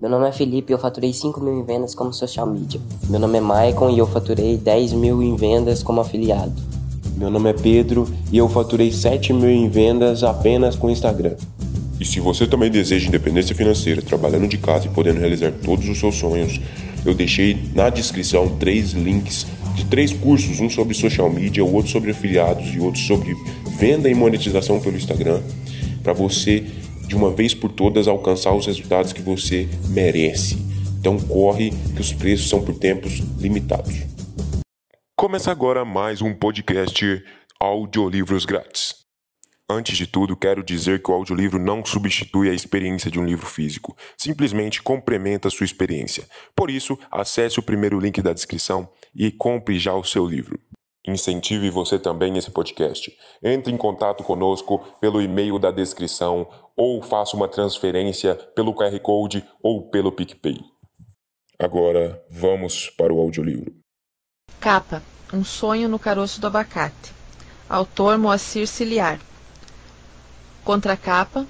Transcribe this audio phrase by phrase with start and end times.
[0.00, 2.80] Meu nome é Felipe e eu faturei 5 mil em vendas como social media.
[3.10, 6.52] Meu nome é Maicon e eu faturei 10 mil em vendas como afiliado.
[7.16, 11.34] Meu nome é Pedro e eu faturei 7 mil em vendas apenas com Instagram.
[11.98, 15.98] E se você também deseja independência financeira, trabalhando de casa e podendo realizar todos os
[15.98, 16.60] seus sonhos,
[17.04, 21.90] eu deixei na descrição três links de três cursos, um sobre social media, o outro
[21.90, 23.36] sobre afiliados e outro sobre
[23.76, 25.40] venda e monetização pelo Instagram,
[26.04, 26.64] para você
[27.08, 30.58] de uma vez por todas alcançar os resultados que você merece.
[31.00, 33.94] Então corre que os preços são por tempos limitados.
[35.16, 37.24] Começa agora mais um podcast
[37.58, 38.94] Audiolivros Grátis.
[39.70, 43.46] Antes de tudo, quero dizer que o audiolivro não substitui a experiência de um livro
[43.46, 46.26] físico, simplesmente complementa a sua experiência.
[46.56, 50.58] Por isso, acesse o primeiro link da descrição e compre já o seu livro.
[51.06, 53.10] Incentive você também esse podcast.
[53.42, 56.46] Entre em contato conosco pelo e-mail da descrição
[56.78, 60.60] ou faça uma transferência pelo QR Code ou pelo PicPay.
[61.58, 63.74] Agora vamos para o audiolivro.
[64.60, 67.12] Capa: Um sonho no caroço do abacate.
[67.68, 69.18] Autor Moacir Ciliar.
[70.64, 71.44] Contracapa: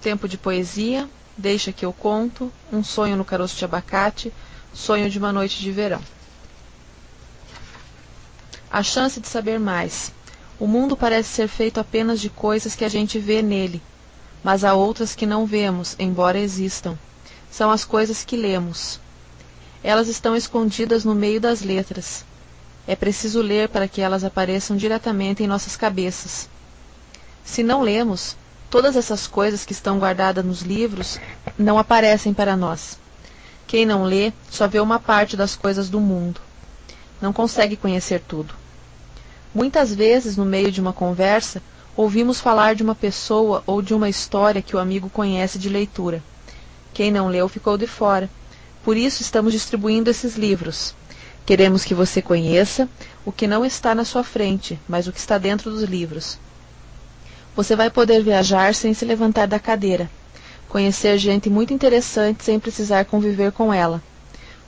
[0.00, 1.08] Tempo de poesia.
[1.38, 2.52] Deixa que eu conto.
[2.72, 4.32] Um sonho no caroço de abacate.
[4.74, 6.02] Sonho de uma noite de verão.
[8.68, 10.12] A chance de saber mais.
[10.58, 13.82] O mundo parece ser feito apenas de coisas que a gente vê nele,
[14.42, 16.98] mas há outras que não vemos, embora existam.
[17.50, 18.98] São as coisas que lemos.
[19.84, 22.24] Elas estão escondidas no meio das letras.
[22.86, 26.48] É preciso ler para que elas apareçam diretamente em nossas cabeças.
[27.44, 28.36] Se não lemos,
[28.70, 31.20] todas essas coisas que estão guardadas nos livros
[31.58, 32.98] não aparecem para nós.
[33.66, 36.40] Quem não lê só vê uma parte das coisas do mundo.
[37.20, 38.54] Não consegue conhecer tudo.
[39.54, 41.62] Muitas vezes, no meio de uma conversa,
[41.96, 46.22] ouvimos falar de uma pessoa ou de uma história que o amigo conhece de leitura.
[46.94, 48.28] Quem não leu ficou de fora.
[48.84, 50.94] Por isso estamos distribuindo esses livros.
[51.44, 52.88] Queremos que você conheça
[53.24, 56.38] o que não está na sua frente, mas o que está dentro dos livros.
[57.54, 60.10] Você vai poder viajar sem se levantar da cadeira,
[60.68, 64.02] conhecer gente muito interessante sem precisar conviver com ela.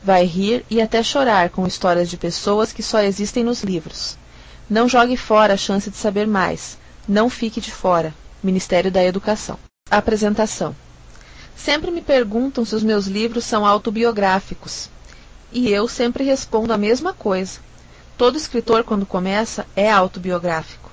[0.03, 4.19] Vai rir e até chorar com histórias de pessoas que só existem nos livros.
[4.69, 6.77] Não jogue fora a chance de saber mais.
[7.07, 8.15] Não fique de fora.
[8.43, 9.59] Ministério da Educação.
[9.91, 10.75] Apresentação.
[11.55, 14.89] Sempre me perguntam se os meus livros são autobiográficos.
[15.53, 17.61] E eu sempre respondo a mesma coisa.
[18.17, 20.91] Todo escritor, quando começa, é autobiográfico.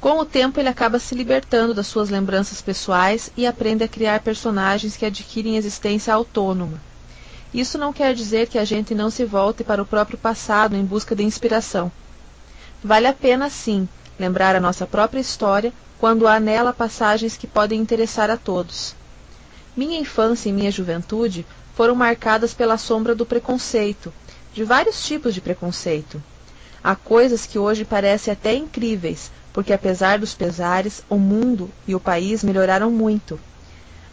[0.00, 4.20] Com o tempo, ele acaba se libertando das suas lembranças pessoais e aprende a criar
[4.20, 6.80] personagens que adquirem existência autônoma.
[7.52, 10.84] Isso não quer dizer que a gente não se volte para o próprio passado em
[10.84, 11.90] busca de inspiração.
[12.84, 17.80] Vale a pena, sim, lembrar a nossa própria história quando há nela passagens que podem
[17.80, 18.94] interessar a todos.
[19.76, 24.12] Minha infância e minha juventude foram marcadas pela sombra do preconceito,
[24.52, 26.22] de vários tipos de preconceito.
[26.82, 32.00] Há coisas que hoje parecem até incríveis, porque apesar dos pesares, o mundo e o
[32.00, 33.38] país melhoraram muito.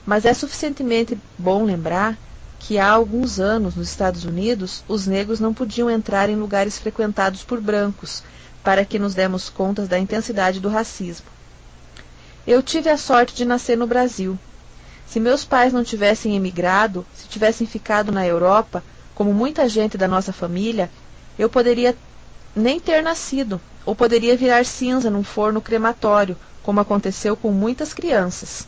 [0.05, 2.17] Mas é suficientemente bom lembrar
[2.59, 7.43] que há alguns anos nos Estados Unidos os negros não podiam entrar em lugares frequentados
[7.43, 8.23] por brancos,
[8.65, 11.27] para que nos demos conta da intensidade do racismo.
[12.47, 14.39] Eu tive a sorte de nascer no Brasil.
[15.05, 18.83] Se meus pais não tivessem emigrado, se tivessem ficado na Europa,
[19.13, 20.89] como muita gente da nossa família,
[21.37, 21.95] eu poderia
[22.55, 28.67] nem ter nascido, ou poderia virar cinza num forno crematório, como aconteceu com muitas crianças.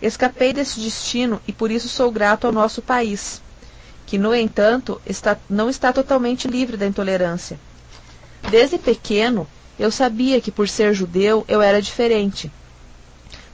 [0.00, 3.42] Escapei desse destino e por isso sou grato ao nosso país,
[4.06, 7.58] que, no entanto, está, não está totalmente livre da intolerância.
[8.48, 9.46] Desde pequeno,
[9.78, 12.50] eu sabia que por ser judeu eu era diferente.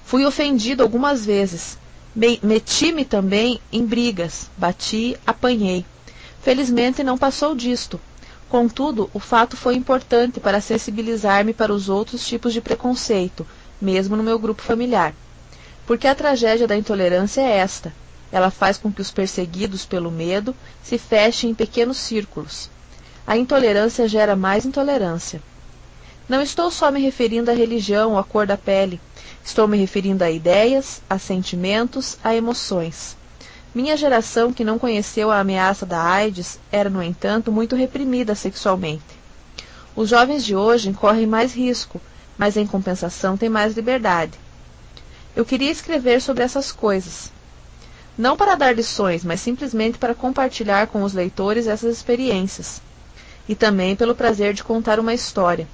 [0.04, 1.78] Fui ofendido algumas vezes.
[2.14, 5.84] Meti-me também em brigas, bati, apanhei.
[6.42, 8.00] Felizmente não passou disto.
[8.48, 13.46] Contudo, o fato foi importante para sensibilizar-me para os outros tipos de preconceito,
[13.80, 15.12] mesmo no meu grupo familiar.
[15.86, 17.92] Porque a tragédia da intolerância é esta:
[18.30, 22.70] ela faz com que os perseguidos pelo medo se fechem em pequenos círculos,
[23.26, 25.43] a intolerância gera mais intolerância.
[26.28, 29.00] Não estou só me referindo à religião ou à cor da pele.
[29.44, 33.17] Estou me referindo a ideias, a sentimentos, a emoções.
[33.75, 39.02] Minha geração, que não conheceu a ameaça da AIDS, era, no entanto, muito reprimida sexualmente.
[39.96, 42.00] Os jovens de hoje correm mais risco,
[42.38, 44.38] mas em compensação têm mais liberdade.
[45.34, 47.32] Eu queria escrever sobre essas coisas.
[48.17, 52.86] Não para dar lições, mas simplesmente para compartilhar com os leitores essas experiências
[53.48, 55.69] e também pelo prazer de contar uma história,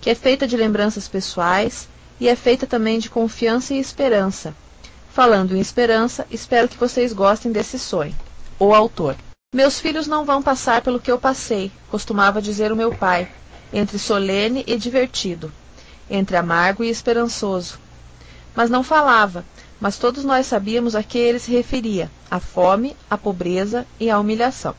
[0.00, 1.88] que é feita de lembranças pessoais
[2.20, 4.54] e é feita também de confiança e esperança.
[5.12, 8.14] Falando em esperança, espero que vocês gostem desse sonho.
[8.58, 9.16] O autor.
[9.54, 13.28] Meus filhos não vão passar pelo que eu passei, costumava dizer o meu pai,
[13.72, 15.52] entre solene e divertido,
[16.10, 17.78] entre amargo e esperançoso.
[18.54, 19.44] Mas não falava,
[19.80, 24.18] mas todos nós sabíamos a que ele se referia: a fome, a pobreza e a
[24.18, 24.74] humilhação.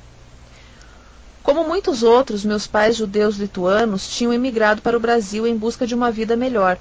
[1.49, 5.95] Como muitos outros, meus pais judeus lituanos tinham emigrado para o Brasil em busca de
[5.95, 6.77] uma vida melhor.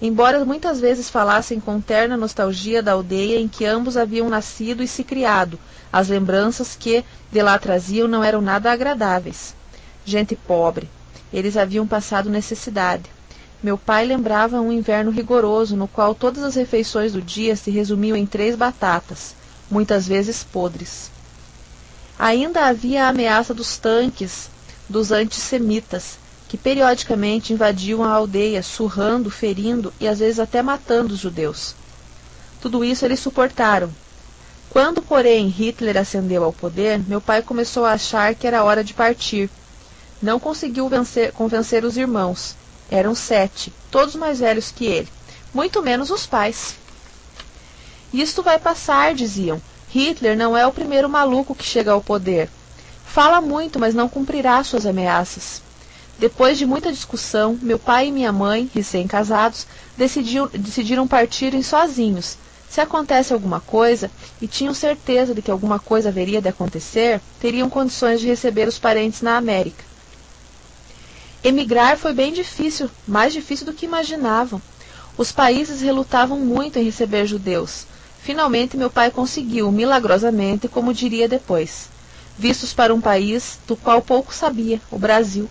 [0.00, 4.86] Embora muitas vezes falassem com terna nostalgia da aldeia em que ambos haviam nascido e
[4.86, 5.58] se criado,
[5.92, 9.56] as lembranças que de lá traziam não eram nada agradáveis.
[10.04, 10.88] Gente pobre.
[11.32, 13.10] Eles haviam passado necessidade.
[13.60, 18.16] Meu pai lembrava um inverno rigoroso no qual todas as refeições do dia se resumiam
[18.16, 19.34] em três batatas,
[19.68, 21.15] muitas vezes podres.
[22.18, 24.48] Ainda havia a ameaça dos tanques
[24.88, 26.18] dos antissemitas,
[26.48, 31.74] que periodicamente invadiam a aldeia, surrando, ferindo e às vezes até matando os judeus.
[32.60, 33.90] Tudo isso eles suportaram.
[34.70, 38.94] Quando, porém, Hitler ascendeu ao poder, meu pai começou a achar que era hora de
[38.94, 39.50] partir.
[40.20, 42.54] Não conseguiu vencer, convencer os irmãos.
[42.90, 45.08] Eram sete, todos mais velhos que ele,
[45.52, 46.76] muito menos os pais.
[48.12, 49.60] Isto vai passar, diziam.
[49.96, 52.50] Hitler não é o primeiro maluco que chega ao poder.
[53.06, 55.62] Fala muito, mas não cumprirá suas ameaças.
[56.18, 59.66] Depois de muita discussão, meu pai e minha mãe, recém-casados,
[59.96, 62.36] decidiram partirem sozinhos.
[62.68, 64.10] Se acontece alguma coisa,
[64.40, 68.78] e tinham certeza de que alguma coisa haveria de acontecer, teriam condições de receber os
[68.78, 69.82] parentes na América.
[71.42, 74.60] Emigrar foi bem difícil, mais difícil do que imaginavam.
[75.16, 77.86] Os países relutavam muito em receber judeus.
[78.26, 81.88] Finalmente, meu pai conseguiu, milagrosamente, como diria depois,
[82.36, 85.48] vistos para um país do qual pouco sabia, o Brasil.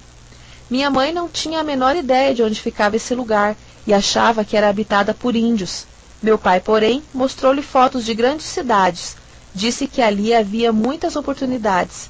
[0.69, 3.55] Minha mãe não tinha a menor ideia de onde ficava esse lugar
[3.87, 5.85] e achava que era habitada por índios.
[6.21, 9.15] Meu pai, porém, mostrou-lhe fotos de grandes cidades.
[9.53, 12.09] Disse que ali havia muitas oportunidades.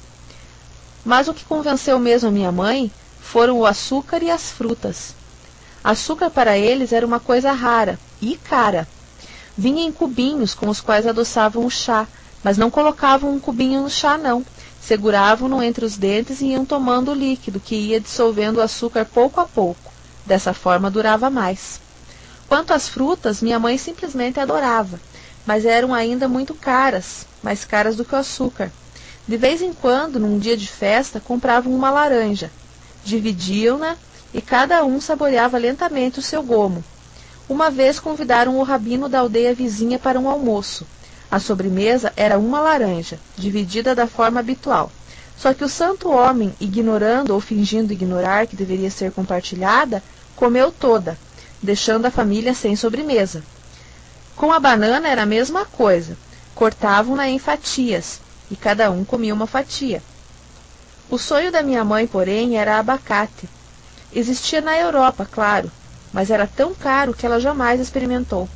[1.04, 2.90] Mas o que convenceu mesmo a minha mãe
[3.20, 5.14] foram o açúcar e as frutas.
[5.84, 8.88] Açúcar para eles era uma coisa rara e cara.
[9.58, 12.06] Vinha em cubinhos com os quais adoçavam o chá,
[12.44, 14.44] mas não colocavam um cubinho no chá, não.
[14.80, 19.40] Seguravam-no entre os dentes e iam tomando o líquido, que ia dissolvendo o açúcar pouco
[19.40, 19.92] a pouco.
[20.26, 21.80] Dessa forma durava mais.
[22.48, 25.00] Quanto às frutas, minha mãe simplesmente adorava,
[25.46, 28.70] mas eram ainda muito caras, mais caras do que o açúcar.
[29.26, 32.50] De vez em quando, num dia de festa, compravam uma laranja.
[33.04, 33.96] Dividiam-na
[34.32, 36.84] e cada um saboreava lentamente o seu gomo,
[37.48, 40.86] uma vez convidaram o rabino da aldeia vizinha para um almoço.
[41.30, 44.90] A sobremesa era uma laranja, dividida da forma habitual.
[45.36, 50.02] Só que o santo homem, ignorando ou fingindo ignorar que deveria ser compartilhada,
[50.34, 51.18] comeu toda,
[51.62, 53.42] deixando a família sem sobremesa.
[54.34, 56.16] Com a banana era a mesma coisa.
[56.54, 58.20] Cortavam-na em fatias,
[58.50, 60.02] e cada um comia uma fatia.
[61.10, 63.48] O sonho da minha mãe, porém, era abacate.
[64.12, 65.70] Existia na Europa, claro,
[66.16, 68.48] mas era tão caro que ela jamais experimentou.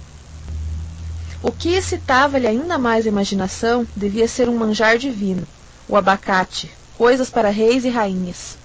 [1.43, 5.47] O que excitava-lhe ainda mais a imaginação devia ser um manjar divino,
[5.87, 8.57] o abacate, coisas para reis e rainhas.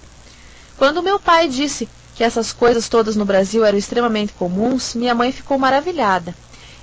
[0.78, 5.30] Quando meu pai disse que essas coisas todas no Brasil eram extremamente comuns, minha mãe
[5.30, 6.34] ficou maravilhada.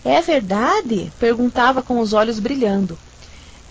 [0.05, 1.11] É verdade?
[1.19, 2.95] perguntava com os olhos brilhando.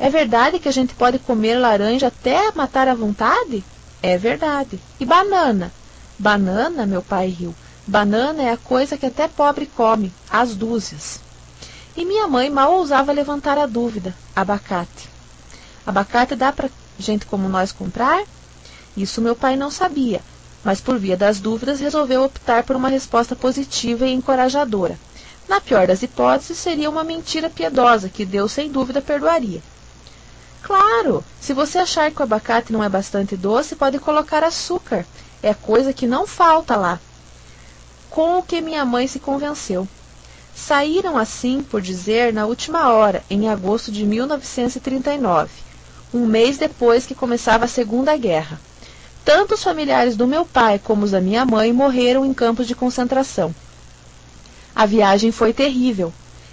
[0.00, 3.62] É verdade que a gente pode comer laranja até matar à vontade?
[4.02, 4.81] É verdade.
[4.99, 5.71] E banana?
[6.19, 7.55] Banana, meu pai riu.
[7.85, 11.19] Banana é a coisa que até pobre come, às dúzias.
[11.97, 15.09] E minha mãe mal ousava levantar a dúvida: abacate.
[15.85, 18.23] Abacate dá para gente como nós comprar?
[18.97, 20.21] Isso meu pai não sabia,
[20.62, 24.97] mas por via das dúvidas resolveu optar por uma resposta positiva e encorajadora.
[25.49, 29.61] Na pior das hipóteses, seria uma mentira piedosa que Deus sem dúvida perdoaria.
[30.62, 35.05] Claro, se você achar que o abacate não é bastante doce, pode colocar açúcar.
[35.43, 37.01] É coisa que não falta lá
[38.12, 39.88] com o que minha mãe se convenceu.
[40.54, 45.50] Saíram assim, por dizer, na última hora, em agosto de 1939,
[46.12, 48.61] um mês depois que começava a Segunda Guerra.
[49.25, 52.75] Tanto os familiares do meu pai como os da minha mãe morreram em campos de
[52.75, 53.54] concentração.
[54.75, 56.12] A viagem foi terrível.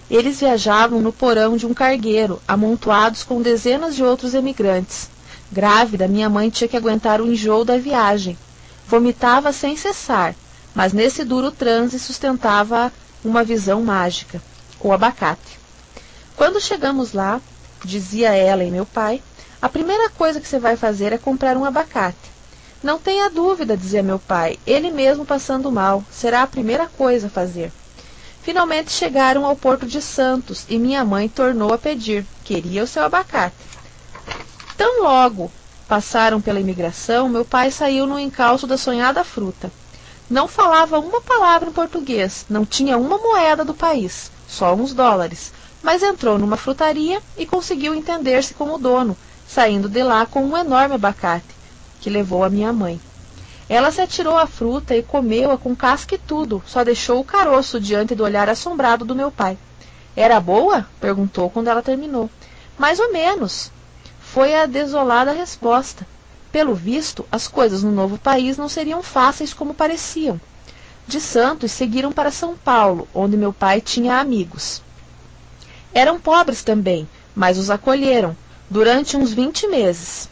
[0.09, 5.09] Eles viajavam no porão de um cargueiro, amontoados com dezenas de outros emigrantes.
[5.51, 8.37] Grávida, minha mãe tinha que aguentar o enjoo da viagem.
[8.87, 10.33] Vomitava sem cessar
[10.79, 12.89] mas nesse duro transe sustentava
[13.21, 14.41] uma visão mágica,
[14.79, 15.59] o abacate.
[16.37, 17.41] Quando chegamos lá,
[17.83, 19.21] dizia ela e meu pai,
[19.61, 22.31] a primeira coisa que você vai fazer é comprar um abacate.
[22.81, 27.29] Não tenha dúvida, dizia meu pai, ele mesmo passando mal, será a primeira coisa a
[27.29, 27.73] fazer.
[28.41, 32.25] Finalmente chegaram ao Porto de Santos e minha mãe tornou a pedir.
[32.45, 33.53] Queria o seu abacate.
[34.77, 35.51] Tão logo
[35.89, 39.69] passaram pela imigração, meu pai saiu no encalço da sonhada fruta.
[40.29, 45.51] Não falava uma palavra em português, não tinha uma moeda do país, só uns dólares,
[45.81, 49.17] mas entrou numa frutaria e conseguiu entender-se com o dono,
[49.47, 51.47] saindo de lá com um enorme abacate,
[51.99, 53.01] que levou a minha mãe.
[53.67, 57.79] Ela se atirou à fruta e comeu-a com casca e tudo, só deixou o caroço
[57.79, 59.57] diante do olhar assombrado do meu pai.
[60.15, 60.85] Era boa?
[60.99, 62.29] perguntou quando ela terminou.
[62.77, 63.71] Mais ou menos.
[64.19, 66.05] Foi a desolada resposta.
[66.51, 70.39] Pelo visto, as coisas no novo país não seriam fáceis como pareciam.
[71.07, 74.81] De Santos seguiram para São Paulo, onde meu pai tinha amigos.
[75.93, 78.35] Eram pobres também, mas os acolheram,
[78.69, 80.29] durante uns vinte meses.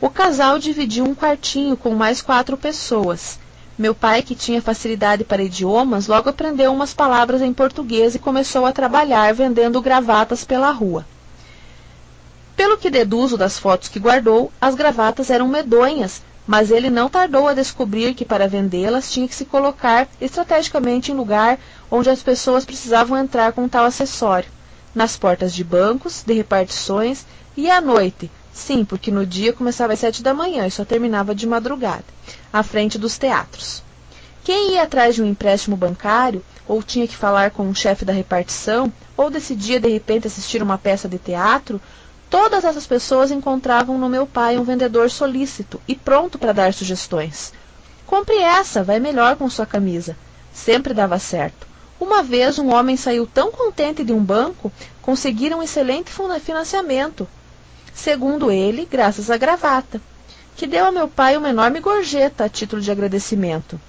[0.00, 3.38] O casal dividiu um quartinho com mais quatro pessoas.
[3.76, 8.66] Meu pai, que tinha facilidade para idiomas, logo aprendeu umas palavras em português e começou
[8.66, 11.06] a trabalhar vendendo gravatas pela rua.
[12.56, 17.48] Pelo que deduzo das fotos que guardou, as gravatas eram medonhas, mas ele não tardou
[17.48, 21.58] a descobrir que para vendê-las tinha que se colocar estrategicamente em lugar
[21.90, 24.50] onde as pessoas precisavam entrar com tal acessório,
[24.94, 27.24] nas portas de bancos, de repartições
[27.56, 31.34] e à noite, sim, porque no dia começava às sete da manhã e só terminava
[31.34, 32.04] de madrugada,
[32.52, 33.82] à frente dos teatros.
[34.44, 38.12] Quem ia atrás de um empréstimo bancário, ou tinha que falar com um chefe da
[38.12, 41.80] repartição, ou decidia de repente assistir uma peça de teatro,
[42.34, 47.52] Todas essas pessoas encontravam no meu pai um vendedor solícito e pronto para dar sugestões.
[48.04, 50.16] Compre essa, vai melhor com sua camisa.
[50.52, 51.64] Sempre dava certo.
[52.00, 56.10] Uma vez um homem saiu tão contente de um banco, conseguiram um excelente
[56.40, 57.28] financiamento.
[57.94, 60.00] Segundo ele, graças à gravata,
[60.56, 63.80] que deu a meu pai uma enorme gorjeta a título de agradecimento.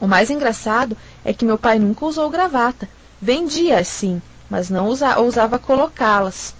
[0.00, 2.88] O mais engraçado é que meu pai nunca usou gravata.
[3.20, 6.56] Vendia, sim, mas não usa, ousava colocá-las.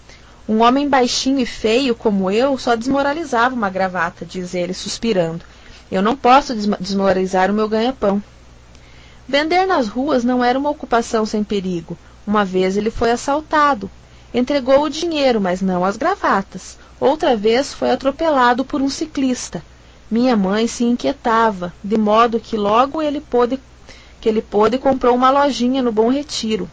[0.49, 5.45] Um homem baixinho e feio como eu só desmoralizava uma gravata, diz ele, suspirando.
[5.91, 8.19] Eu não posso desmoralizar o meu ganha-pão.
[9.27, 11.95] Vender nas ruas não era uma ocupação sem perigo.
[12.25, 13.91] Uma vez ele foi assaltado.
[14.33, 16.79] Entregou o dinheiro, mas não as gravatas.
[16.99, 19.61] Outra vez foi atropelado por um ciclista.
[20.09, 23.59] Minha mãe se inquietava, de modo que logo ele pôde
[24.19, 26.67] que ele pôde comprou uma lojinha no Bom Retiro.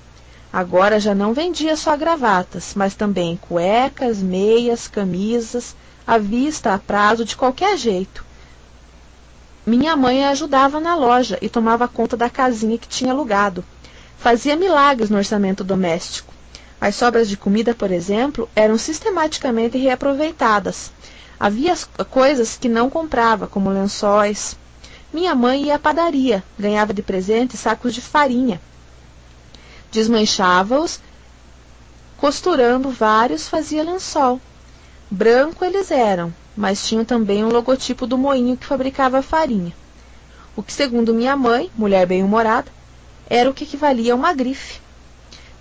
[0.56, 7.26] Agora já não vendia só gravatas, mas também cuecas, meias, camisas, à vista, a prazo,
[7.26, 8.25] de qualquer jeito.
[9.66, 13.62] Minha mãe ajudava na loja e tomava conta da casinha que tinha alugado.
[14.16, 16.32] Fazia milagres no orçamento doméstico.
[16.80, 20.90] As sobras de comida, por exemplo, eram sistematicamente reaproveitadas.
[21.38, 21.75] Havia
[22.08, 24.56] coisas que não comprava, como lençóis.
[25.12, 28.58] Minha mãe ia à padaria, ganhava de presente sacos de farinha,
[29.96, 31.00] Desmanchava-os,
[32.18, 34.38] costurando vários, fazia lençol.
[35.10, 39.74] Branco eles eram, mas tinham também um logotipo do moinho que fabricava a farinha.
[40.54, 42.70] O que, segundo minha mãe, mulher bem-humorada,
[43.26, 44.82] era o que equivalia a uma grife.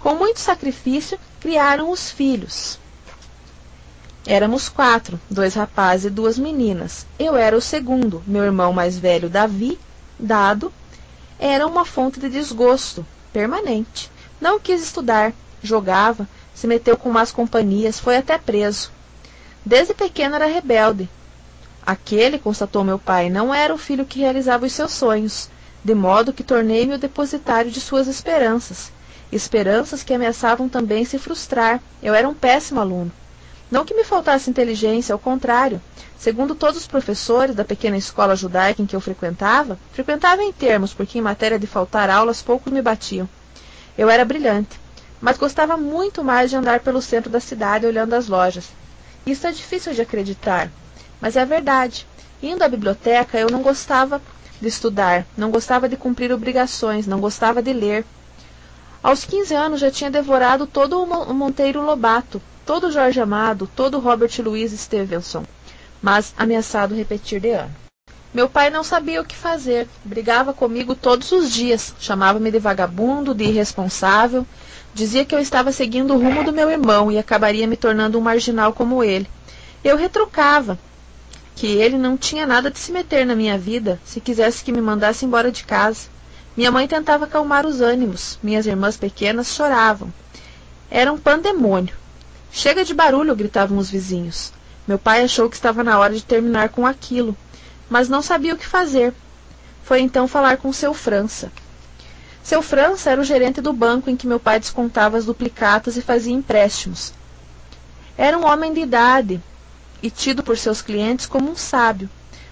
[0.01, 2.77] Com muito sacrifício, criaram os filhos.
[4.27, 7.08] Éramos quatro, dois rapazes e duas meninas.
[7.18, 9.80] Eu era o segundo, meu irmão mais velho, Davi,
[10.20, 10.74] dado,
[11.39, 14.13] era uma fonte de desgosto permanente.
[14.39, 18.92] Não quis estudar, jogava, se meteu com más companhias, foi até preso.
[19.65, 21.10] Desde pequeno era rebelde.
[21.86, 25.50] Aquele, constatou meu pai, não era o filho que realizava os seus sonhos,
[25.84, 28.92] de modo que tornei-me o depositário de suas esperanças.
[29.32, 31.82] Esperanças que ameaçavam também se frustrar.
[32.01, 33.12] Eu era um péssimo aluno.
[33.70, 35.82] Não que me faltasse inteligência, ao contrário.
[36.18, 40.94] Segundo todos os professores da pequena escola judaica em que eu frequentava, frequentava em termos,
[40.94, 43.27] porque em matéria de faltar aulas poucos me batiam.
[43.98, 44.80] Eu era brilhante,
[45.22, 48.70] mas gostava muito mais de andar pelo centro da cidade olhando as lojas.
[49.25, 50.70] Isso é difícil de acreditar,
[51.22, 52.06] mas é verdade.
[52.44, 54.22] Indo à biblioteca, eu não gostava
[54.62, 58.06] de estudar, não gostava de cumprir obrigações, não gostava de ler.
[59.02, 63.98] Aos 15 anos já tinha devorado todo o Monteiro Lobato, todo o Jorge Amado, todo
[63.98, 65.46] o Robert Louis Stevenson,
[66.02, 67.85] mas ameaçado repetir de ano.
[68.36, 73.34] Meu pai não sabia o que fazer, brigava comigo todos os dias, chamava-me de vagabundo,
[73.34, 74.46] de irresponsável,
[74.94, 78.22] dizia que eu estava seguindo o rumo do meu irmão e acabaria me tornando um
[78.22, 79.25] marginal como ele.
[79.82, 80.77] Eu retrucava
[81.56, 84.82] que ele não tinha nada de se meter na minha vida se quisesse que me
[84.82, 86.10] mandasse embora de casa.
[86.58, 90.13] Minha mãe tentava acalmar os ânimos, minhas irmãs pequenas choravam.
[90.92, 91.96] Era um pandemônio.
[92.51, 94.51] Chega de barulho, gritavam os vizinhos.
[94.86, 97.36] Meu pai achou que estava na hora de terminar com aquilo
[97.89, 99.13] mas não sabia o que fazer.
[99.84, 101.51] Foi então falar com seu França.
[102.44, 106.01] Seu França era o gerente do banco em que meu pai descontava as duplicatas e
[106.01, 107.13] fazia empréstimos.
[108.18, 109.42] Era um homem de idade
[110.01, 112.10] e tido por seus clientes como um sábio.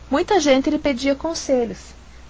[0.09, 1.79] Muita gente lhe pedia conselhos,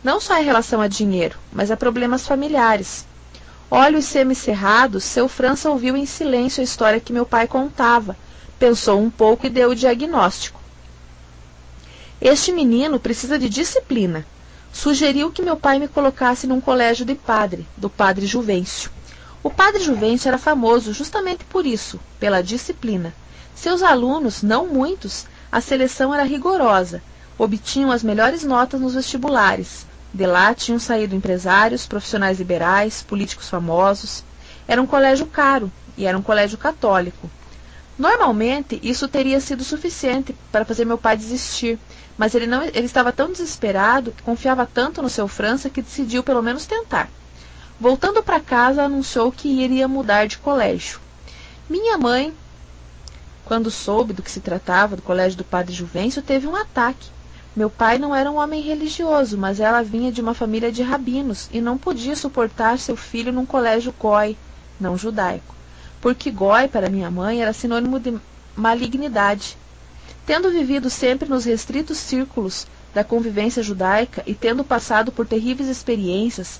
[0.04, 3.06] não só em relação a dinheiro, mas a problemas familiares.
[3.70, 8.16] Olhos semicerrados, seu França ouviu em silêncio a história que meu pai contava,
[8.60, 10.63] pensou um pouco e deu o diagnóstico.
[12.26, 14.26] Este menino precisa de disciplina.
[14.72, 18.90] Sugeriu que meu pai me colocasse num colégio de padre, do padre Juvencio.
[19.44, 23.14] O padre Juvencio era famoso justamente por isso, pela disciplina.
[23.54, 27.04] Seus alunos, não muitos, a seleção era rigorosa,
[27.38, 29.86] obtinham as melhores notas nos vestibulares.
[30.14, 34.24] De lá tinham saído empresários, profissionais liberais, políticos famosos.
[34.66, 37.30] Era um colégio caro e era um colégio católico.
[37.98, 41.78] Normalmente, isso teria sido suficiente para fazer meu pai desistir,
[42.18, 46.24] mas ele, não, ele estava tão desesperado, que confiava tanto no seu França, que decidiu
[46.24, 47.08] pelo menos tentar.
[47.80, 51.00] Voltando para casa, anunciou que iria mudar de colégio.
[51.70, 52.34] Minha mãe,
[53.46, 57.12] quando soube do que se tratava do colégio do padre Juvencio, teve um ataque.
[57.56, 61.48] Meu pai não era um homem religioso, mas ela vinha de uma família de rabinos
[61.52, 64.36] e não podia suportar seu filho num colégio goi,
[64.80, 65.54] não judaico
[66.04, 68.20] porque goi para minha mãe era sinônimo de
[68.58, 69.58] malignidade.
[70.26, 76.60] Tendo vivido sempre nos restritos círculos da convivência judaica e tendo passado por terríveis experiências,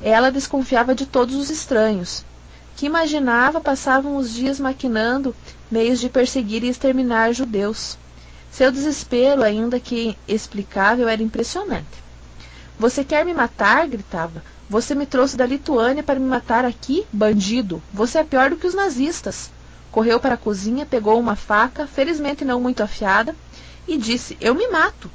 [0.00, 2.24] ela desconfiava de todos os estranhos,
[2.76, 5.34] que imaginava passavam os dias maquinando
[5.68, 7.98] meios de perseguir e exterminar judeus.
[8.48, 11.98] Seu desespero, ainda que explicável, era impressionante.
[12.78, 13.88] Você quer me matar?
[13.88, 14.40] gritava.
[14.68, 17.06] Você me trouxe da Lituânia para me matar aqui?
[17.10, 17.82] Bandido!
[17.92, 19.50] Você é pior do que os nazistas!
[19.90, 23.34] Correu para a cozinha, pegou uma faca, felizmente não muito afiada,
[23.86, 25.10] e disse: Eu me mato!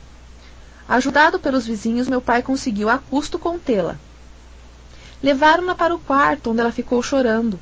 [0.90, 3.96] Ajudado pelos vizinhos, meu pai conseguiu a custo contê-la.
[5.22, 7.60] Levaram-na para o quarto, onde ela ficou chorando.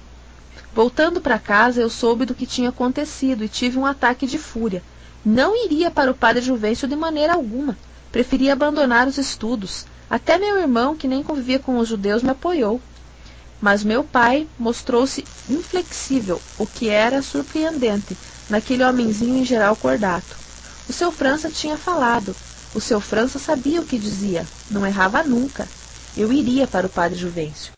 [0.73, 4.81] Voltando para casa, eu soube do que tinha acontecido e tive um ataque de fúria.
[5.23, 7.77] Não iria para o padre Juvencio de maneira alguma.
[8.11, 9.85] Preferia abandonar os estudos.
[10.11, 12.81] Até meu irmão, que nem convivia com os judeus, me apoiou.
[13.61, 18.17] Mas meu pai mostrou-se inflexível, o que era surpreendente
[18.49, 20.35] naquele homenzinho em geral cordato.
[20.89, 22.35] O seu França tinha falado.
[22.75, 24.45] O seu França sabia o que dizia.
[24.69, 25.65] Não errava nunca.
[26.17, 27.71] Eu iria para o padre Juvencio.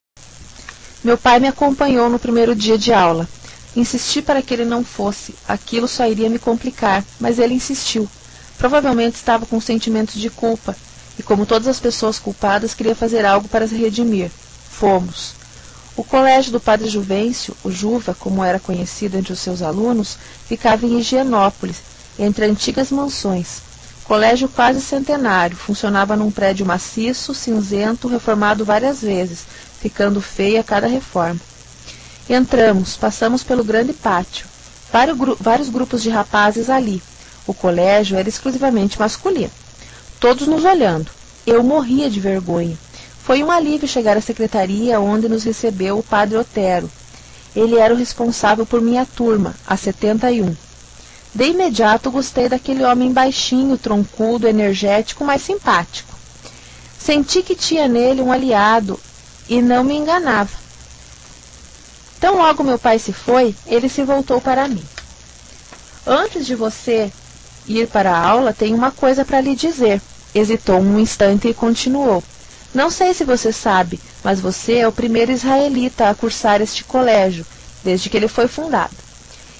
[1.04, 3.30] Meu pai me acompanhou no primeiro dia de aula.
[3.76, 5.36] Insisti para que ele não fosse.
[5.48, 8.10] Aquilo só iria me complicar, mas ele insistiu.
[8.58, 10.76] Provavelmente estava com sentimentos de culpa
[11.18, 14.32] e, como todas as pessoas culpadas, queria fazer algo para se redimir.
[14.70, 15.34] Fomos.
[15.96, 20.86] O colégio do Padre Juvencio, o Juva, como era conhecido entre os seus alunos, ficava
[20.86, 21.78] em Higienópolis,
[22.18, 23.62] entre antigas mansões.
[24.04, 29.46] Colégio quase centenário, funcionava num prédio maciço, cinzento, reformado várias vezes,
[29.80, 31.40] ficando feio a cada reforma.
[32.28, 34.48] Entramos, passamos pelo grande pátio.
[34.92, 37.02] Vários, gru vários grupos de rapazes ali.
[37.46, 39.52] O colégio era exclusivamente masculino
[40.24, 41.12] todos nos olhando.
[41.46, 42.78] Eu morria de vergonha.
[43.26, 46.90] Foi um alívio chegar à secretaria onde nos recebeu o padre Otero.
[47.54, 50.56] Ele era o responsável por minha turma, a 71.
[51.36, 56.14] De imediato gostei daquele homem baixinho, troncudo, energético, mas simpático.
[56.98, 58.98] Senti que tinha nele um aliado
[59.50, 60.56] e não me enganava.
[62.22, 64.86] Tão logo meu pai se foi, ele se voltou para mim.
[66.08, 67.12] Antes de você
[67.68, 70.02] ir para a aula, tenho uma coisa para lhe dizer.
[70.34, 72.24] Hesitou um instante e continuou.
[72.74, 77.46] Não sei se você sabe, mas você é o primeiro israelita a cursar este colégio,
[77.84, 78.96] desde que ele foi fundado.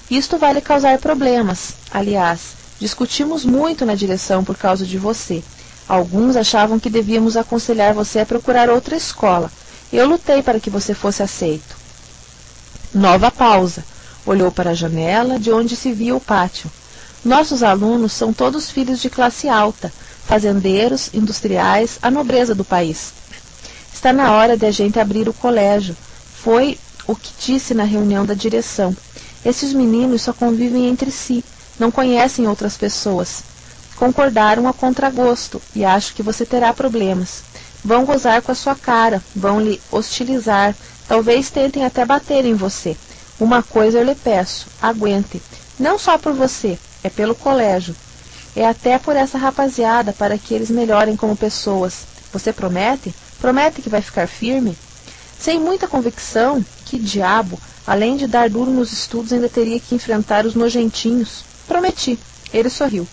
[0.10, 1.74] Isto vai lhe causar problemas.
[1.92, 2.42] Aliás,
[2.80, 5.44] discutimos muito na direção por causa de você.
[5.88, 9.52] Alguns achavam que devíamos aconselhar você a procurar outra escola.
[9.92, 11.76] Eu lutei para que você fosse aceito.
[12.94, 13.86] Nova pausa.
[14.26, 16.72] Olhou para a janela, de onde se via o pátio.
[17.24, 19.92] Nossos alunos são todos filhos de classe alta,
[20.26, 23.14] fazendeiros, industriais, a nobreza do país.
[23.94, 25.96] Está na hora de a gente abrir o colégio.
[26.44, 28.96] Foi o que disse na reunião da direção.
[29.46, 31.44] Esses meninos só convivem entre si,
[31.80, 33.44] não conhecem outras pessoas.
[33.96, 37.44] Concordaram a contragosto e acho que você terá problemas.
[37.84, 40.76] Vão gozar com a sua cara, vão lhe hostilizar,
[41.08, 42.96] talvez tentem até bater em você.
[43.40, 45.42] Uma coisa eu lhe peço, aguente.
[45.80, 47.96] Não só por você, é pelo colégio.
[48.56, 52.06] É até por essa rapaziada para que eles melhorem como pessoas.
[52.32, 53.14] Você promete?
[53.40, 54.78] Promete que vai ficar firme?
[55.40, 60.46] Sem muita convicção, que diabo, além de dar duro nos estudos, ainda teria que enfrentar
[60.46, 61.44] os nojentinhos.
[61.68, 62.20] Prometi.
[62.54, 63.08] Ele sorriu.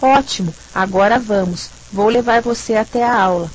[0.00, 1.70] Ótimo, agora vamos.
[1.92, 3.48] Vou levar você até a aula.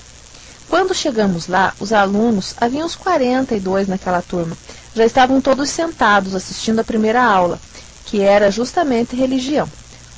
[0.69, 4.57] Quando chegamos lá, os alunos, havia uns 42 naquela turma,
[4.95, 7.59] já estavam todos sentados assistindo a primeira aula,
[8.05, 9.69] que era justamente religião.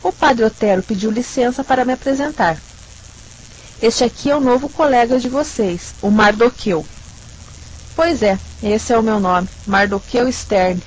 [0.02, 2.58] O padre Otero pediu licença para me apresentar.
[3.82, 6.86] Este aqui é o novo colega de vocês, o Mardoqueu.
[7.96, 10.82] Pois é, esse é o meu nome, Mardoqueu Stern.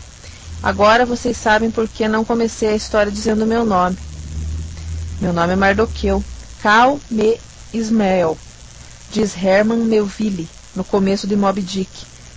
[0.62, 3.98] Agora vocês sabem por que não comecei a história dizendo meu nome.
[5.20, 6.22] Meu nome é Mardoqueu,
[6.62, 7.38] Cal Me
[7.72, 8.37] Ismael,
[9.11, 11.90] diz Herman Melville no começo de Moby Dick.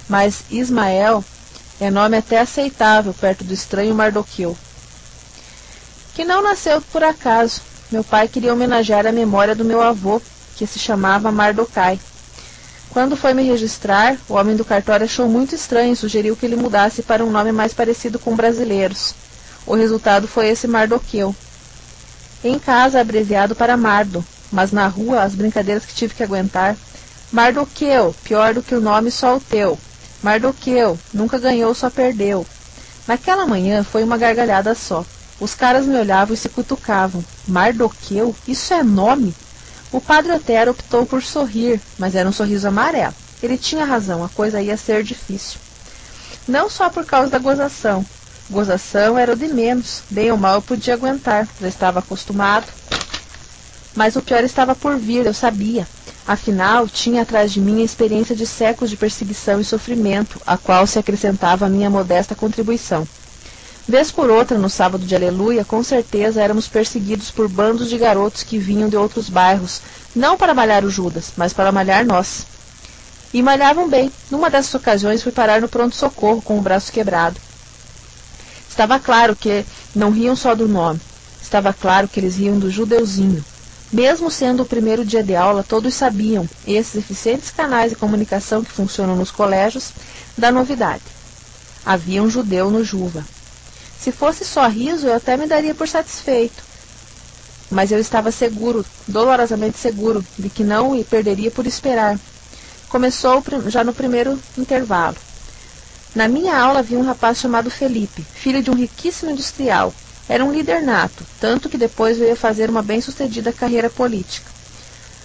[0.08, 1.24] Mas Ismael
[1.80, 4.58] é nome até aceitável perto do estranho Mardoqueu.
[6.16, 7.62] Que não nasceu por acaso.
[7.92, 10.22] Meu pai queria homenagear a memória do meu avô,
[10.56, 12.00] que se chamava Mardocai.
[12.90, 16.56] Quando foi me registrar, o homem do cartório achou muito estranho e sugeriu que ele
[16.56, 19.14] mudasse para um nome mais parecido com brasileiros.
[19.68, 21.36] O resultado foi esse Mardoqueu.
[22.42, 26.78] Em casa, abreviado para Mardo, mas na rua, as brincadeiras que tive que aguentar.
[27.30, 29.78] Mardoqueu, pior do que o nome só o teu.
[30.24, 32.48] Mardoqueu, nunca ganhou, só perdeu.
[33.06, 35.04] Naquela manhã foi uma gargalhada só.
[35.40, 37.24] Os caras me olhavam e se cutucavam.
[37.48, 38.36] Mardoqueu?
[38.48, 39.36] Isso é nome?
[39.92, 43.14] O padre Otero optou por sorrir, mas era um sorriso amarelo.
[43.44, 45.60] Ele tinha razão, a coisa ia ser difícil.
[46.48, 48.06] Não só por causa da gozação.
[48.50, 50.04] Gozação era o de menos.
[50.10, 52.68] Bem ou mal eu podia aguentar, já estava acostumado.
[53.96, 55.88] Mas o pior estava por vir, eu sabia.
[56.28, 60.88] Afinal, tinha atrás de mim a experiência de séculos de perseguição e sofrimento, a qual
[60.88, 63.08] se acrescentava a minha modesta contribuição.
[63.88, 68.42] Vez por outra, no sábado de Aleluia, com certeza éramos perseguidos por bandos de garotos
[68.42, 69.80] que vinham de outros bairros,
[70.16, 72.48] não para malhar o Judas, mas para malhar nós.
[73.32, 74.12] E malhavam bem.
[74.32, 77.40] Numa dessas ocasiões fui parar no pronto-socorro com o braço quebrado.
[78.68, 81.00] Estava claro que não riam só do nome.
[81.40, 83.46] Estava claro que eles riam do judeuzinho,
[83.94, 88.72] mesmo sendo o primeiro dia de aula, todos sabiam, esses eficientes canais de comunicação que
[88.72, 89.92] funcionam nos colégios,
[90.36, 91.04] da novidade.
[91.86, 93.24] Havia um judeu no Juva.
[94.06, 96.62] Se fosse só riso, eu até me daria por satisfeito.
[97.72, 102.16] Mas eu estava seguro, dolorosamente seguro, de que não e perderia por esperar.
[102.88, 105.18] Começou já no primeiro intervalo.
[106.14, 109.92] Na minha aula havia um rapaz chamado Felipe, filho de um riquíssimo industrial,
[110.30, 114.52] era um líder nato, tanto que depois veio fazer uma bem-sucedida carreira política.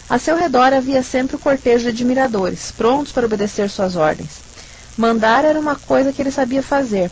[0.09, 4.39] A seu redor havia sempre o cortejo de admiradores, prontos para obedecer suas ordens.
[4.97, 7.11] Mandar era uma coisa que ele sabia fazer.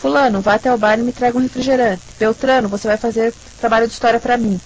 [0.00, 2.00] Fulano, vá até o bar e me traga um refrigerante.
[2.18, 4.58] Beltrano, você vai fazer trabalho de história para mim.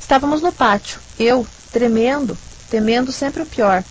[0.00, 0.98] Estávamos no pátio.
[1.16, 2.36] Eu, tremendo,
[2.68, 3.84] temendo sempre o pior,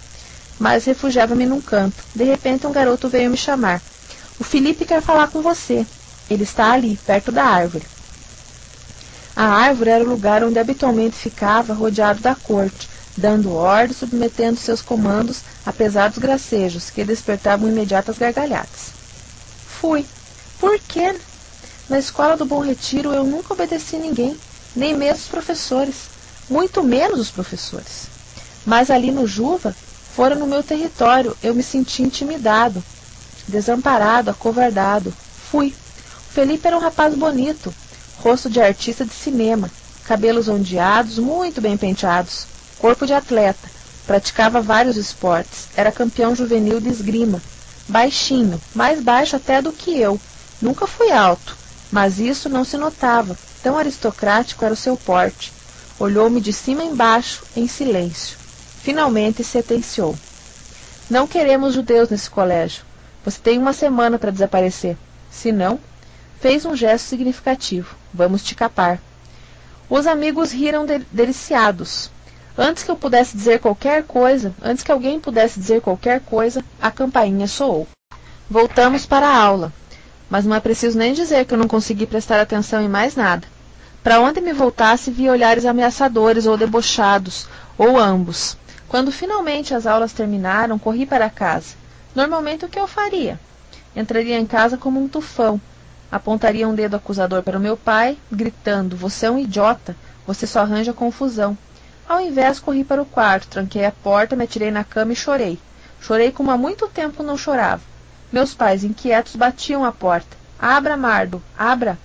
[0.59, 1.95] mas refugiava-me num canto.
[2.13, 3.81] De repente, um garoto veio me chamar.
[4.37, 5.85] O Felipe quer falar com você.
[6.29, 7.85] Ele está ali, perto da árvore.
[9.33, 14.81] A árvore era o lugar onde habitualmente ficava, rodeado da corte, dando ordens, submetendo seus
[14.81, 18.91] comandos a pesados gracejos que despertavam imediatas gargalhadas.
[19.65, 20.05] Fui.
[20.63, 21.13] Por quê?
[21.89, 24.33] Na escola do Bom Retiro eu nunca obedeci ninguém,
[24.73, 26.07] nem mesmo os professores,
[26.49, 28.07] muito menos os professores.
[28.65, 29.75] Mas ali no Juva,
[30.15, 32.81] fora no meu território, eu me senti intimidado,
[33.45, 35.13] desamparado, acovardado.
[35.51, 35.67] Fui.
[35.67, 37.75] O Felipe era um rapaz bonito,
[38.19, 39.69] rosto de artista de cinema,
[40.05, 42.45] cabelos ondeados, muito bem penteados,
[42.79, 43.69] corpo de atleta,
[44.07, 47.41] praticava vários esportes, era campeão juvenil de esgrima,
[47.89, 50.17] baixinho, mais baixo até do que eu.
[50.63, 51.57] Nunca fui alto,
[51.91, 55.51] mas isso não se notava, tão aristocrático era o seu porte.
[55.99, 58.37] Olhou-me de cima embaixo, em silêncio.
[58.81, 60.15] Finalmente sentenciou.
[61.09, 62.85] Não queremos judeus nesse colégio.
[63.25, 64.95] Você tem uma semana para desaparecer.
[65.29, 65.77] Se não,
[66.39, 67.97] fez um gesto significativo.
[68.13, 69.01] Vamos te capar.
[69.89, 72.09] Os amigos riram de deliciados.
[72.57, 76.89] Antes que eu pudesse dizer qualquer coisa, antes que alguém pudesse dizer qualquer coisa, a
[76.89, 77.85] campainha soou.
[78.49, 79.73] Voltamos para a aula,
[80.33, 83.47] mas não é preciso nem dizer que eu não consegui prestar atenção em mais nada.
[84.01, 88.57] Para onde me voltasse, vi olhares ameaçadores ou debochados, ou ambos.
[88.87, 91.75] Quando finalmente as aulas terminaram, corri para casa.
[92.15, 93.39] Normalmente o que eu faria?
[93.95, 95.61] Entraria em casa como um tufão,
[96.11, 100.61] Apontaria um dedo acusador para o meu pai, gritando: Você é um idiota, você só
[100.61, 101.55] arranja confusão.
[102.09, 105.59] Ao invés, corri para o quarto, tranquei a porta, me atirei na cama e chorei.
[106.01, 107.92] Chorei como há muito tempo não chorava.
[108.33, 110.35] Meus pais, inquietos, batiam à porta.
[110.57, 111.99] Abra, Mardo, abra!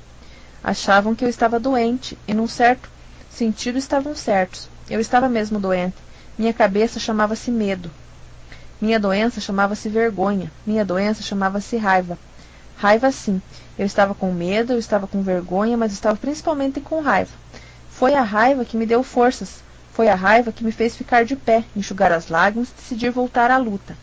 [0.62, 2.86] Achavam que eu estava doente, e num certo
[3.30, 4.68] sentido estavam certos.
[4.90, 5.96] Eu estava mesmo doente.
[6.36, 7.90] Minha cabeça chamava-se medo.
[8.78, 10.52] Minha doença chamava-se vergonha.
[10.66, 12.18] Minha doença chamava-se raiva.
[12.76, 13.40] Raiva sim.
[13.78, 17.32] Eu estava com medo, eu estava com vergonha, mas estava principalmente com raiva.
[17.88, 19.62] Foi a raiva que me deu forças.
[19.94, 23.50] Foi a raiva que me fez ficar de pé, enxugar as lágrimas e decidir voltar
[23.50, 23.96] à luta.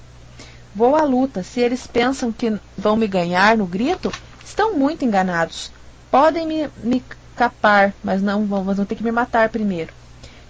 [0.76, 1.42] Vou à luta.
[1.42, 4.12] Se eles pensam que vão me ganhar no grito,
[4.44, 5.72] estão muito enganados.
[6.12, 7.02] Podem me, me
[7.34, 9.94] capar, mas não vão, vão ter que me matar primeiro.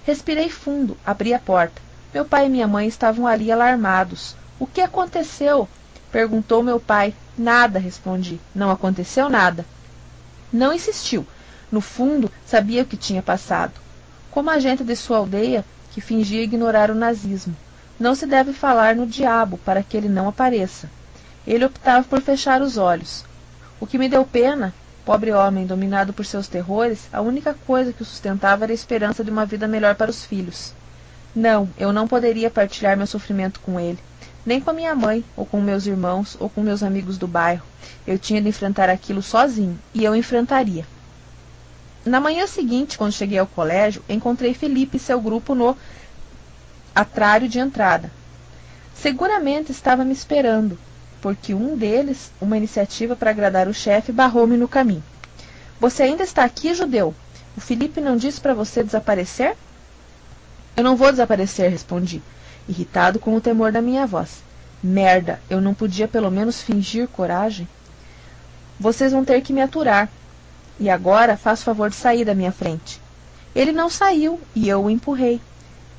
[0.04, 1.80] Respirei fundo, abri a porta.
[2.12, 4.36] Meu pai e minha mãe estavam ali alarmados.
[4.60, 5.70] O que aconteceu?
[6.12, 7.14] perguntou meu pai.
[7.38, 8.40] Nada, respondi.
[8.54, 9.64] Não aconteceu nada.
[10.52, 11.28] Não insistiu.
[11.72, 13.74] No fundo, sabia o que tinha passado.
[14.32, 17.56] Como agente de sua aldeia, que fingia ignorar o nazismo.
[18.00, 20.90] Não se deve falar no diabo para que ele não apareça.
[21.46, 23.24] Ele optava por fechar os olhos.
[23.80, 24.74] O que me deu pena
[25.06, 29.24] Pobre homem, dominado por seus terrores, a única coisa que o sustentava era a esperança
[29.24, 30.74] de uma vida melhor para os filhos.
[31.36, 34.00] Não, eu não poderia partilhar meu sofrimento com ele,
[34.44, 37.64] nem com a minha mãe, ou com meus irmãos, ou com meus amigos do bairro.
[38.08, 40.88] Eu tinha de enfrentar aquilo sozinho, e eu enfrentaria.
[42.04, 45.78] Na manhã seguinte, quando cheguei ao colégio, encontrei Felipe e seu grupo no
[46.96, 48.10] atrário de entrada.
[48.96, 50.80] Seguramente estava me esperando,
[51.22, 55.04] porque um deles, uma iniciativa para agradar o chefe, barrou-me no caminho.
[55.80, 57.14] Você ainda está aqui, judeu?
[57.58, 59.56] O Felipe não disse para você desaparecer?
[60.78, 62.22] Eu não vou desaparecer, respondi,
[62.68, 64.42] irritado com o temor da minha voz.
[64.82, 67.68] Merda, eu não podia pelo menos fingir coragem?
[68.80, 70.10] Vocês vão ter que me aturar.
[70.80, 73.02] E agora faça o favor de sair da minha frente.
[73.56, 75.40] Ele não saiu e eu o empurrei.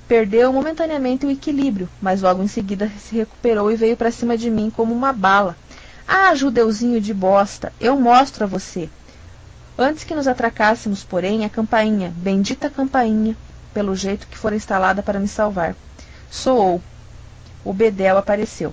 [0.09, 4.49] Perdeu momentaneamente o equilíbrio, mas logo em seguida se recuperou e veio para cima de
[4.49, 5.57] mim como uma bala.
[6.07, 8.89] Ah, judeuzinho de bosta, eu mostro a você.
[9.77, 13.37] Antes que nos atracássemos, porém, a campainha, bendita campainha,
[13.75, 15.75] pelo jeito que fora instalada para me salvar.
[16.31, 16.81] Soou.
[17.65, 18.73] O Bedel apareceu.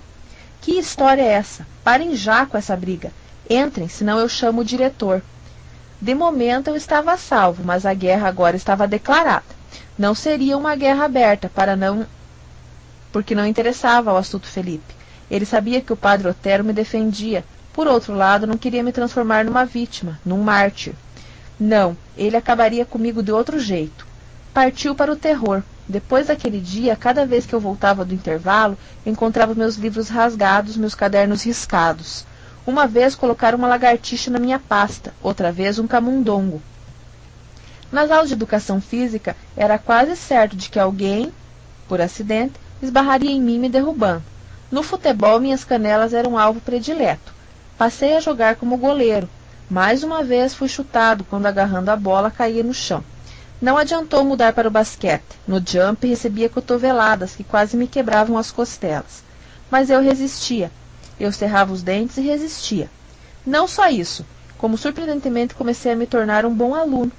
[0.61, 1.65] Que história é essa?
[1.83, 3.11] Parem já com essa briga.
[3.49, 5.21] Entrem, senão eu chamo o diretor.
[5.99, 9.52] De momento eu estava salvo, mas a guerra agora estava declarada.
[9.97, 12.05] Não seria uma guerra aberta, para não
[13.11, 14.95] porque não interessava ao astuto Felipe.
[15.29, 17.45] Ele sabia que o padre Otero me defendia.
[17.71, 20.93] Por outro lado, não queria me transformar numa vítima, num mártir.
[21.59, 24.05] Não, ele acabaria comigo de outro jeito.
[24.53, 25.61] Partiu para o terror.
[25.87, 30.95] Depois daquele dia, cada vez que eu voltava do intervalo, encontrava meus livros rasgados, meus
[30.95, 32.25] cadernos riscados.
[32.65, 36.61] Uma vez colocaram uma lagartixa na minha pasta, outra vez um camundongo.
[37.93, 41.31] Nas aulas de educação física, era quase certo de que alguém,
[41.87, 44.23] por acidente, esbarraria em mim me derrubando.
[44.71, 47.31] No futebol, minhas canelas eram alvo predileto.
[47.77, 49.29] Passei a jogar como goleiro.
[49.69, 53.03] Mais uma vez fui chutado quando, agarrando a bola, caía no chão.
[53.61, 55.37] Não adiantou mudar para o basquete.
[55.47, 59.23] No jump recebia cotoveladas que quase me quebravam as costelas.
[59.69, 60.71] Mas eu resistia.
[61.19, 62.89] Eu cerrava os dentes e resistia.
[63.45, 64.25] Não só isso,
[64.57, 67.11] como surpreendentemente comecei a me tornar um bom aluno.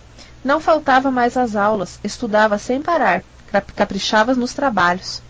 [0.45, 3.25] Não faltava mais às aulas, estudava sem parar,
[3.75, 5.23] caprichava nos trabalhos.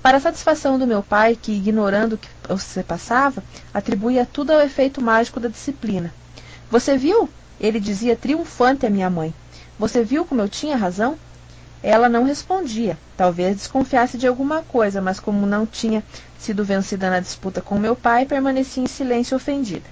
[0.00, 2.28] Para a satisfação do meu pai, que, ignorando o que
[2.62, 3.42] se passava,
[3.74, 6.14] atribuía tudo ao efeito mágico da disciplina.
[6.70, 7.28] Você viu?
[7.60, 9.34] Ele dizia triunfante à minha mãe.
[9.76, 11.18] Você viu como eu tinha razão?
[11.82, 12.96] Ela não respondia.
[13.16, 16.04] Talvez desconfiasse de alguma coisa, mas como não tinha
[16.38, 19.88] sido vencida na disputa com meu pai, permanecia em silêncio ofendida.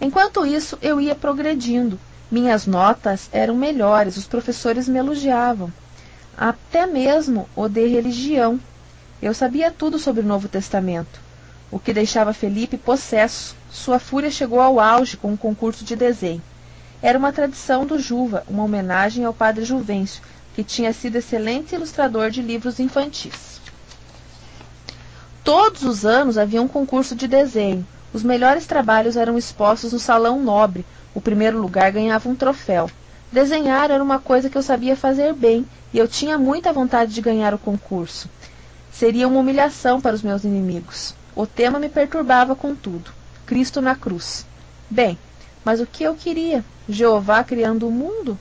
[0.00, 1.98] Enquanto isso, eu ia progredindo,
[2.30, 5.72] minhas notas eram melhores, os professores me elogiavam.
[6.36, 8.60] Até mesmo o de religião.
[9.20, 11.20] Eu sabia tudo sobre o Novo Testamento,
[11.70, 13.54] o que deixava Felipe possesso.
[13.70, 16.42] Sua fúria chegou ao auge com um concurso de desenho.
[17.02, 20.22] Era uma tradição do Juva, uma homenagem ao padre Juvencio,
[20.54, 23.60] que tinha sido excelente ilustrador de livros infantis.
[25.42, 27.86] Todos os anos havia um concurso de desenho.
[28.12, 32.90] Os melhores trabalhos eram expostos no Salão Nobre, o primeiro lugar ganhava um troféu.
[33.32, 37.20] Desenhar era uma coisa que eu sabia fazer bem e eu tinha muita vontade de
[37.20, 38.28] ganhar o concurso.
[38.92, 41.14] Seria uma humilhação para os meus inimigos.
[41.34, 43.12] O tema me perturbava com tudo.
[43.46, 44.44] Cristo na cruz.
[44.88, 45.18] Bem,
[45.64, 46.64] mas o que eu queria?
[46.88, 48.38] Jeová criando o mundo?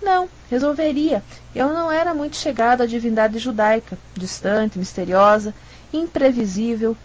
[0.00, 1.22] Não, resolveria.
[1.54, 5.54] Eu não era muito chegado à divindade judaica, distante, misteriosa,
[5.92, 6.96] imprevisível,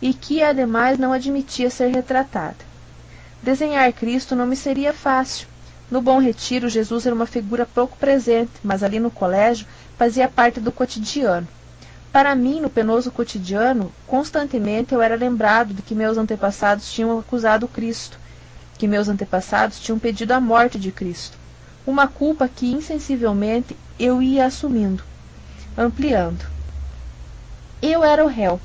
[0.00, 2.69] e que, ademais, não admitia ser retratada.
[3.42, 5.48] Desenhar Cristo não me seria fácil.
[5.90, 10.60] No Bom Retiro, Jesus era uma figura pouco presente, mas ali no colégio fazia parte
[10.60, 11.48] do cotidiano.
[12.12, 17.66] Para mim, no penoso cotidiano, constantemente eu era lembrado de que meus antepassados tinham acusado
[17.66, 18.18] Cristo,
[18.76, 21.38] que meus antepassados tinham pedido a morte de Cristo.
[21.86, 25.02] Uma culpa que insensivelmente eu ia assumindo,
[25.78, 26.44] ampliando.
[27.80, 28.60] Eu era o réu.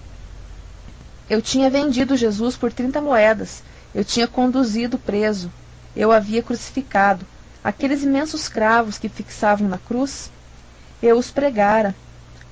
[1.29, 3.63] Eu tinha vendido Jesus por trinta moedas
[3.95, 5.49] eu tinha conduzido preso,
[5.95, 7.25] eu havia crucificado.
[7.63, 10.29] Aqueles imensos cravos que fixavam na cruz,
[11.01, 11.95] Eu os pregara,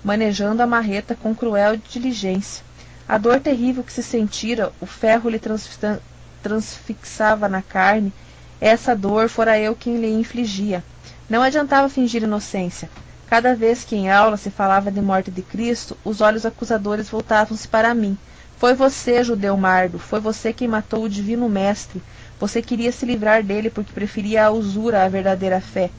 [0.03, 2.63] manejando a marreta com cruel diligência.
[3.07, 5.41] A dor terrível que se sentira, o ferro lhe
[6.41, 8.13] transfixava na carne,
[8.61, 10.81] essa dor fora eu quem lhe infligia.
[11.29, 12.89] Não adiantava fingir inocência.
[13.27, 17.67] Cada vez que em aula se falava de morte de Cristo, os olhos acusadores voltavam-se
[17.67, 18.17] para mim.
[18.63, 22.01] Foi você, judeu mardo, foi você quem matou o divino mestre.
[22.39, 25.89] Você queria se livrar dele porque preferia a usura à verdadeira fé.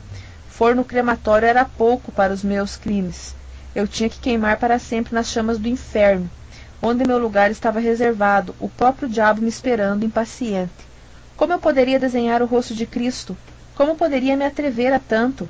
[0.48, 3.34] Forno crematório era pouco para os meus crimes.
[3.74, 6.30] Eu tinha que queimar para sempre nas chamas do inferno,
[6.80, 10.72] onde meu lugar estava reservado, o próprio diabo me esperando, impaciente.
[11.36, 13.36] Como eu poderia desenhar o rosto de Cristo?
[13.74, 15.46] Como poderia me atrever a tanto?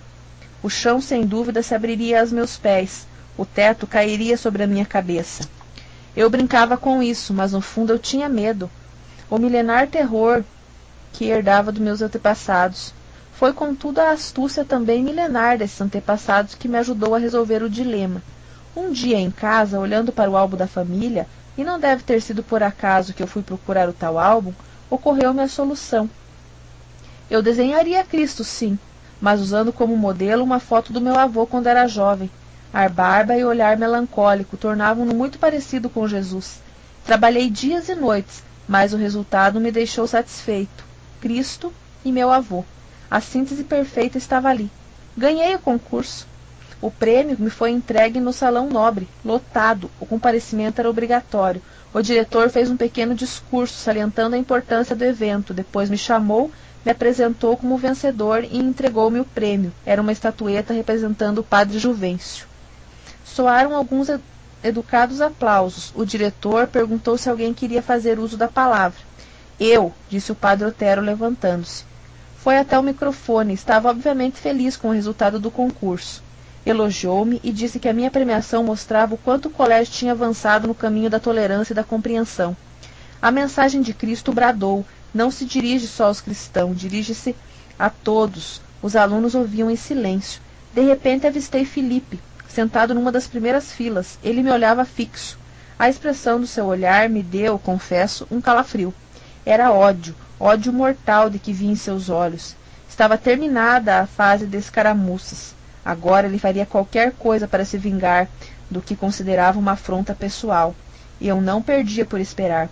[0.65, 3.07] O chão, sem dúvida, se abriria aos meus pés,
[3.39, 5.49] o teto cairia sobre a minha cabeça.
[6.17, 8.71] Eu brincava com isso, mas no fundo eu tinha medo.
[9.29, 10.45] O milenar terror
[11.13, 12.93] que herdava dos meus antepassados.
[13.33, 18.23] Foi, contudo, a astúcia também milenar desses antepassados que me ajudou a resolver o dilema.
[18.77, 22.43] Um dia em casa, olhando para o álbum da família, e não deve ter sido
[22.43, 24.53] por acaso que eu fui procurar o tal álbum,
[24.91, 26.11] ocorreu-me a solução.
[27.31, 28.79] Eu desenharia Cristo, sim,
[29.21, 32.31] mas usando como modelo uma foto do meu avô quando era jovem.
[32.77, 36.61] A barba e olhar melancólico tornavam-no muito parecido com Jesus.
[37.05, 40.85] Trabalhei dias e noites, mas o resultado me deixou satisfeito.
[41.21, 41.73] Cristo
[42.05, 42.65] e meu avô.
[43.09, 44.69] A síntese perfeita estava ali.
[45.17, 46.27] Ganhei o concurso.
[46.81, 49.89] O prêmio me foi entregue no salão nobre, lotado.
[50.01, 51.63] O comparecimento era obrigatório.
[51.93, 55.55] O diretor fez um pequeno discurso salientando a importância do evento.
[55.55, 56.51] Depois me chamou
[56.85, 59.73] me apresentou como vencedor e entregou-me o prêmio.
[59.87, 62.47] Era uma estatueta representando o padre Juvencio.
[63.25, 64.09] Soaram alguns
[64.63, 65.93] educados aplausos.
[65.95, 69.01] O diretor perguntou se alguém queria fazer uso da palavra.
[69.59, 71.85] Eu, disse o padre Otero, levantando-se.
[72.37, 76.23] Foi até o microfone, estava obviamente feliz com o resultado do concurso.
[76.67, 80.75] Elogiou-me e disse que a minha premiação mostrava o quanto o colégio tinha avançado no
[80.75, 82.57] caminho da tolerância e da compreensão.
[83.21, 87.35] A mensagem de Cristo bradou, não se dirige só aos cristãos, dirige-se
[87.79, 88.61] a todos.
[88.83, 90.43] Os alunos ouviam em silêncio.
[90.75, 92.21] De repente avistei Felipe,
[92.55, 94.19] sentado numa das primeiras filas.
[94.23, 95.39] Ele me olhava fixo.
[95.79, 98.95] A expressão do seu olhar me deu, confesso, um calafrio.
[99.45, 102.55] Era ódio, ódio mortal de que vi em seus olhos.
[102.89, 105.53] Estava terminada a fase de escaramuças.
[105.85, 108.29] Agora ele faria qualquer coisa para se vingar
[108.71, 110.75] do que considerava uma afronta pessoal.
[111.21, 112.69] E eu não perdia por esperar.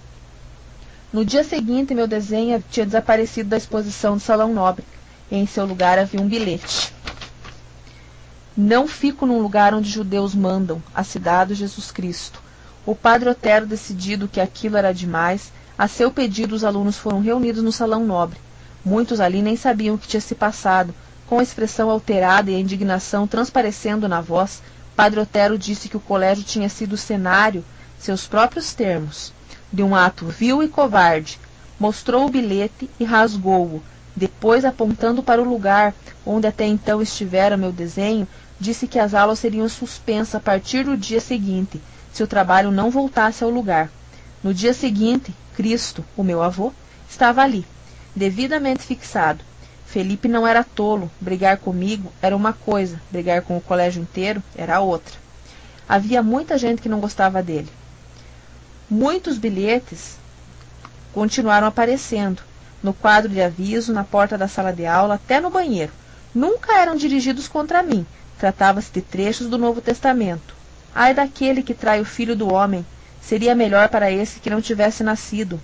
[1.13, 4.85] No dia seguinte, meu desenho tinha desaparecido da exposição do Salão Nobre.
[5.31, 6.95] E em seu lugar havia um bilhete.
[8.57, 12.43] Não fico num lugar onde judeus mandam, a cidade de Jesus Cristo.
[12.85, 17.63] O padre Otero, decidido que aquilo era demais, a seu pedido os alunos foram reunidos
[17.63, 18.39] no Salão Nobre.
[18.85, 20.95] Muitos ali nem sabiam o que tinha se passado.
[21.27, 24.63] Com a expressão alterada e a indignação transparecendo na voz,
[24.95, 27.65] Padre Otero disse que o colégio tinha sido cenário,
[27.99, 29.33] seus próprios termos,
[29.73, 31.41] de um ato vil e covarde,
[31.81, 33.83] mostrou o bilhete e rasgou-o.
[34.15, 35.95] Depois, apontando para o lugar
[36.27, 38.29] onde até então estivera meu desenho,
[38.63, 42.91] disse que as aulas seriam suspensas a partir do dia seguinte, se o trabalho não
[42.91, 43.91] voltasse ao lugar.
[44.43, 46.73] No dia seguinte, Cristo, o meu avô,
[47.11, 47.67] estava ali,
[48.15, 49.45] devidamente fixado.
[49.85, 54.81] Felipe não era tolo, brigar comigo era uma coisa, brigar com o colégio inteiro era
[54.81, 55.15] outra.
[55.89, 57.69] Havia muita gente que não gostava dele.
[58.89, 60.17] Muitos bilhetes
[61.13, 62.43] continuaram aparecendo
[62.83, 65.93] no quadro de aviso, na porta da sala de aula, até no banheiro.
[66.35, 68.07] Nunca eram dirigidos contra mim.
[68.43, 70.53] Tratava-se de trechos do Novo Testamento.
[70.93, 72.85] Ai daquele que trai o filho do homem,
[73.21, 75.63] seria melhor para esse que não tivesse nascido.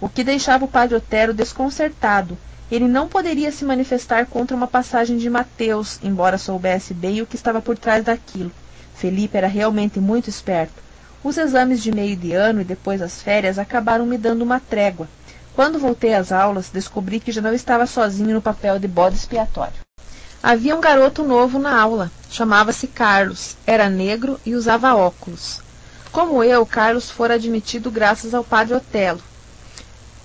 [0.00, 2.36] O que deixava o padre Otero desconcertado.
[2.68, 7.36] Ele não poderia se manifestar contra uma passagem de Mateus, embora soubesse bem o que
[7.36, 8.50] estava por trás daquilo.
[8.96, 10.82] Felipe era realmente muito esperto.
[11.22, 15.06] Os exames de meio de ano e depois as férias acabaram me dando uma trégua.
[15.54, 19.91] Quando voltei às aulas, descobri que já não estava sozinho no papel de bode expiatório.
[20.42, 22.10] Havia um garoto novo na aula.
[22.30, 23.56] Chamava-se Carlos.
[23.66, 25.60] Era negro e usava óculos.
[26.10, 29.20] Como eu, Carlos fora admitido graças ao padre Otelo.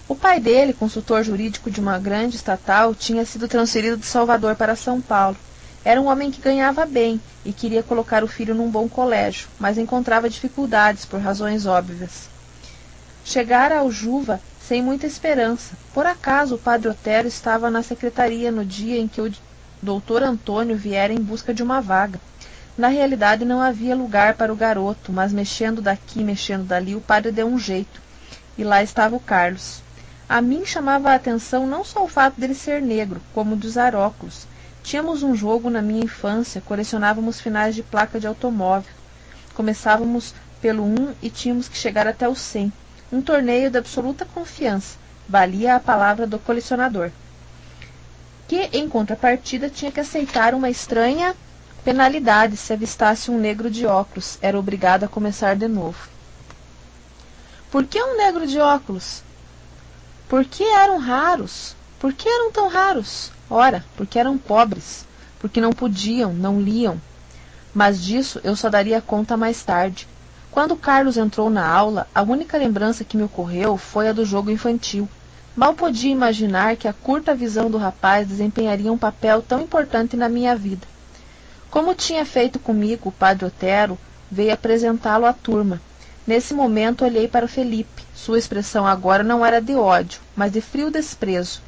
[0.07, 4.75] O pai dele, consultor jurídico de uma grande estatal, tinha sido transferido de Salvador para
[4.75, 5.37] São Paulo
[5.87, 9.77] era um homem que ganhava bem e queria colocar o filho num bom colégio, mas
[9.77, 12.27] encontrava dificuldades por razões óbvias.
[13.23, 15.77] Chegara ao Juva sem muita esperança.
[15.93, 19.29] Por acaso o padre Otero estava na secretaria no dia em que o
[19.81, 22.19] doutor Antônio viera em busca de uma vaga.
[22.77, 27.31] Na realidade não havia lugar para o garoto, mas mexendo daqui, mexendo dali, o padre
[27.31, 28.01] deu um jeito.
[28.57, 29.81] E lá estava o Carlos.
[30.29, 33.95] A mim chamava a atenção não só o fato dele ser negro, como de usar
[33.95, 34.45] óculos.
[34.83, 38.91] Tínhamos um jogo na minha infância, colecionávamos finais de placa de automóvel.
[39.53, 42.71] Começávamos pelo 1 e tínhamos que chegar até o 100.
[43.11, 44.97] Um torneio de absoluta confiança.
[45.27, 47.09] Valia a palavra do colecionador.
[48.47, 51.35] Que, em contrapartida, tinha que aceitar uma estranha
[51.83, 54.37] penalidade se avistasse um negro de óculos.
[54.41, 56.09] Era obrigado a começar de novo.
[57.71, 59.23] Por que um negro de óculos?
[60.27, 61.75] Por que eram raros?
[61.99, 63.31] Por que eram tão raros?
[63.49, 65.05] Ora, porque eram pobres,
[65.39, 66.99] porque não podiam, não liam.
[67.73, 70.07] Mas disso eu só daria conta mais tarde.
[70.51, 74.51] Quando Carlos entrou na aula, a única lembrança que me ocorreu foi a do jogo
[74.51, 75.07] infantil.
[75.57, 80.29] Mal podia imaginar que a curta visão do rapaz desempenharia um papel tão importante na
[80.29, 80.87] minha vida.
[81.71, 83.97] Como tinha feito comigo, o padre Otero
[84.29, 85.81] veio apresentá-lo à turma.
[86.27, 88.03] Nesse momento olhei para Felipe.
[88.13, 91.61] Sua expressão agora não era de ódio, mas de frio desprezo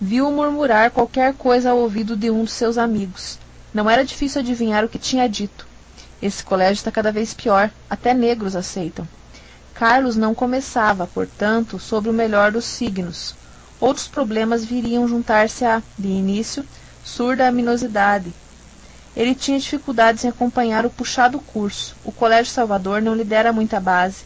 [0.00, 3.38] viu-o murmurar qualquer coisa ao ouvido de um dos seus amigos.
[3.74, 5.64] Não era difícil adivinhar o que tinha dito.
[6.20, 9.06] Esse colégio está cada vez pior, até negros aceitam.
[9.82, 13.34] Carlos não começava, portanto, sobre o melhor dos signos.
[13.80, 16.64] Outros problemas viriam juntar-se a, de início,
[17.04, 18.32] surda aminosidade.
[19.16, 21.96] Ele tinha dificuldades em acompanhar o puxado curso.
[22.04, 24.18] O Colégio Salvador não lhe dera muita base.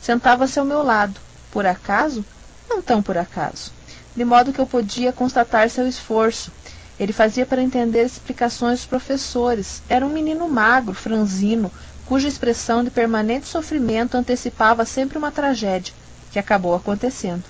[0.00, 1.18] Sentava-se ao meu lado.
[1.50, 2.24] Por acaso?
[2.68, 3.72] Não tão por acaso
[4.14, 6.52] de modo que eu podia constatar seu esforço.
[6.98, 9.82] Ele fazia para entender explicações dos professores.
[9.88, 11.72] Era um menino magro, franzino,
[12.10, 15.94] cuja expressão de permanente sofrimento antecipava sempre uma tragédia,
[16.32, 17.44] que acabou acontecendo.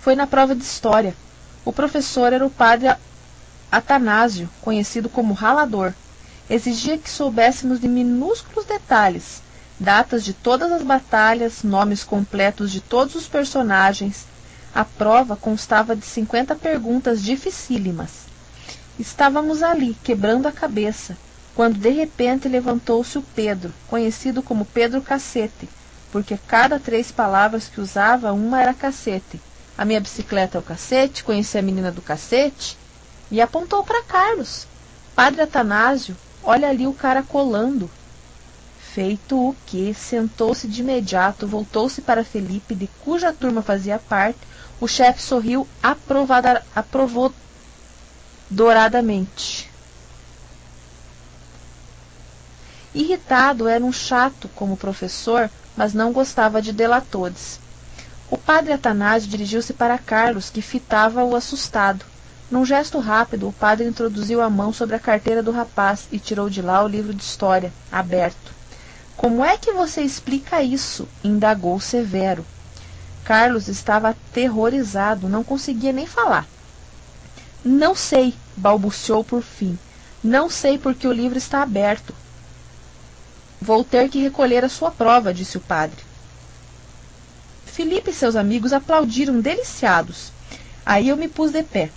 [0.00, 1.14] Foi na prova de história.
[1.62, 2.96] O professor era o padre
[3.70, 5.92] Atanásio, conhecido como ralador.
[6.48, 9.42] Exigia que soubéssemos de minúsculos detalhes,
[9.78, 14.24] datas de todas as batalhas, nomes completos de todos os personagens,
[14.74, 18.12] a prova constava de cinquenta perguntas dificílimas.
[18.98, 21.18] Estávamos ali, quebrando a cabeça,
[21.60, 25.68] quando de repente levantou-se o Pedro, conhecido como Pedro Cacete,
[26.10, 29.38] porque cada três palavras que usava, uma era cacete.
[29.76, 32.78] A minha bicicleta é o cacete, conheci a menina do cacete,
[33.30, 34.66] e apontou para Carlos.
[35.14, 37.90] Padre Atanásio, olha ali o cara colando.
[38.94, 44.40] Feito o que, sentou-se de imediato, voltou-se para Felipe, de cuja turma fazia parte,
[44.80, 47.30] o chefe sorriu aprovada, aprovou
[48.48, 49.69] douradamente.
[52.94, 57.60] Irritado, era um chato como professor, mas não gostava de delatores.
[58.28, 62.04] O padre Atanásio dirigiu-se para Carlos, que fitava-o assustado.
[62.50, 66.50] Num gesto rápido, o padre introduziu a mão sobre a carteira do rapaz e tirou
[66.50, 68.52] de lá o livro de história, aberto.
[69.16, 71.06] Como é que você explica isso?
[71.22, 72.44] indagou Severo.
[73.24, 76.46] Carlos estava aterrorizado, não conseguia nem falar.
[77.64, 79.78] Não sei, balbuciou por fim.
[80.24, 82.14] Não sei porque o livro está aberto.
[83.60, 85.98] Vou ter que recolher a sua prova, disse o padre.
[87.66, 90.32] Felipe e seus amigos aplaudiram deliciados.
[90.84, 91.90] Aí eu me pus de pé.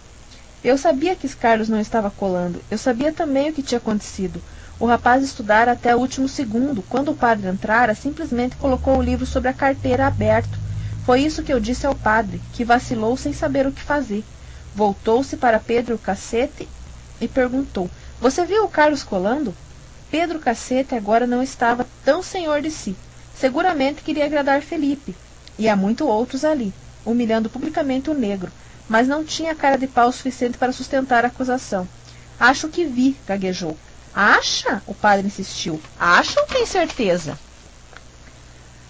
[0.64, 2.61] Eu sabia que Carlos não estava colando.
[2.70, 4.41] Eu sabia também o que tinha acontecido.
[4.80, 6.82] O rapaz estudara até o último segundo.
[6.84, 10.64] Quando o padre entrara, simplesmente colocou o livro sobre a carteira aberto
[11.05, 14.24] foi isso que eu disse ao padre, que vacilou sem saber o que fazer.
[14.74, 16.68] Voltou-se para Pedro Cacete
[17.20, 17.89] e perguntou:
[18.22, 19.53] Você viu o Carlos colando?
[20.14, 22.95] Pedro Cacete agora não estava tão senhor de si.
[23.36, 25.16] Seguramente queria agradar Felipe,
[25.57, 26.72] e há muito outros ali,
[27.03, 28.51] humilhando publicamente o negro,
[28.88, 31.89] mas não tinha cara de pau suficiente para sustentar a acusação.
[32.39, 33.76] Acho que vi, gaguejou.
[34.14, 34.84] Acha?
[34.86, 35.82] O padre insistiu.
[35.99, 37.36] Acha ou tem certeza?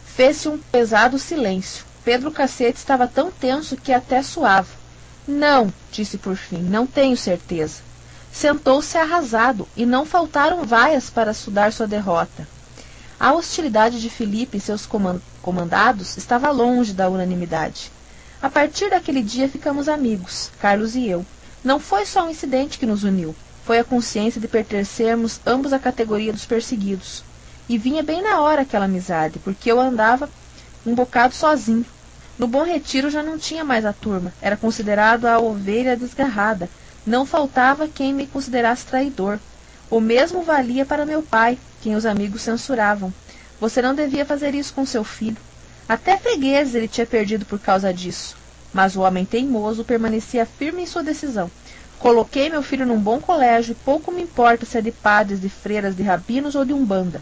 [0.06, 1.86] Fez-se um pesado silêncio.
[2.04, 4.68] Pedro Cacete estava tão tenso que até suava.
[5.26, 7.82] Não, disse por fim, não tenho certeza.
[8.34, 12.48] Sentou-se arrasado, e não faltaram vaias para estudar sua derrota.
[13.20, 14.90] A hostilidade de Felipe e seus
[15.42, 17.92] comandados estava longe da unanimidade.
[18.42, 21.24] A partir daquele dia ficamos amigos, Carlos e eu.
[21.64, 25.80] Não foi só um incidente que nos uniu, foi a consciência de pertencermos ambos à
[25.80, 27.24] categoria dos perseguidos.
[27.70, 30.30] E vinha bem na hora aquela amizade, porque eu andava
[30.86, 31.86] um bocado sozinho.
[32.38, 36.68] No Bom Retiro já não tinha mais a turma, era considerado a ovelha desgarrada.
[37.06, 39.38] Não faltava quem me considerasse traidor.
[39.90, 43.14] O mesmo valia para meu pai, quem os amigos censuravam.
[43.60, 45.38] Você não devia fazer isso com seu filho.
[45.88, 48.38] Até fregueses ele tinha perdido por causa disso.
[48.74, 51.52] Mas o homem teimoso permanecia firme em sua decisão.
[52.00, 55.50] Coloquei meu filho num bom colégio e pouco me importa se é de padres, de
[55.50, 57.22] freiras, de rabinos ou de umbanda.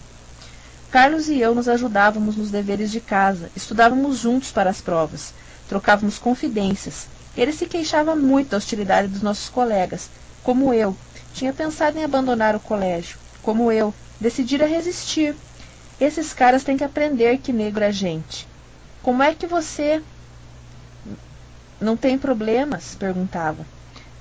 [0.92, 5.34] Carlos e eu nos ajudávamos nos deveres de casa, estudávamos juntos para as provas,
[5.70, 7.08] trocávamos confidências.
[7.36, 10.10] Ele se queixava muito da hostilidade dos nossos colegas,
[10.44, 10.96] como eu.
[11.34, 13.94] Tinha pensado em abandonar o colégio, como eu.
[14.20, 15.36] Decidira resistir.
[16.00, 18.48] Esses caras têm que aprender que negro é gente.
[19.02, 20.02] Como é que você
[21.80, 22.96] não tem problemas?
[22.96, 23.66] perguntava.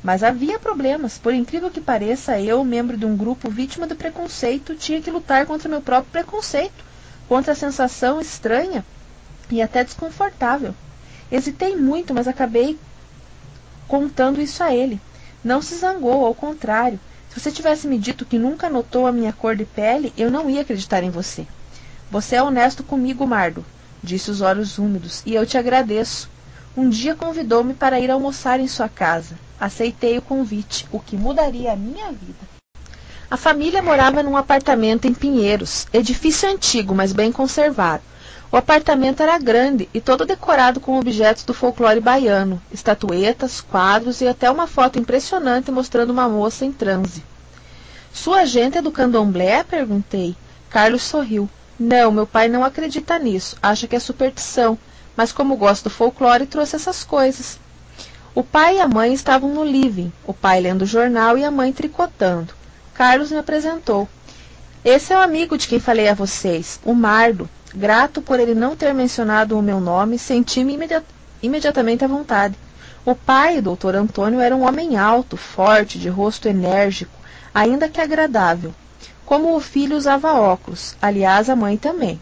[0.02, 1.18] Mas havia problemas.
[1.18, 5.44] Por incrível que pareça, eu, membro de um grupo vítima do preconceito, tinha que lutar
[5.46, 6.84] contra meu próprio preconceito,
[7.28, 8.84] contra a sensação estranha
[9.50, 10.74] e até desconfortável.
[11.30, 12.78] Hesitei muito, mas acabei
[13.90, 15.00] contando isso a ele.
[15.42, 17.00] Não se zangou, ao contrário.
[17.28, 20.48] Se você tivesse me dito que nunca notou a minha cor de pele, eu não
[20.48, 21.44] ia acreditar em você.
[22.08, 23.64] Você é honesto comigo, Mardo,
[24.00, 26.30] disse os olhos úmidos, e eu te agradeço.
[26.76, 29.36] Um dia convidou-me para ir almoçar em sua casa.
[29.58, 32.48] Aceitei o convite, o que mudaria a minha vida.
[33.28, 38.04] A família morava num apartamento em Pinheiros, edifício antigo, mas bem conservado.
[38.52, 44.26] O apartamento era grande e todo decorado com objetos do folclore baiano, estatuetas, quadros e
[44.26, 47.22] até uma foto impressionante mostrando uma moça em transe.
[48.12, 49.62] Sua gente é do candomblé?
[49.62, 50.34] perguntei.
[50.68, 51.48] Carlos sorriu.
[51.78, 54.76] Não, meu pai não acredita nisso, acha que é superstição,
[55.16, 57.58] mas como gosta do folclore, trouxe essas coisas.
[58.34, 61.50] O pai e a mãe estavam no living, o pai lendo o jornal e a
[61.52, 62.52] mãe tricotando.
[62.94, 64.08] Carlos me apresentou.
[64.84, 67.48] Esse é o amigo de quem falei a vocês, o Mardo.
[67.74, 71.00] Grato por ele não ter mencionado o meu nome, senti-me imedi
[71.42, 72.56] imediatamente à vontade.
[73.04, 77.12] O pai, doutor Antônio, era um homem alto, forte, de rosto enérgico,
[77.54, 78.74] ainda que agradável.
[79.24, 82.20] Como o filho usava óculos, aliás, a mãe também.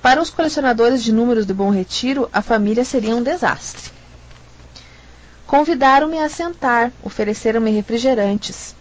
[0.00, 3.90] Para os colecionadores de números de Bom Retiro, a família seria um desastre.
[5.48, 8.75] Convidaram-me a sentar, ofereceram-me refrigerantes.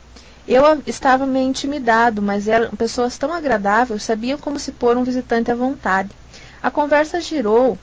[0.47, 5.51] Eu estava meio intimidado, mas eram pessoas tão agradáveis, sabiam como se pôr um visitante
[5.51, 6.11] à vontade.
[6.61, 7.79] A conversa girou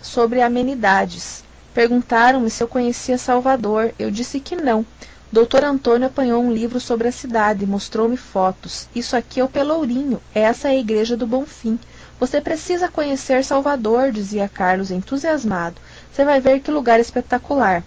[0.00, 1.44] sobre amenidades.
[1.72, 3.94] Perguntaram-me se eu conhecia Salvador.
[3.96, 4.84] Eu disse que não.
[5.30, 8.88] Doutor Antônio apanhou um livro sobre a cidade, mostrou-me fotos.
[8.94, 11.78] Isso aqui é o Pelourinho, essa é a igreja do Bonfim.
[12.20, 15.76] Você precisa conhecer Salvador, dizia Carlos, entusiasmado.
[16.12, 17.82] Você vai ver que lugar espetacular.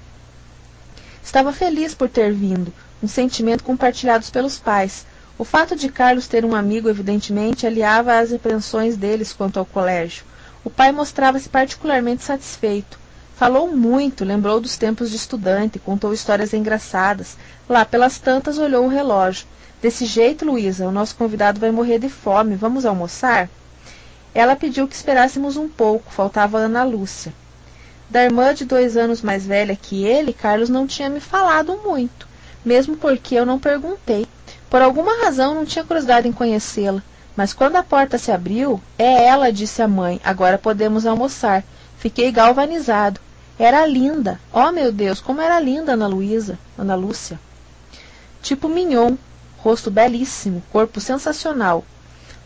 [1.24, 5.06] Estava feliz por ter vindo, um sentimento compartilhado pelos pais.
[5.38, 10.24] O fato de Carlos ter um amigo, evidentemente, aliava às repreensões deles quanto ao colégio.
[10.64, 12.98] O pai mostrava-se particularmente satisfeito.
[13.36, 17.38] Falou muito, lembrou dos tempos de estudante, contou histórias engraçadas.
[17.68, 19.46] Lá pelas tantas olhou o relógio.
[19.82, 22.56] Desse jeito, Luísa, o nosso convidado vai morrer de fome.
[22.56, 23.50] Vamos almoçar?
[24.34, 27.34] Ela pediu que esperássemos um pouco, faltava Ana Lúcia.
[28.10, 32.25] Da irmã de dois anos mais velha que ele, Carlos não tinha me falado muito,
[32.66, 34.26] mesmo porque eu não perguntei.
[34.70, 37.02] Por alguma razão não tinha curiosidade em conhecê-la.
[37.36, 41.64] Mas quando a porta se abriu, é ela, disse a mãe, agora podemos almoçar.
[41.98, 43.20] Fiquei galvanizado.
[43.60, 44.40] Era linda.
[44.52, 47.40] Oh, meu Deus, como era linda Ana Luísa, Ana Lúcia.
[48.42, 49.16] Tipo mignon,
[49.58, 51.84] rosto belíssimo, corpo sensacional.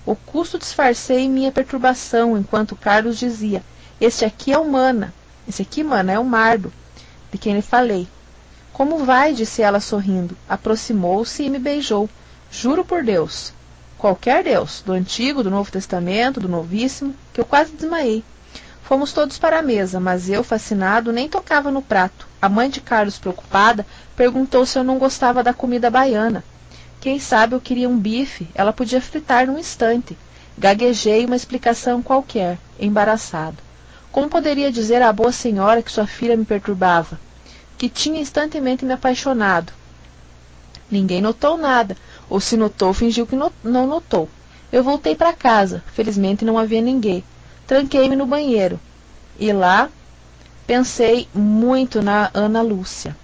[0.06, 3.64] O custo disfarcei minha perturbação enquanto Carlos dizia:
[4.00, 5.14] Este aqui é humana.
[5.48, 6.72] Esse aqui, mano, é o Mardo,
[7.32, 8.08] de quem lhe falei.
[8.80, 9.34] Como vai?
[9.34, 10.38] disse ela sorrindo.
[10.48, 12.10] Aproximou-se e me beijou.
[12.50, 13.52] Juro por Deus.
[13.98, 18.24] Qualquer Deus, do Antigo, do Novo Testamento, do Novíssimo, que eu quase desmaiei.
[18.82, 22.26] Fomos todos para a mesa, mas eu, fascinado, nem tocava no prato.
[22.42, 26.42] A mãe de Carlos, preocupada, perguntou se eu não gostava da comida baiana.
[27.02, 30.18] Quem sabe eu queria um bife, ela podia fritar num instante.
[30.58, 33.58] Gaguejei uma explicação qualquer, embaraçado.
[34.10, 37.20] Como poderia dizer à boa senhora que sua filha me perturbava?
[37.80, 39.74] Que tinha instantemente me apaixonado.
[40.92, 41.98] Ninguém notou nada,
[42.30, 44.30] ou se notou, fingiu que não notou.
[44.72, 45.84] Eu voltei para casa.
[45.94, 47.24] Felizmente não havia ninguém.
[47.66, 48.80] Tranquei-me no banheiro.
[49.40, 49.90] E lá
[50.68, 53.16] pensei muito na Ana Lúcia.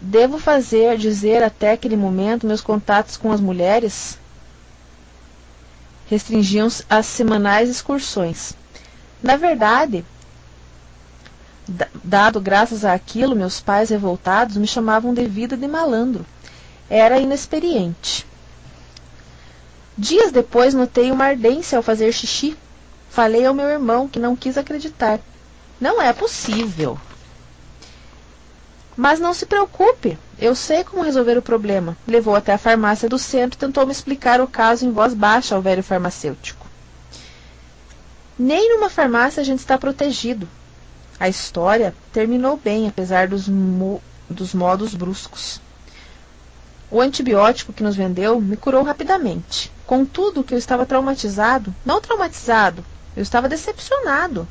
[0.00, 4.18] Devo fazer, dizer até aquele momento, meus contatos com as mulheres
[6.08, 8.54] restringiam-se às semanais excursões.
[9.22, 10.04] Na verdade,
[12.02, 16.24] dado graças àquilo, meus pais revoltados me chamavam de vida de malandro.
[16.88, 18.26] Era inexperiente.
[19.98, 22.56] Dias depois notei uma ardência ao fazer xixi.
[23.08, 25.18] Falei ao meu irmão, que não quis acreditar.
[25.80, 26.98] Não é possível.
[28.96, 31.96] Mas não se preocupe, eu sei como resolver o problema.
[32.06, 35.54] Levou até a farmácia do centro e tentou me explicar o caso em voz baixa
[35.54, 36.66] ao velho farmacêutico.
[38.38, 40.48] Nem numa farmácia a gente está protegido.
[41.18, 45.60] A história terminou bem, apesar dos, mo dos modos bruscos.
[46.90, 49.72] O antibiótico que nos vendeu me curou rapidamente.
[49.86, 52.84] Contudo, que eu estava traumatizado, não traumatizado,
[53.16, 54.46] eu estava decepcionado.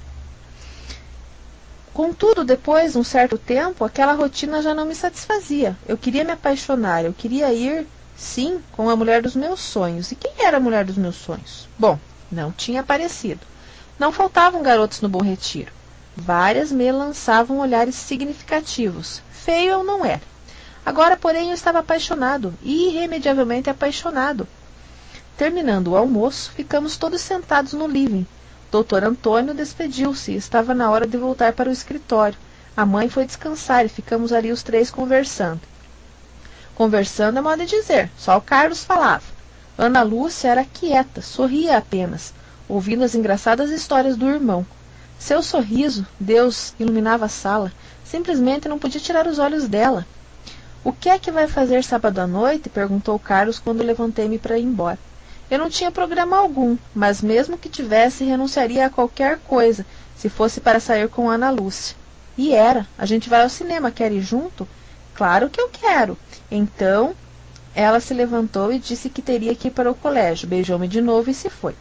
[1.94, 5.78] Contudo, depois de um certo tempo, aquela rotina já não me satisfazia.
[5.88, 7.88] Eu queria me apaixonar, eu queria ir,
[8.18, 10.12] sim, com a mulher dos meus sonhos.
[10.12, 11.70] E quem era a mulher dos meus sonhos?
[11.80, 11.98] Bom,
[12.30, 13.42] não tinha aparecido.
[13.98, 15.72] Não faltavam garotos no Bom Retiro.
[16.16, 19.22] Várias me lançavam olhares significativos.
[19.32, 20.22] Feio eu não era.
[20.86, 24.48] Agora, porém, eu estava apaixonado, irremediavelmente apaixonado.
[25.38, 28.26] Terminando o almoço, ficamos todos sentados no living,
[28.76, 32.38] Doutor Antônio despediu-se estava na hora de voltar para o escritório.
[32.76, 35.62] A mãe foi descansar e ficamos ali os três conversando.
[36.76, 39.24] Conversando é modo de dizer, só o Carlos falava.
[39.78, 42.34] Ana Lúcia era quieta, sorria apenas,
[42.68, 44.66] ouvindo as engraçadas histórias do irmão.
[45.18, 47.72] Seu sorriso, Deus, iluminava a sala.
[48.04, 50.06] Simplesmente não podia tirar os olhos dela.
[50.84, 52.70] O que é que vai fazer sábado à noite?
[52.70, 55.00] perguntou Carlos quando levantei-me para ir embora.
[55.50, 59.86] Eu não tinha programa algum, mas mesmo que tivesse, renunciaria a qualquer coisa,
[60.16, 61.96] se fosse para sair com Ana Lúcia.
[62.38, 62.86] E era.
[62.98, 64.68] A gente vai ao cinema, quer ir junto?
[65.14, 66.18] Claro que eu quero.
[66.52, 67.16] Então,
[67.74, 71.30] ela se levantou e disse que teria que ir para o colégio, beijou-me de novo
[71.30, 71.76] e se foi.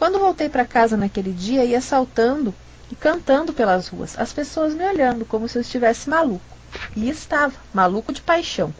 [0.00, 2.54] Quando voltei para casa naquele dia, ia saltando
[2.90, 6.56] e cantando pelas ruas, as pessoas me olhando como se eu estivesse maluco.
[6.96, 8.72] E estava, maluco de paixão.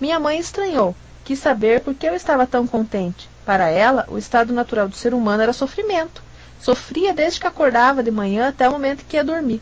[0.00, 0.96] Minha mãe estranhou,
[1.26, 3.28] quis saber por que eu estava tão contente.
[3.44, 6.22] Para ela, o estado natural do ser humano era sofrimento.
[6.58, 9.60] Sofria desde que acordava de manhã até o momento que ia dormir.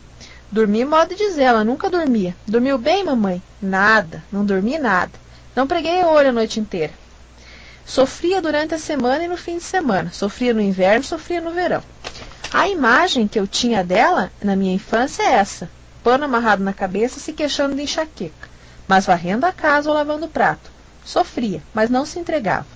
[0.49, 2.33] Dormir, modo de dizer, ela nunca dormia.
[2.47, 3.43] Dormiu bem, mamãe?
[3.61, 5.11] Nada, não dormi nada.
[5.53, 7.00] Não preguei o olho a noite inteira.
[7.85, 10.11] Sofria durante a semana e no fim de semana.
[10.11, 11.83] Sofria no inverno, sofria no verão.
[12.53, 15.69] A imagem que eu tinha dela na minha infância é essa:
[16.03, 18.49] pano amarrado na cabeça, se queixando de enxaqueca,
[18.87, 20.69] mas varrendo a casa ou lavando o prato.
[21.03, 22.67] Sofria, mas não se entregava.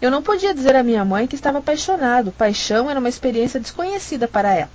[0.00, 2.32] Eu não podia dizer à minha mãe que estava apaixonado.
[2.32, 4.70] Paixão era uma experiência desconhecida para ela.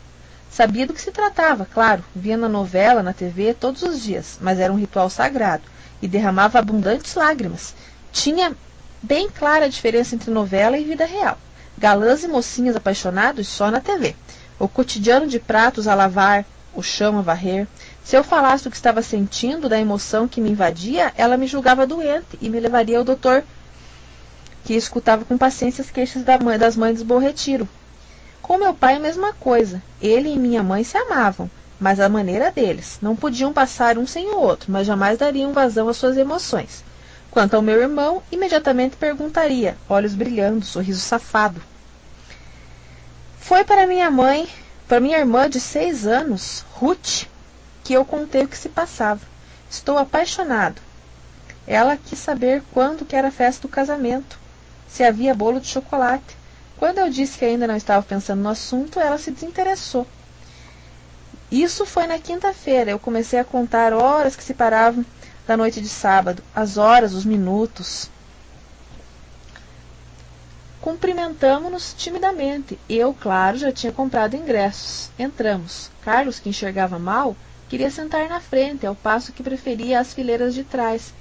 [0.49, 4.59] Sabia do que se tratava, claro, via na novela, na TV, todos os dias, mas
[4.59, 5.63] era um ritual sagrado
[6.01, 7.73] e derramava abundantes lágrimas.
[8.11, 8.53] Tinha
[9.01, 11.37] bem clara a diferença entre novela e vida real.
[11.77, 14.15] Galãs e mocinhas apaixonados só na TV.
[14.59, 16.45] O cotidiano de pratos a lavar,
[16.75, 17.67] o chão a varrer.
[18.03, 21.87] Se eu falasse o que estava sentindo, da emoção que me invadia, ela me julgava
[21.87, 23.43] doente e me levaria ao doutor
[24.63, 27.67] que escutava com paciência as queixas da mãe, das mães do Bom Retiro.
[28.41, 29.81] Com meu pai a mesma coisa.
[30.01, 31.49] Ele e minha mãe se amavam,
[31.79, 32.99] mas à maneira deles.
[33.01, 36.83] Não podiam passar um sem o outro, mas jamais dariam vazão às suas emoções.
[37.31, 41.61] Quanto ao meu irmão, imediatamente perguntaria, olhos brilhando, sorriso safado.
[43.39, 44.49] Foi para minha mãe,
[44.85, 47.23] para minha irmã de seis anos, Ruth,
[47.85, 49.21] que eu contei o que se passava.
[49.69, 50.81] Estou apaixonado.
[51.65, 54.37] Ela quis saber quando que era a festa do casamento
[54.91, 56.35] se havia bolo de chocolate.
[56.77, 60.05] Quando eu disse que ainda não estava pensando no assunto, ela se desinteressou.
[61.49, 62.91] Isso foi na quinta-feira.
[62.91, 65.05] Eu comecei a contar horas que se paravam
[65.51, 68.09] da noite de sábado, as horas, os minutos.
[70.79, 72.79] Cumprimentamos-nos timidamente.
[72.87, 75.09] Eu, claro, já tinha comprado ingressos.
[75.19, 75.91] Entramos.
[76.05, 77.35] Carlos, que enxergava mal,
[77.67, 81.13] queria sentar na frente, ao passo que preferia as fileiras de trás.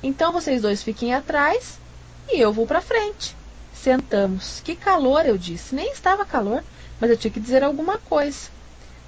[0.00, 1.80] Então vocês dois fiquem atrás
[2.28, 3.34] e eu vou para frente.
[3.74, 4.60] Sentamos.
[4.64, 5.74] Que calor, eu disse.
[5.74, 6.62] Nem estava calor,
[7.00, 8.50] mas eu tinha que dizer alguma coisa.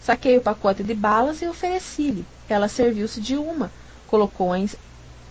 [0.03, 2.27] Saquei o pacote de balas e ofereci-lhe.
[2.49, 3.71] Ela serviu-se de uma,
[4.09, 4.51] colocou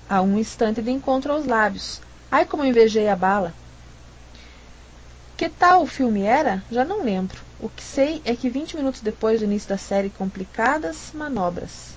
[0.10, 2.02] a um instante de encontro aos lábios.
[2.32, 3.54] Ai, como invejei a bala!
[5.38, 6.64] Que tal o filme era?
[6.72, 7.38] Já não lembro.
[7.60, 11.96] O que sei é que vinte minutos depois do início da série Complicadas Manobras,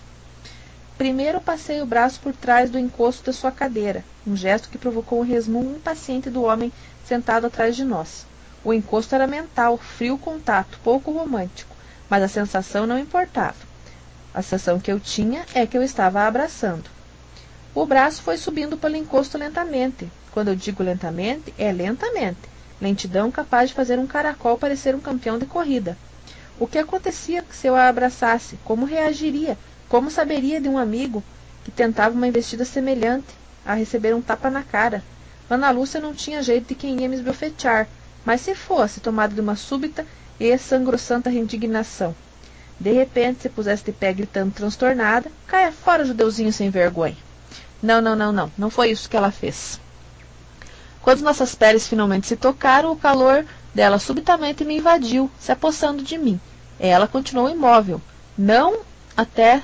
[0.99, 5.21] Primeiro passei o braço por trás do encosto da sua cadeira, um gesto que provocou
[5.21, 6.73] um resmungo impaciente do homem
[7.07, 8.27] sentado atrás de nós.
[8.65, 11.77] O encosto era mental, frio contato, pouco romântico,
[12.11, 13.68] mas a sensação não importava.
[14.39, 16.85] A sensação que eu tinha é que eu estava a abraçando.
[17.75, 20.09] O braço foi subindo pelo encosto lentamente.
[20.31, 22.39] Quando eu digo lentamente, é lentamente.
[22.81, 25.99] Lentidão capaz de fazer um caracol parecer um campeão de corrida.
[26.57, 28.57] O que acontecia se eu a abraçasse?
[28.65, 29.59] Como reagiria?
[29.89, 31.21] Como saberia de um amigo
[31.65, 33.35] que tentava uma investida semelhante
[33.67, 35.03] a receber um tapa na cara?
[35.51, 37.89] Ana Lúcia não tinha jeito de quem ia me esbofetear,
[38.25, 40.07] mas se fosse tomada de uma súbita
[40.39, 42.15] e sangrossanta indignação.
[42.81, 47.17] De repente, se pusesse de pé gritando transtornada, caia fora, judeuzinho sem vergonha.
[47.83, 49.81] Não, não, não, não, não foi isso que ela fez.
[51.03, 56.19] Quando nossas peles finalmente se tocaram, o calor dela subitamente me invadiu, se apossando de
[56.19, 56.41] mim.
[56.79, 58.01] Ela continuou imóvel,
[58.37, 58.81] não
[59.17, 59.63] até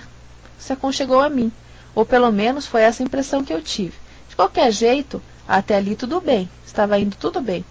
[0.58, 1.52] se aconchegou a mim,
[1.94, 3.94] ou pelo menos foi essa impressão que eu tive.
[4.28, 7.64] De qualquer jeito, até ali tudo bem, estava indo tudo bem.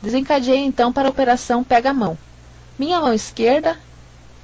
[0.00, 2.16] Desencadeei então para a operação Pega-Mão.
[2.78, 3.76] Minha mão esquerda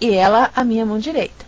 [0.01, 1.45] e ela a minha mão direita.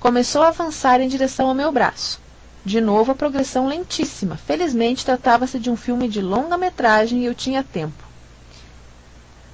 [0.00, 2.20] Começou a avançar em direção ao meu braço.
[2.64, 4.36] De novo a progressão lentíssima.
[4.36, 8.04] Felizmente tratava-se de um filme de longa metragem e eu tinha tempo.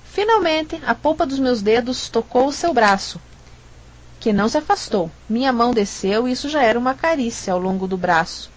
[0.05, 3.21] Finalmente, a polpa dos meus dedos tocou o seu braço,
[4.21, 5.11] que não se afastou.
[5.29, 8.51] Minha mão desceu e isso já era uma carícia ao longo do braço.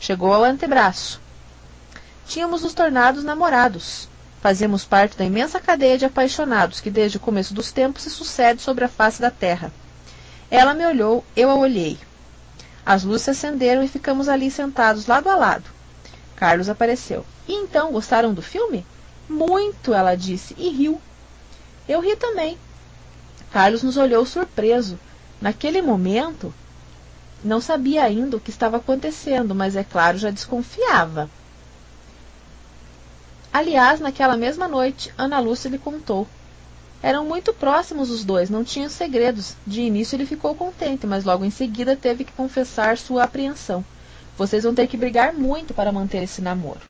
[0.00, 1.20] Chegou ao antebraço.
[2.26, 4.08] Tínhamos nos tornado namorados.
[4.42, 8.60] Fazíamos parte da imensa cadeia de apaixonados que desde o começo dos tempos se sucede
[8.60, 9.72] sobre a face da terra.
[10.50, 11.96] Ela me olhou, eu a olhei.
[12.84, 15.70] As luzes se acenderam e ficamos ali sentados lado a lado.
[16.34, 17.24] Carlos apareceu.
[17.46, 18.84] E então, gostaram do filme?
[19.28, 21.00] Muito, ela disse, e riu.
[21.88, 22.58] Eu ri também.
[23.52, 24.98] Carlos nos olhou surpreso.
[25.40, 26.52] Naquele momento,
[27.44, 31.30] não sabia ainda o que estava acontecendo, mas é claro, já desconfiava.
[33.52, 36.26] Aliás, naquela mesma noite, Ana Lúcia lhe contou.
[37.02, 39.56] Eram muito próximos os dois, não tinham segredos.
[39.66, 43.84] De início ele ficou contente, mas logo em seguida teve que confessar sua apreensão.
[44.38, 46.80] Vocês vão ter que brigar muito para manter esse namoro.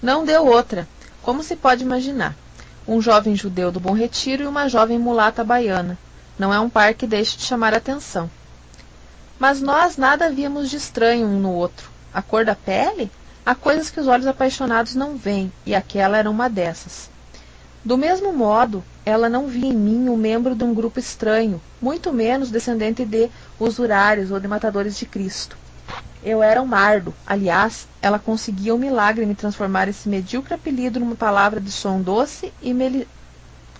[0.00, 0.88] Não deu outra,
[1.22, 2.34] como se pode imaginar.
[2.86, 5.98] Um jovem judeu do Bom Retiro e uma jovem mulata baiana.
[6.38, 8.30] Não é um par que deixe de chamar atenção.
[9.38, 11.90] Mas nós nada víamos de estranho um no outro.
[12.12, 13.10] A cor da pele?
[13.46, 17.10] Há coisas que os olhos apaixonados não veem, e aquela era uma dessas.
[17.84, 22.10] Do mesmo modo, ela não via em mim um membro de um grupo estranho, muito
[22.10, 23.28] menos descendente de
[23.60, 25.58] usurários ou de matadores de Cristo.
[26.22, 27.12] Eu era um mardo.
[27.26, 32.50] Aliás, ela conseguia um milagre me transformar esse medíocre apelido numa palavra de som doce
[32.62, 32.74] e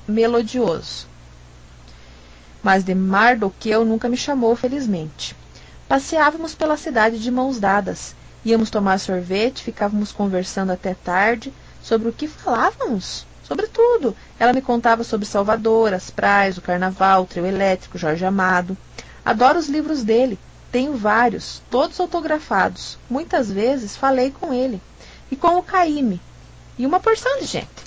[0.07, 1.07] melodioso.
[2.63, 5.35] Mas de Mardoqueu nunca me chamou, felizmente.
[5.89, 11.53] Passeávamos pela cidade de mãos dadas, Íamos tomar sorvete, ficávamos conversando até tarde.
[11.83, 13.27] Sobre o que falávamos?
[13.43, 14.15] Sobre tudo.
[14.39, 18.77] Ela me contava sobre Salvador, as praias, o carnaval, o trio elétrico, Jorge Amado.
[19.25, 20.39] Adoro os livros dele.
[20.71, 22.99] Tenho vários, todos autografados.
[23.09, 24.81] Muitas vezes falei com ele.
[25.31, 26.21] E com o Caíme.
[26.79, 27.85] E uma porção de gente.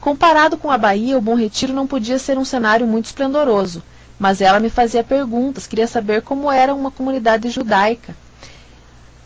[0.00, 3.82] Comparado com a Bahia, o Bom Retiro não podia ser um cenário muito esplendoroso,
[4.18, 8.14] mas ela me fazia perguntas, queria saber como era uma comunidade judaica.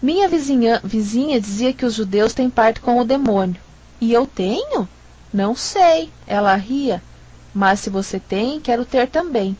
[0.04, 3.56] Minha vizinha, vizinha dizia que os judeus têm parte com o demônio.
[3.98, 4.86] E eu tenho?
[5.32, 6.12] Não sei.
[6.26, 7.02] Ela ria.
[7.54, 9.56] Mas se você tem, quero ter também.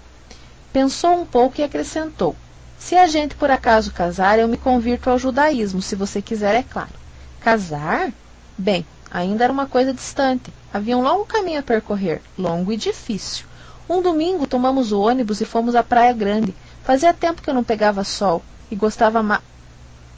[0.70, 2.36] Pensou um pouco e acrescentou:
[2.78, 6.62] Se a gente por acaso casar, eu me convirto ao judaísmo, se você quiser, é
[6.62, 6.92] claro.
[7.40, 8.12] Casar?
[8.58, 10.52] Bem, ainda era uma coisa distante.
[10.70, 13.46] Havia um longo caminho a percorrer, longo e difícil.
[13.88, 16.54] Um domingo tomamos o ônibus e fomos à Praia Grande.
[16.82, 19.22] Fazia tempo que eu não pegava sol e gostava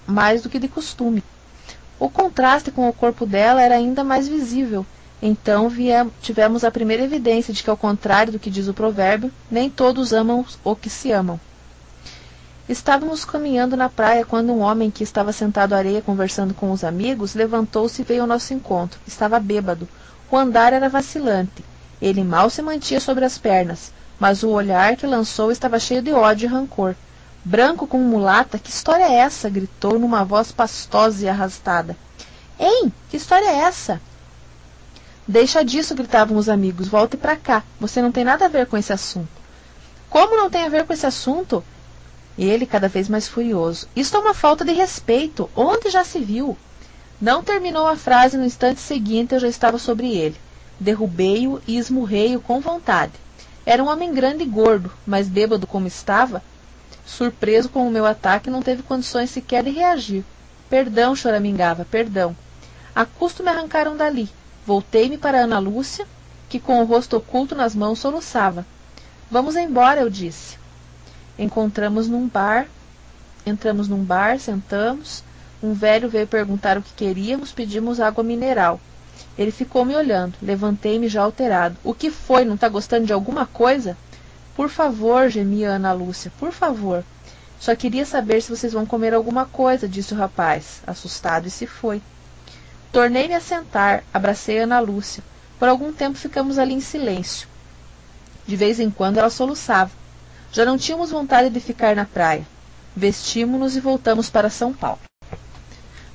[0.07, 1.23] mais do que de costume.
[1.99, 4.85] O contraste com o corpo dela era ainda mais visível.
[5.21, 5.71] Então
[6.21, 10.13] tivemos a primeira evidência de que, ao contrário do que diz o provérbio, nem todos
[10.13, 11.41] amam o que se amam.
[12.69, 16.83] Estávamos caminhando na praia quando um homem que estava sentado à areia conversando com os
[16.83, 18.99] amigos levantou-se e veio ao nosso encontro.
[19.07, 19.89] Estava bêbado.
[20.31, 21.65] O andar era vacilante.
[22.03, 26.13] Ele mal se mantinha sobre as pernas, mas o olhar que lançou estava cheio de
[26.13, 26.95] ódio e rancor.
[27.49, 29.49] Branco como mulata, que história é essa?
[29.49, 31.97] gritou numa voz pastosa e arrastada.
[32.59, 32.93] Hein?
[33.09, 34.01] Que história é essa?
[35.29, 36.89] Deixa disso, gritavam os amigos.
[36.89, 37.63] Volte para cá.
[37.79, 39.29] Você não tem nada a ver com esse assunto.
[40.11, 41.63] Como não tem a ver com esse assunto?
[42.37, 43.87] Ele, cada vez mais furioso.
[43.95, 45.49] Isto é uma falta de respeito.
[45.55, 46.59] Onde já se viu?
[47.21, 50.35] Não terminou a frase no instante seguinte, eu já estava sobre ele.
[50.81, 53.13] Derrubei-o e esmurrei-o com vontade.
[53.65, 56.43] Era um homem grande e gordo, mas bêbado como estava,
[57.07, 60.25] Surpreso com o meu ataque, não teve condições sequer de reagir.
[60.69, 62.37] Perdão, choramingava, perdão.
[62.95, 64.29] A custo me arrancaram dali.
[64.67, 66.05] Voltei-me para Ana Lúcia,
[66.49, 68.67] que com o rosto oculto nas mãos soluçava.
[69.31, 70.59] Vamos embora, eu disse.
[71.39, 72.67] Encontramos num bar,
[73.47, 75.23] entramos num bar, sentamos.
[75.63, 78.81] Um velho veio perguntar o que queríamos, pedimos água mineral.
[79.39, 80.35] Ele ficou me olhando.
[80.43, 81.77] Levantei-me já alterado.
[81.85, 82.45] O que foi?
[82.45, 83.97] Não está gostando de alguma coisa?
[84.57, 87.05] Por favor, gemia Ana Lúcia, por favor.
[87.61, 91.67] Só queria saber se vocês vão comer alguma coisa, disse o rapaz, assustado, e se
[91.67, 92.01] foi.
[92.91, 95.23] Tornei-me a sentar, abracei Ana Lúcia.
[95.59, 97.47] Por algum tempo ficamos ali em silêncio.
[98.47, 99.91] De vez em quando ela soluçava.
[100.51, 102.47] Já não tínhamos vontade de ficar na praia.
[102.97, 105.01] Vestimos-nos e voltamos para São Paulo.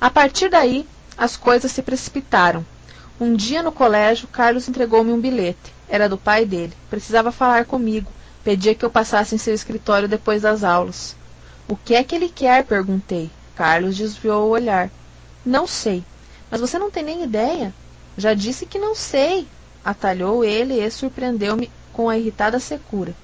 [0.00, 0.84] A partir daí,
[1.16, 2.66] as coisas se precipitaram.
[3.20, 5.72] Um dia no colégio, Carlos entregou-me um bilhete.
[5.88, 6.72] Era do pai dele.
[6.90, 8.10] Precisava falar comigo
[8.44, 11.16] Pedia que eu passasse em seu escritório depois das aulas.
[11.68, 12.64] O que é que ele quer?
[12.64, 13.30] perguntei.
[13.54, 14.90] Carlos desviou o olhar.
[15.44, 16.04] Não sei.
[16.50, 17.72] Mas você não tem nem ideia?
[18.16, 19.46] Já disse que não sei.
[19.84, 23.14] Atalhou ele e surpreendeu-me com a irritada secura.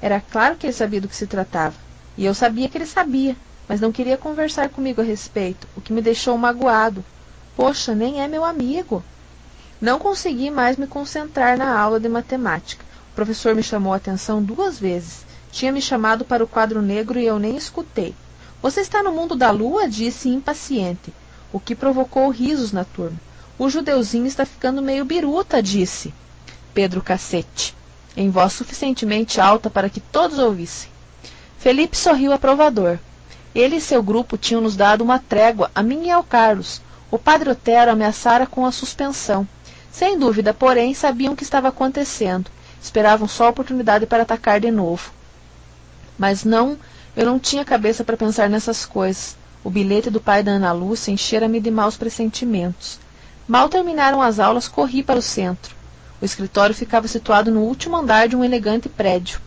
[0.00, 1.76] Era claro que ele sabia do que se tratava,
[2.18, 3.36] e eu sabia que ele sabia,
[3.68, 7.04] mas não queria conversar comigo a respeito, o que me deixou magoado.
[7.54, 9.04] Poxa, nem é meu amigo.
[9.80, 12.84] Não consegui mais me concentrar na aula de matemática.
[13.12, 15.24] O professor me chamou a atenção duas vezes.
[15.52, 18.14] Tinha me chamado para o quadro negro e eu nem escutei.
[18.60, 19.88] Você está no mundo da lua?
[19.88, 21.12] disse impaciente,
[21.52, 23.20] o que provocou risos na turma.
[23.58, 26.12] O judeuzinho está ficando meio biruta, disse
[26.72, 27.74] Pedro Cacete
[28.16, 30.90] em voz suficientemente alta para que todos ouvissem.
[31.58, 32.98] Felipe sorriu aprovador.
[33.54, 36.80] Ele e seu grupo tinham nos dado uma trégua, a mim e ao Carlos.
[37.10, 39.46] O padre Otero ameaçara com a suspensão.
[39.90, 42.50] Sem dúvida, porém, sabiam o que estava acontecendo.
[42.82, 45.12] Esperavam só a oportunidade para atacar de novo.
[46.18, 46.76] Mas não,
[47.16, 49.36] eu não tinha cabeça para pensar nessas coisas.
[49.62, 52.98] O bilhete do pai da Ana Lúcia enchera-me de maus pressentimentos.
[53.46, 55.74] Mal terminaram as aulas, corri para o centro.
[56.20, 59.40] O escritório ficava situado no último andar de um elegante prédio.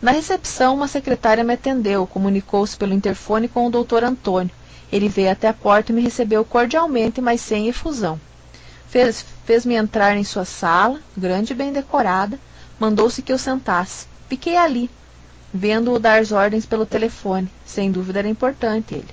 [0.00, 4.54] Na recepção, uma secretária me atendeu, comunicou-se pelo interfone com o doutor Antônio.
[4.92, 8.20] Ele veio até a porta e me recebeu cordialmente, mas sem efusão.
[8.88, 12.38] Fez-me fez entrar em sua sala, grande e bem decorada,
[12.78, 14.06] mandou-se que eu sentasse.
[14.28, 14.90] Fiquei ali,
[15.52, 17.50] vendo-o dar as ordens pelo telefone.
[17.64, 19.08] Sem dúvida era importante ele.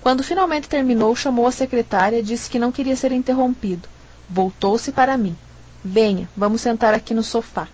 [0.00, 3.88] Quando finalmente terminou, chamou a secretária e disse que não queria ser interrompido.
[4.28, 5.36] Voltou-se para mim.
[5.84, 7.66] Venha, vamos sentar aqui no sofá.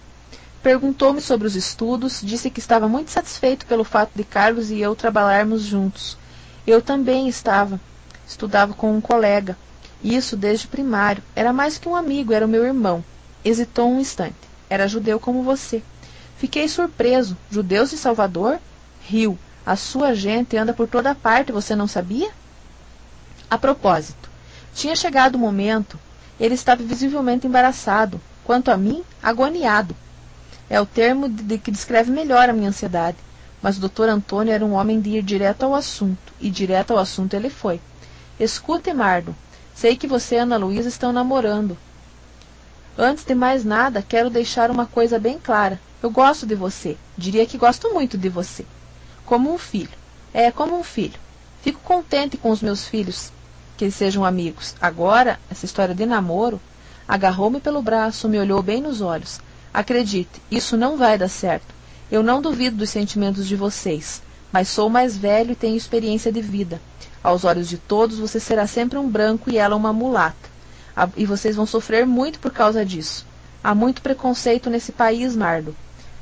[0.62, 4.94] Perguntou-me sobre os estudos, disse que estava muito satisfeito pelo fato de Carlos e eu
[4.94, 6.16] trabalharmos juntos.
[6.66, 7.80] Eu também estava.
[8.26, 9.58] Estudava com um colega.
[10.02, 11.22] Isso desde primário.
[11.34, 13.04] Era mais que um amigo, era o meu irmão.
[13.44, 14.51] Hesitou um instante.
[14.72, 15.82] Era judeu como você.
[16.38, 17.36] Fiquei surpreso.
[17.50, 18.58] Judeus de Salvador?
[19.06, 19.38] Riu.
[19.66, 22.30] A sua gente anda por toda parte, você não sabia?
[23.50, 24.30] A propósito,
[24.74, 25.98] tinha chegado o momento
[26.40, 28.18] ele estava visivelmente embaraçado.
[28.44, 29.94] Quanto a mim, agoniado.
[30.70, 33.18] É o termo de, que descreve melhor a minha ansiedade.
[33.60, 34.08] Mas o Dr.
[34.08, 37.78] Antônio era um homem de ir direto ao assunto, e direto ao assunto ele foi.
[38.40, 39.36] Escute, Mardo.
[39.74, 41.76] Sei que você e Ana Luísa estão namorando.
[42.96, 45.80] Antes de mais nada, quero deixar uma coisa bem clara.
[46.02, 46.96] Eu gosto de você.
[47.16, 48.66] Diria que gosto muito de você.
[49.24, 49.96] Como um filho.
[50.34, 51.18] É, como um filho.
[51.62, 53.32] Fico contente com os meus filhos,
[53.76, 54.74] que eles sejam amigos.
[54.80, 56.60] Agora, essa história de namoro,
[57.08, 59.40] agarrou-me pelo braço, me olhou bem nos olhos.
[59.72, 61.74] Acredite, isso não vai dar certo.
[62.10, 64.20] Eu não duvido dos sentimentos de vocês,
[64.52, 66.80] mas sou mais velho e tenho experiência de vida.
[67.22, 70.51] Aos olhos de todos, você será sempre um branco e ela uma mulata.
[71.16, 73.26] E vocês vão sofrer muito por causa disso.
[73.62, 75.74] Há muito preconceito nesse país, Mardo.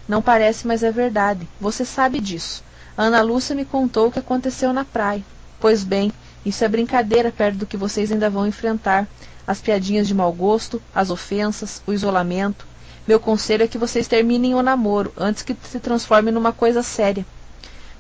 [0.09, 1.49] Não parece, mas é verdade.
[1.61, 2.63] Você sabe disso.
[2.97, 5.25] Ana Lúcia me contou o que aconteceu na praia.
[5.59, 6.13] Pois bem,
[6.45, 9.07] isso é brincadeira perto do que vocês ainda vão enfrentar.
[9.47, 12.67] As piadinhas de mau gosto, as ofensas, o isolamento.
[13.07, 17.27] Meu conselho é que vocês terminem o namoro antes que se transforme numa coisa séria.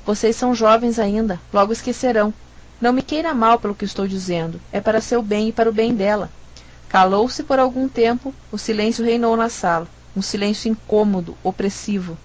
[0.04, 2.32] Vocês são jovens ainda, logo esquecerão.
[2.80, 5.72] Não me queira mal pelo que estou dizendo, é para seu bem e para o
[5.72, 6.30] bem dela.
[6.90, 9.86] Calou-se por algum tempo, o silêncio reinou na sala,
[10.16, 12.18] um silêncio incômodo, opressivo.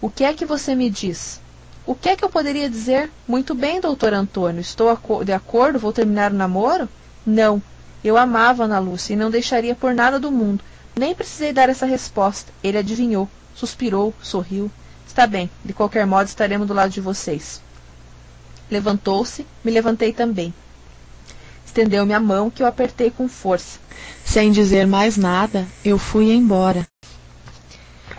[0.00, 1.42] O que é que você me diz?
[1.84, 3.10] O que é que eu poderia dizer?
[3.28, 6.88] Muito bem, doutor Antônio, estou de acordo, vou terminar o namoro?
[7.26, 7.62] Não.
[8.02, 10.64] Eu amava Ana Lúcia e não deixaria por nada do mundo.
[10.96, 12.50] Nem precisei dar essa resposta.
[12.64, 14.70] Ele adivinhou, suspirou, sorriu.
[15.06, 17.60] Está bem, de qualquer modo estaremos do lado de vocês.
[18.70, 20.54] Levantou-se, me levantei também.
[21.68, 23.78] Estendeu-me a mão que eu apertei com força.
[24.24, 26.86] Sem dizer mais nada, eu fui embora.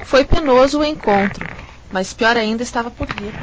[0.04, 1.46] Foi penoso o encontro
[1.92, 3.34] mas pior ainda estava por vir.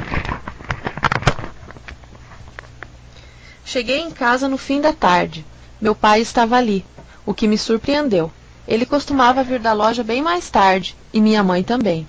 [3.65, 5.45] Cheguei em casa no fim da tarde.
[5.79, 6.85] Meu pai estava ali,
[7.25, 8.31] o que me surpreendeu.
[8.67, 12.07] Ele costumava vir da loja bem mais tarde, e minha mãe também.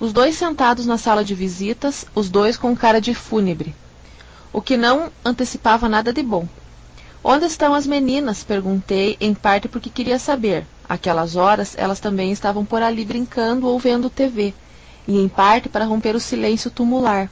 [0.00, 3.74] Os dois sentados na sala de visitas, os dois com cara de fúnebre,
[4.52, 6.48] o que não antecipava nada de bom.
[7.26, 8.44] Onde estão as meninas?
[8.44, 10.66] perguntei, em parte porque queria saber.
[10.86, 14.52] Aquelas horas elas também estavam por ali brincando ou vendo TV
[15.08, 17.30] e em parte para romper o silêncio tumular.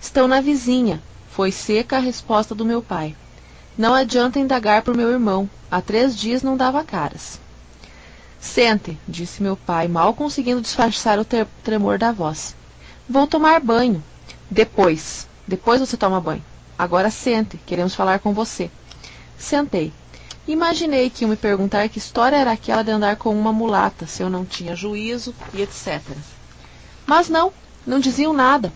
[0.00, 3.16] Estão na vizinha, foi seca a resposta do meu pai.
[3.76, 7.40] Não adianta indagar por meu irmão, há três dias não dava caras.
[8.38, 11.26] Sente, disse meu pai, mal conseguindo disfarçar o
[11.64, 12.54] tremor da voz.
[13.08, 14.00] Vou tomar banho.
[14.48, 15.26] Depois.
[15.44, 16.44] Depois você toma banho.
[16.78, 18.70] Agora sente, queremos falar com você.
[19.38, 19.92] Sentei.
[20.46, 24.22] Imaginei que iam me perguntar que história era aquela de andar com uma mulata, se
[24.22, 26.00] eu não tinha juízo e etc.
[27.06, 27.52] Mas não,
[27.86, 28.72] não diziam nada.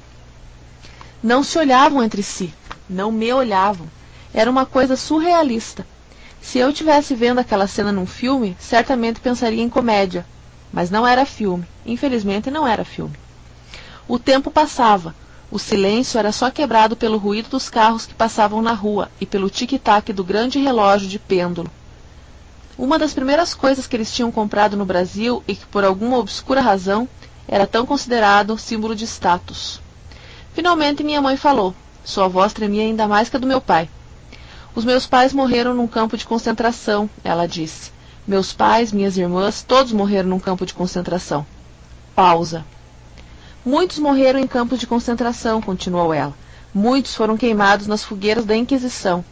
[1.22, 2.52] Não se olhavam entre si,
[2.88, 3.86] não me olhavam.
[4.34, 5.86] Era uma coisa surrealista.
[6.40, 10.26] Se eu tivesse vendo aquela cena num filme, certamente pensaria em comédia.
[10.72, 11.66] Mas não era filme.
[11.86, 13.14] Infelizmente, não era filme.
[14.08, 15.14] O tempo passava.
[15.52, 19.50] O silêncio era só quebrado pelo ruído dos carros que passavam na rua e pelo
[19.50, 21.70] tic-tac do grande relógio de pêndulo.
[22.78, 26.62] Uma das primeiras coisas que eles tinham comprado no Brasil e que, por alguma obscura
[26.62, 27.06] razão,
[27.46, 29.78] era tão considerado símbolo de status.
[30.54, 31.74] Finalmente minha mãe falou.
[32.02, 33.90] Sua voz tremia ainda mais que a do meu pai.
[34.74, 37.92] Os meus pais morreram num campo de concentração, ela disse.
[38.26, 41.44] Meus pais, minhas irmãs, todos morreram num campo de concentração.
[42.14, 42.64] Pausa.
[43.64, 46.34] Muitos morreram em campos de concentração, continuou ela.
[46.74, 49.24] Muitos foram queimados nas fogueiras da Inquisição.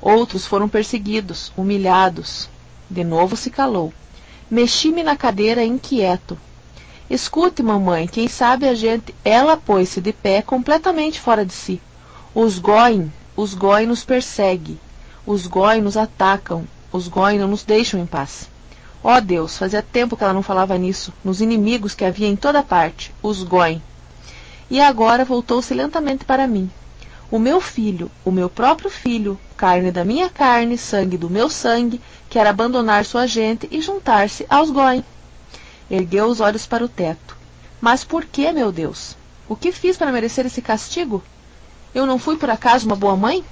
[0.00, 2.48] Outros foram perseguidos, humilhados.
[2.88, 3.92] De novo se calou.
[4.50, 6.38] Mexi-me na cadeira inquieto.
[7.10, 9.14] Escute, mamãe, quem sabe a gente.
[9.22, 11.82] Ela pôs-se de pé completamente fora de si.
[12.34, 14.80] Os Goin, os Goin nos perseguem.
[15.26, 16.66] Os Goin nos atacam.
[16.90, 18.48] Os Goin não nos deixam em paz.
[19.02, 22.36] Ó oh Deus, fazia tempo que ela não falava nisso, nos inimigos que havia em
[22.36, 23.80] toda parte, os Goin.
[24.70, 26.70] E agora voltou-se lentamente para mim.
[27.30, 32.00] O meu filho, o meu próprio filho, carne da minha carne, sangue do meu sangue,
[32.28, 35.02] quer abandonar sua gente e juntar-se aos Goin.
[35.90, 37.36] Ergueu os olhos para o teto.
[37.80, 39.16] Mas por que, meu Deus?
[39.48, 41.22] O que fiz para merecer esse castigo?
[41.94, 43.44] Eu não fui por acaso uma boa mãe?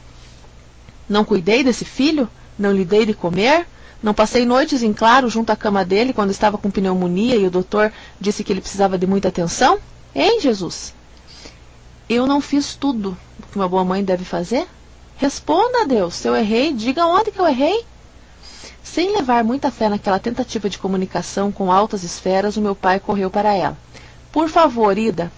[1.09, 2.29] Não cuidei desse filho?
[2.59, 3.67] Não lhe dei de comer?
[4.01, 7.51] Não passei noites em claro junto à cama dele quando estava com pneumonia e o
[7.51, 9.81] doutor disse que ele precisava de muita atenção?
[10.15, 10.95] Hein, Jesus?
[12.09, 14.69] Eu não fiz tudo o que uma boa mãe deve fazer?
[15.17, 16.15] Responda a Deus.
[16.15, 17.85] Se eu errei, diga onde que eu errei.
[18.85, 23.29] Sem levar muita fé naquela tentativa de comunicação com altas esferas, o meu pai correu
[23.29, 23.77] para ela.
[24.31, 25.33] Por favor, Ida.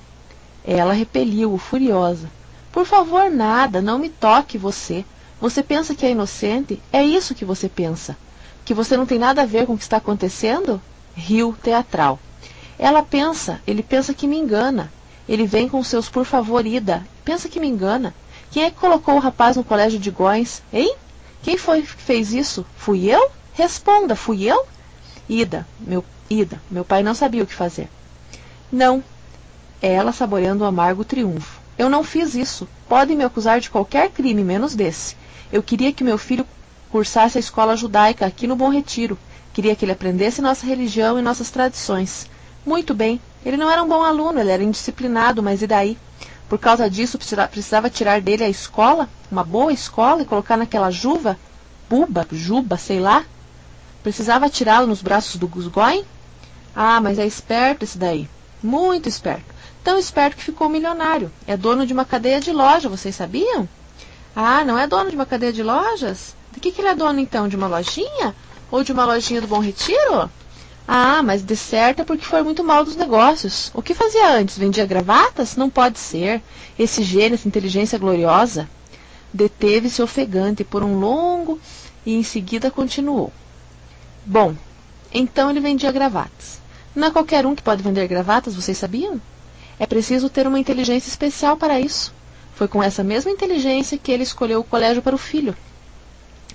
[0.66, 2.30] Ela repeliu-o, furiosa.
[2.70, 5.02] Por favor, nada, não me toque você.
[5.40, 6.80] Você pensa que é inocente?
[6.92, 8.16] É isso que você pensa
[8.64, 10.80] que você não tem nada a ver com o que está acontecendo?
[11.14, 12.18] Rio teatral.
[12.78, 14.92] Ela pensa, ele pensa que me engana.
[15.28, 17.06] Ele vem com seus por favor, Ida.
[17.24, 18.14] Pensa que me engana.
[18.50, 20.62] Quem é que colocou o rapaz no colégio de Góis?
[20.72, 20.96] Hein?
[21.42, 22.66] Quem foi que fez isso?
[22.76, 23.30] Fui eu?
[23.52, 24.66] Responda, fui eu?
[25.28, 27.88] Ida, meu, Ida, meu pai não sabia o que fazer.
[28.72, 29.02] Não.
[29.80, 31.60] Ela saboreando o amargo triunfo.
[31.78, 32.68] Eu não fiz isso.
[32.88, 35.16] Podem me acusar de qualquer crime, menos desse.
[35.52, 36.46] Eu queria que meu filho
[36.90, 39.18] cursasse a escola judaica aqui no Bom Retiro.
[39.52, 42.28] Queria que ele aprendesse nossa religião e nossas tradições.
[42.64, 43.20] Muito bem.
[43.44, 45.96] Ele não era um bom aluno, ele era indisciplinado, mas e daí?
[46.48, 47.18] Por causa disso,
[47.50, 51.38] precisava tirar dele a escola, uma boa escola, e colocar naquela juva,
[51.88, 53.24] buba, juba, sei lá?
[54.02, 56.04] Precisava tirá-lo nos braços do Gusgoin?
[56.74, 58.28] Ah, mas é esperto esse daí.
[58.62, 59.54] Muito esperto.
[59.82, 61.30] Tão esperto que ficou milionário.
[61.46, 63.68] É dono de uma cadeia de loja, vocês sabiam?
[64.34, 66.34] Ah, não é dono de uma cadeia de lojas?
[66.52, 67.48] De que, que ele é dono então?
[67.48, 68.34] De uma lojinha?
[68.70, 70.30] Ou de uma lojinha do Bom Retiro?
[70.86, 73.70] Ah, mas de certo é porque foi muito mal dos negócios.
[73.74, 74.58] O que fazia antes?
[74.58, 75.56] Vendia gravatas?
[75.56, 76.42] Não pode ser.
[76.78, 78.68] Esse gênio, essa inteligência gloriosa.
[79.32, 81.60] Deteve-se ofegante por um longo
[82.04, 83.32] e em seguida continuou.
[84.26, 84.54] Bom,
[85.14, 86.60] então ele vendia gravatas.
[86.94, 89.20] Não é qualquer um que pode vender gravatas, vocês sabiam?
[89.78, 92.12] É preciso ter uma inteligência especial para isso.
[92.54, 95.56] Foi com essa mesma inteligência que ele escolheu o colégio para o filho.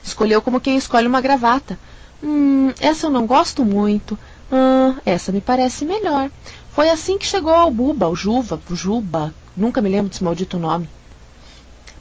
[0.06, 1.80] Escolheu como quem escolhe uma gravata.
[2.24, 4.18] Hum, essa eu não gosto muito.
[4.52, 6.30] Ah, essa me parece melhor.
[6.70, 10.88] Foi assim que chegou ao Buba, ao Juva, Juba, nunca me lembro desse maldito nome.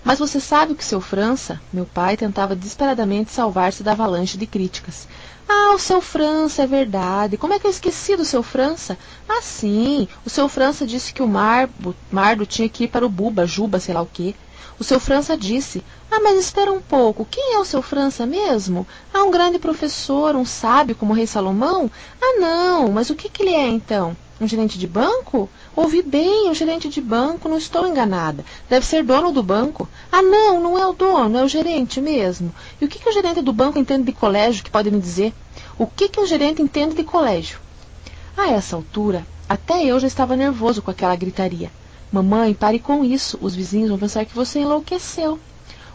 [0.05, 5.09] Mas você sabe que seu França, meu pai, tentava desesperadamente salvar-se da avalanche de críticas.
[5.48, 7.38] Ah, o seu França, é verdade.
[7.38, 8.98] Como é que eu esqueci do seu França?
[9.26, 10.07] Ah, sim.
[10.26, 13.80] O seu França disse que o Marbo, Mardo tinha que ir para o Buba, Juba,
[13.80, 14.34] sei lá o quê.
[14.77, 18.85] O seu França disse: Ah, mas espera um pouco, quem é o seu França mesmo?
[19.12, 21.89] Ah, um grande professor, um sábio como o rei Salomão?
[22.20, 24.16] Ah, não, mas o que, que ele é então?
[24.41, 25.49] Um gerente de banco?
[25.77, 28.45] Ouvi bem, um gerente de banco, não estou enganada.
[28.68, 29.89] Deve ser dono do banco.
[30.11, 32.53] Ah, não, não é o dono, é o gerente mesmo.
[32.81, 35.33] E o que, que o gerente do banco entende de colégio, que pode me dizer?
[35.79, 37.61] O que, que o gerente entende de colégio?
[38.37, 41.70] A essa altura, até eu já estava nervoso com aquela gritaria.
[42.14, 43.36] Mamãe, pare com isso.
[43.42, 45.36] Os vizinhos vão pensar que você enlouqueceu.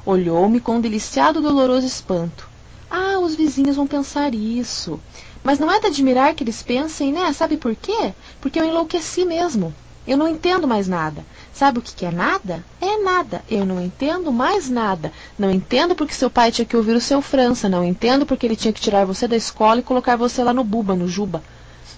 [0.05, 2.45] Olhou-me com um deliciado doloroso espanto.
[2.91, 4.99] Ah, os vizinhos vão pensar isso.
[5.41, 7.31] Mas não é de admirar que eles pensem, né?
[7.31, 8.13] Sabe por quê?
[8.41, 9.73] Porque eu enlouqueci mesmo.
[10.05, 11.23] Eu não entendo mais nada.
[11.53, 12.65] Sabe o que, é nada?
[12.81, 13.41] É nada.
[13.49, 15.13] Eu não entendo mais nada.
[15.37, 17.69] Não entendo porque seu pai tinha que ouvir o seu França.
[17.69, 20.65] Não entendo porque ele tinha que tirar você da escola e colocar você lá no
[20.65, 21.41] Buba, no Juba.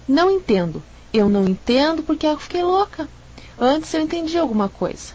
[0.07, 0.83] Não entendo.
[1.11, 3.09] Eu não entendo porque eu fiquei louca.
[3.63, 5.13] Antes eu entendi alguma coisa.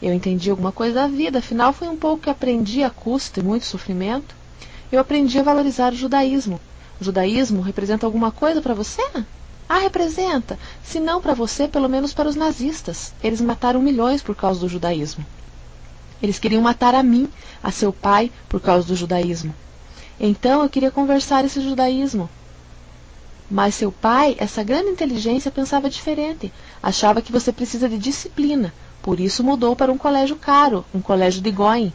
[0.00, 3.42] Eu entendi alguma coisa da vida, afinal foi um pouco que aprendi a custo e
[3.42, 4.36] muito sofrimento.
[4.92, 6.60] Eu aprendi a valorizar o judaísmo.
[7.00, 9.02] O judaísmo representa alguma coisa para você?
[9.68, 10.56] Ah, representa!
[10.84, 13.12] Se não para você, pelo menos para os nazistas.
[13.20, 15.26] Eles mataram milhões por causa do judaísmo.
[16.22, 17.28] Eles queriam matar a mim,
[17.60, 19.52] a seu pai, por causa do judaísmo.
[20.20, 22.30] Então eu queria conversar esse judaísmo.
[23.52, 26.50] Mas seu pai, essa grande inteligência, pensava diferente.
[26.82, 28.72] Achava que você precisa de disciplina.
[29.02, 31.92] Por isso mudou para um colégio caro, um colégio de Goin.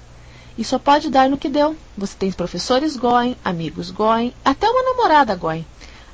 [0.56, 1.76] E só pode dar no que deu.
[1.98, 5.66] Você tem professores Goin, amigos Goin, até uma namorada Goin.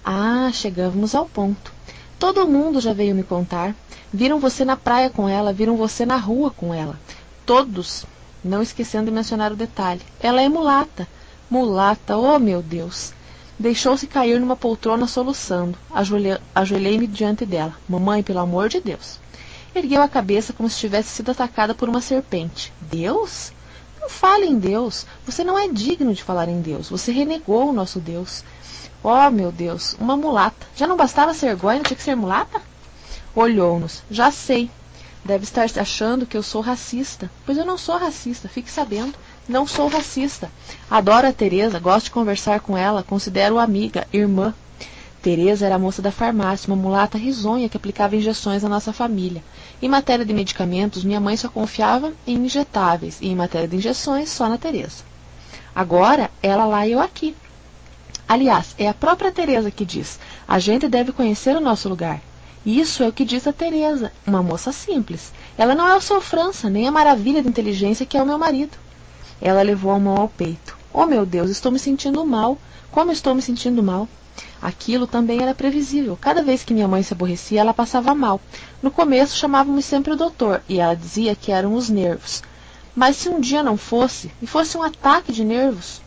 [0.02, 1.74] Ah, chegamos ao ponto.
[2.18, 3.76] Todo mundo já veio me contar.
[4.14, 6.98] Viram você na praia com ela, viram você na rua com ela.
[7.46, 8.06] Todos,
[8.42, 10.00] não esquecendo de mencionar o detalhe.
[10.22, 11.06] Ela é mulata.
[11.50, 13.12] Mulata, oh meu Deus!
[13.64, 15.78] Deixou-se cair numa poltrona soluçando.
[16.54, 17.74] Ajoelhei-me diante dela.
[17.88, 19.22] Mamãe, pelo amor de Deus.
[19.74, 22.74] Ergueu a cabeça como se tivesse sido atacada por uma serpente.
[22.82, 23.54] Deus?
[24.02, 25.06] Não fale em Deus.
[25.26, 26.90] Você não é digno de falar em Deus.
[26.90, 28.44] Você renegou o nosso Deus.
[29.02, 30.68] Oh, meu Deus, uma mulata.
[30.76, 32.62] Já não bastava ser não tinha que ser mulata?
[33.34, 34.04] Olhou-nos.
[34.12, 34.70] Já sei.
[35.24, 37.32] Deve estar achando que eu sou racista.
[37.46, 39.14] Pois eu não sou racista, fique sabendo.
[39.48, 40.50] Não sou racista.
[40.90, 44.54] Adoro a Teresa, gosto de conversar com ela, considero amiga, irmã.
[45.22, 49.44] Teresa era a moça da farmácia, uma mulata risonha que aplicava injeções à nossa família.
[49.82, 54.30] Em matéria de medicamentos, minha mãe só confiava em injetáveis, e em matéria de injeções,
[54.30, 55.04] só na Teresa.
[55.76, 57.36] Agora, ela lá e eu aqui.
[58.28, 62.22] Aliás, é a própria Teresa que diz: a gente deve conhecer o nosso lugar.
[62.66, 65.34] Isso é o que diz a Teresa, uma moça simples.
[65.58, 68.38] Ela não é o seu França, nem a maravilha de inteligência que é o meu
[68.38, 68.78] marido.
[69.46, 70.78] Ela levou a mão ao peito.
[70.94, 72.58] Oh, meu Deus, estou me sentindo mal.
[72.90, 74.08] Como estou me sentindo mal?
[74.62, 76.18] Aquilo também era previsível.
[76.20, 78.40] Cada vez que minha mãe se aborrecia, ela passava mal.
[78.82, 82.42] No começo chamávamos sempre o doutor, e ela dizia que eram os nervos.
[82.96, 86.02] Mas se um dia não fosse, e fosse um ataque de nervos,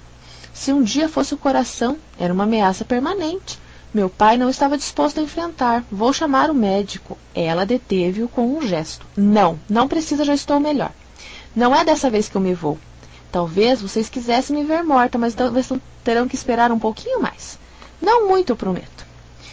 [0.55, 3.59] se um dia fosse o coração, era uma ameaça permanente.
[3.93, 5.85] Meu pai não estava disposto a enfrentar.
[5.93, 7.19] Vou chamar o médico.
[7.35, 9.05] Ela deteve-o com um gesto.
[9.15, 10.91] Não, não precisa, já estou melhor.
[11.55, 12.79] Não é dessa vez que eu me vou.
[13.31, 15.69] Talvez vocês quisessem me ver morta, mas talvez
[16.03, 17.59] terão que esperar um pouquinho mais.
[18.01, 19.07] Não muito, eu prometo.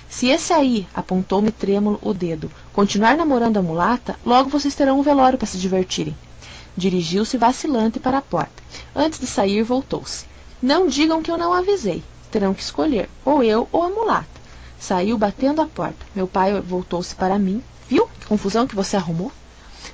[0.09, 5.03] Se esse aí, apontou-me trêmulo o dedo, continuar namorando a mulata, logo vocês terão um
[5.03, 6.15] velório para se divertirem.
[6.77, 8.63] Dirigiu-se vacilante para a porta.
[8.95, 10.25] Antes de sair, voltou-se.
[10.61, 12.03] Não digam que eu não avisei.
[12.31, 14.41] Terão que escolher, ou eu ou a mulata.
[14.79, 16.05] Saiu batendo a porta.
[16.15, 17.63] Meu pai voltou-se para mim.
[17.87, 19.31] Viu que confusão que você arrumou?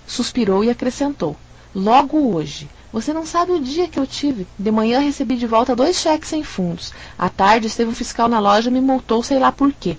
[0.08, 1.36] Suspirou e acrescentou:
[1.76, 2.70] Logo hoje.
[2.92, 4.48] Você não sabe o dia que eu tive.
[4.58, 6.92] De manhã recebi de volta dois cheques sem fundos.
[7.18, 9.96] À tarde esteve um fiscal na loja e me multou, sei lá por quê.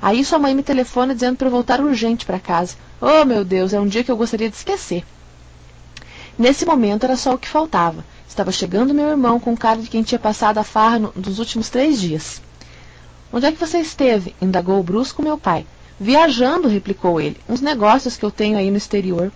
[0.00, 2.76] Aí sua mãe me telefona dizendo para voltar urgente para casa.
[3.00, 5.04] Oh, meu Deus, é um dia que eu gostaria de esquecer.
[6.38, 8.04] Nesse momento era só o que faltava.
[8.28, 11.68] Estava chegando meu irmão com cara de quem tinha passado a farra no, dos últimos
[11.68, 12.40] três dias.
[13.32, 14.36] Onde é que você esteve?
[14.40, 15.66] indagou brusco meu pai.
[15.98, 17.36] Viajando, replicou ele.
[17.48, 19.32] Uns negócios que eu tenho aí no exterior.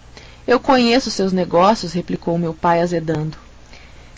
[0.47, 3.38] Eu conheço seus negócios, replicou meu pai azedando.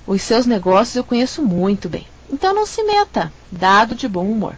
[0.06, 2.06] Os seus negócios eu conheço muito bem.
[2.30, 4.56] Então não se meta, dado de bom humor.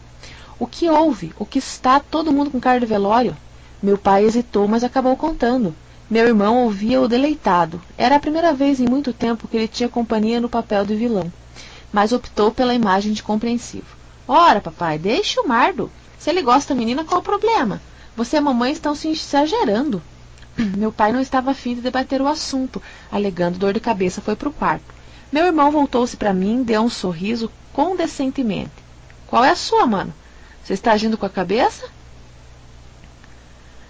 [0.59, 1.33] O que houve?
[1.39, 3.37] O que está todo mundo com cara de velório?
[3.83, 5.75] Meu pai hesitou, mas acabou contando.
[6.09, 7.83] Meu irmão ouvia-o deleitado.
[7.99, 11.33] Era a primeira vez em muito tempo que ele tinha companhia no papel de vilão,
[11.93, 13.97] mas optou pela imagem de compreensivo.
[14.29, 15.91] Ora, papai, deixe o Mardo.
[16.17, 17.83] Se ele gosta da menina, qual o problema?
[18.17, 20.01] Você e a mamãe estão se exagerando.
[20.57, 22.83] Meu pai não estava afim de debater o assunto,
[23.13, 24.95] alegando dor de cabeça, foi para o quarto.
[25.31, 28.73] Meu irmão voltou-se para mim, deu um sorriso condescentemente.
[29.27, 30.15] Qual é a sua, mano?
[30.65, 31.89] Você está agindo com a cabeça?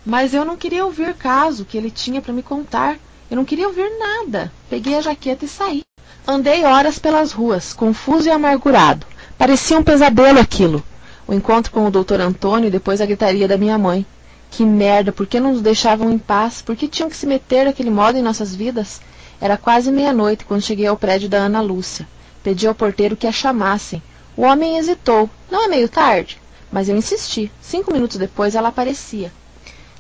[0.05, 2.97] Mas eu não queria ouvir caso que ele tinha para me contar.
[3.31, 4.53] Eu não queria ouvir nada.
[4.69, 5.82] Peguei a jaqueta e saí.
[6.27, 9.07] Andei horas pelas ruas, confuso e amargurado.
[9.39, 10.82] Parecia um pesadelo aquilo.
[11.27, 14.07] O encontro com o doutor Antônio e depois a gritaria da minha mãe.
[14.51, 16.62] Que merda, por que não nos deixavam em paz?
[16.62, 19.01] Por que tinham que se meter daquele modo em nossas vidas?
[19.40, 22.09] Era quase meia-noite quando cheguei ao prédio da Ana Lúcia.
[22.43, 24.02] Pedi ao porteiro que a chamassem.
[24.36, 25.28] O homem hesitou.
[25.51, 26.40] Não é meio tarde?
[26.70, 27.51] Mas eu insisti.
[27.60, 29.32] Cinco minutos depois ela aparecia.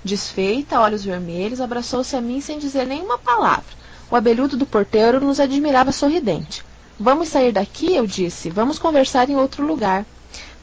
[0.04, 3.64] Desfeita, olhos vermelhos, abraçou-se a mim sem dizer nenhuma palavra.
[4.10, 6.64] O abelhudo do porteiro nos admirava sorridente.
[6.98, 8.48] Vamos sair daqui, eu disse.
[8.48, 10.06] Vamos conversar em outro lugar.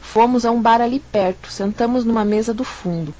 [0.00, 3.14] Fomos a um bar ali perto, sentamos numa mesa do fundo.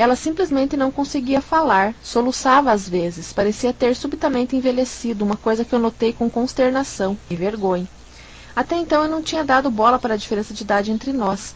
[0.00, 5.74] Ela simplesmente não conseguia falar, soluçava às vezes, parecia ter subitamente envelhecido, uma coisa que
[5.74, 7.86] eu notei com consternação e vergonha.
[8.56, 11.54] Até então eu não tinha dado bola para a diferença de idade entre nós,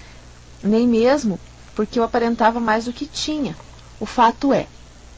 [0.63, 1.41] nem mesmo
[1.75, 3.57] porque eu aparentava mais do que tinha.
[3.99, 4.67] O fato é,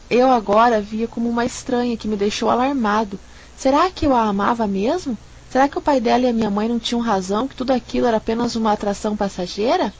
[0.09, 3.19] eu agora via como uma estranha que me deixou alarmado.
[3.57, 5.17] Será que eu a amava mesmo?
[5.51, 8.07] Será que o pai dela e a minha mãe não tinham razão, que tudo aquilo
[8.07, 9.93] era apenas uma atração passageira?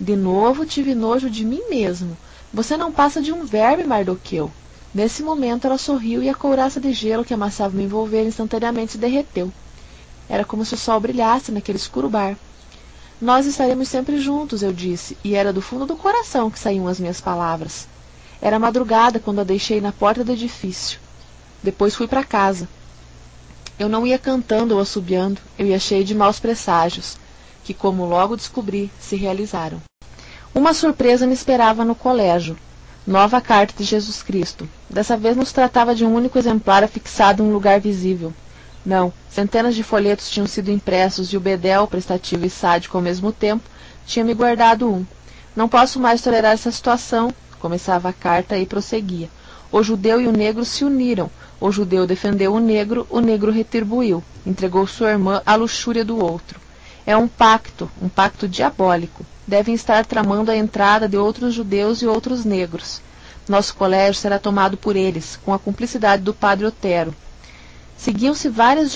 [0.00, 2.16] De novo tive nojo de mim mesmo.
[2.54, 4.48] Você não passa de um verme, Mardoqueu.
[4.94, 8.98] Nesse momento ela sorriu e a couraça de gelo que amassava me envolver instantaneamente se
[8.98, 9.52] derreteu.
[10.28, 12.36] Era como se o sol brilhasse naquele escuro bar.
[13.20, 17.00] Nós estaremos sempre juntos, eu disse, e era do fundo do coração que saíam as
[17.00, 17.88] minhas palavras.
[18.40, 21.00] Era madrugada quando a deixei na porta do edifício.
[21.60, 22.68] Depois fui para casa.
[23.80, 27.16] Eu não ia cantando ou assobiando, eu ia cheio de maus presságios,
[27.64, 29.82] que, como logo descobri, se realizaram.
[30.54, 32.56] Uma surpresa me esperava no colégio.
[33.04, 34.68] Nova carta de Jesus Cristo.
[34.88, 38.32] Dessa vez não se tratava de um único exemplar afixado em um lugar visível.
[38.86, 43.32] Não, centenas de folhetos tinham sido impressos e o bedel, prestativo e sádico ao mesmo
[43.32, 43.68] tempo,
[44.06, 45.04] tinha me guardado um.
[45.56, 49.28] Não posso mais tolerar essa situação, começava a carta e prosseguia.
[49.72, 51.28] O judeu e o negro se uniram.
[51.60, 56.60] O judeu defendeu o negro, o negro retribuiu, entregou sua irmã à luxúria do outro.
[57.04, 59.26] É um pacto, um pacto diabólico.
[59.46, 63.00] Devem estar tramando a entrada de outros judeus e outros negros.
[63.48, 67.14] Nosso colégio será tomado por eles, com a cumplicidade do padre Otero,
[67.96, 68.92] Seguiam-se várias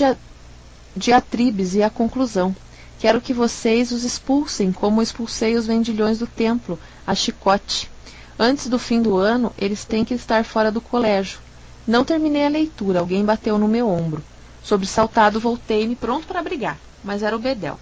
[0.95, 2.55] diatribes e a conclusão.
[2.99, 6.77] Quero que vocês os expulsem, como expulsei os vendilhões do templo,
[7.07, 7.89] a chicote.
[8.37, 11.39] Antes do fim do ano, eles têm que estar fora do colégio.
[11.87, 14.23] Não terminei a leitura, alguém bateu no meu ombro.
[14.63, 17.79] Sobressaltado, voltei-me, pronto para brigar, mas era o Bedel.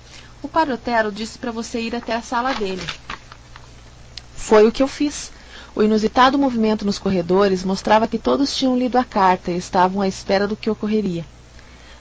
[0.48, 0.80] O padre
[1.14, 2.82] disse para você ir até a sala dele.
[4.34, 5.30] Foi o que eu fiz.
[5.76, 10.07] O inusitado movimento nos corredores mostrava que todos tinham lido a carta e estavam à
[10.07, 11.26] espera do que ocorreria.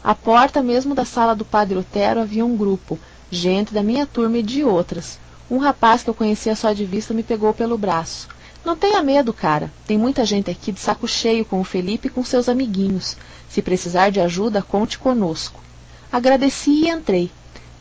[0.03, 2.97] À porta mesmo da sala do padre Otero havia um grupo,
[3.33, 5.19] gente da minha turma e de outras.
[5.51, 8.29] Um rapaz que eu conhecia só de vista me pegou pelo braço.
[8.65, 9.73] Não tenha medo, cara.
[9.89, 13.17] Tem muita gente aqui de saco cheio com o Felipe e com seus amiguinhos.
[13.49, 15.61] Se precisar de ajuda, conte conosco.
[16.13, 17.29] Agradeci e entrei.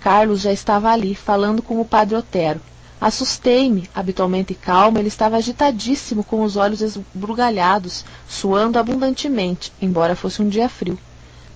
[0.05, 2.61] Carlos já estava ali, falando com o padre Otero.
[3.01, 3.89] Assustei-me.
[3.95, 10.69] Habitualmente calmo, ele estava agitadíssimo, com os olhos esbrugalhados, suando abundantemente, embora fosse um dia
[10.69, 10.99] frio.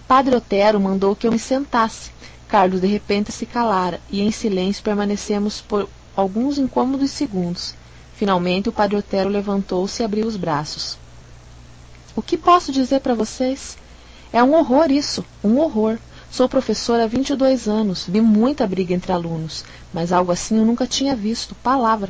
[0.08, 2.10] Padre Otero mandou que eu me sentasse.
[2.48, 7.76] Carlos de repente se calara, e em silêncio permanecemos por alguns incômodos segundos.
[8.16, 10.98] Finalmente o Padre Otero levantou-se e abriu os braços.
[12.16, 13.78] O que posso dizer para vocês?
[14.34, 16.00] É um horror isso, um horror.
[16.32, 20.86] Sou professora há 22 anos, vi muita briga entre alunos, mas algo assim eu nunca
[20.86, 22.10] tinha visto, palavra.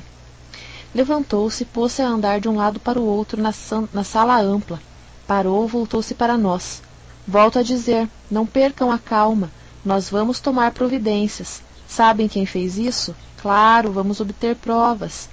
[0.94, 3.54] Levantou-se e pôs-se a andar de um lado para o outro na,
[3.94, 4.82] na sala ampla.
[5.26, 6.82] Parou, voltou-se para nós.
[7.28, 9.52] Volto a dizer, não percam a calma,
[9.86, 11.62] nós vamos tomar providências.
[11.88, 13.16] Sabem quem fez isso?
[13.42, 15.30] Claro, vamos obter provas.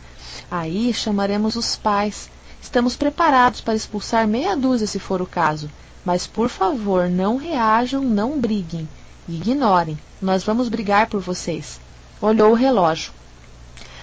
[0.50, 2.30] Aí chamaremos os pais.
[2.62, 5.68] Estamos preparados para expulsar meia dúzia se for o caso.
[6.06, 8.88] Mas, por favor, não reajam, não briguem.
[9.28, 9.98] Ignorem.
[10.22, 11.80] Nós vamos brigar por vocês.
[12.22, 13.12] Olhou o relógio.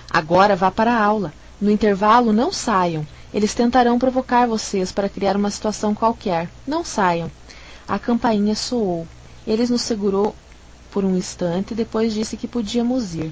[0.09, 1.33] Agora vá para a aula.
[1.61, 3.07] No intervalo, não saiam.
[3.33, 6.49] Eles tentarão provocar vocês para criar uma situação qualquer.
[6.67, 7.31] Não saiam.
[7.87, 9.07] A campainha soou.
[9.47, 10.35] Eles nos segurou
[10.91, 13.31] por um instante e depois disse que podíamos ir.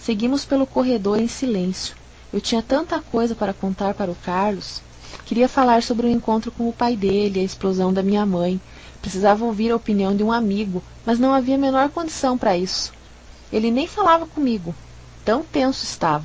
[0.00, 1.94] Seguimos pelo corredor em silêncio.
[2.32, 4.82] Eu tinha tanta coisa para contar para o Carlos.
[5.24, 8.60] Queria falar sobre o encontro com o pai dele, a explosão da minha mãe.
[9.00, 12.92] Precisava ouvir a opinião de um amigo, mas não havia a menor condição para isso.
[13.52, 14.74] Ele nem falava comigo.
[15.24, 16.24] Tão tenso estava.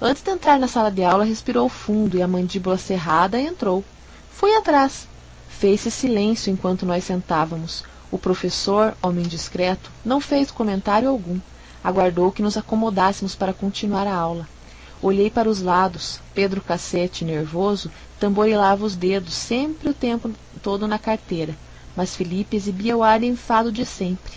[0.00, 3.84] Antes de entrar na sala de aula, respirou fundo e a mandíbula cerrada entrou.
[4.30, 5.06] Fui atrás.
[5.48, 7.84] Fez-se silêncio enquanto nós sentávamos.
[8.10, 11.38] O professor, homem discreto, não fez comentário algum.
[11.84, 14.48] Aguardou que nos acomodássemos para continuar a aula.
[15.02, 16.20] Olhei para os lados.
[16.32, 20.30] Pedro Cassete, nervoso, tamborilava os dedos, sempre o tempo
[20.62, 21.56] todo na carteira,
[21.96, 24.32] mas Felipe exibia o ar enfado de sempre.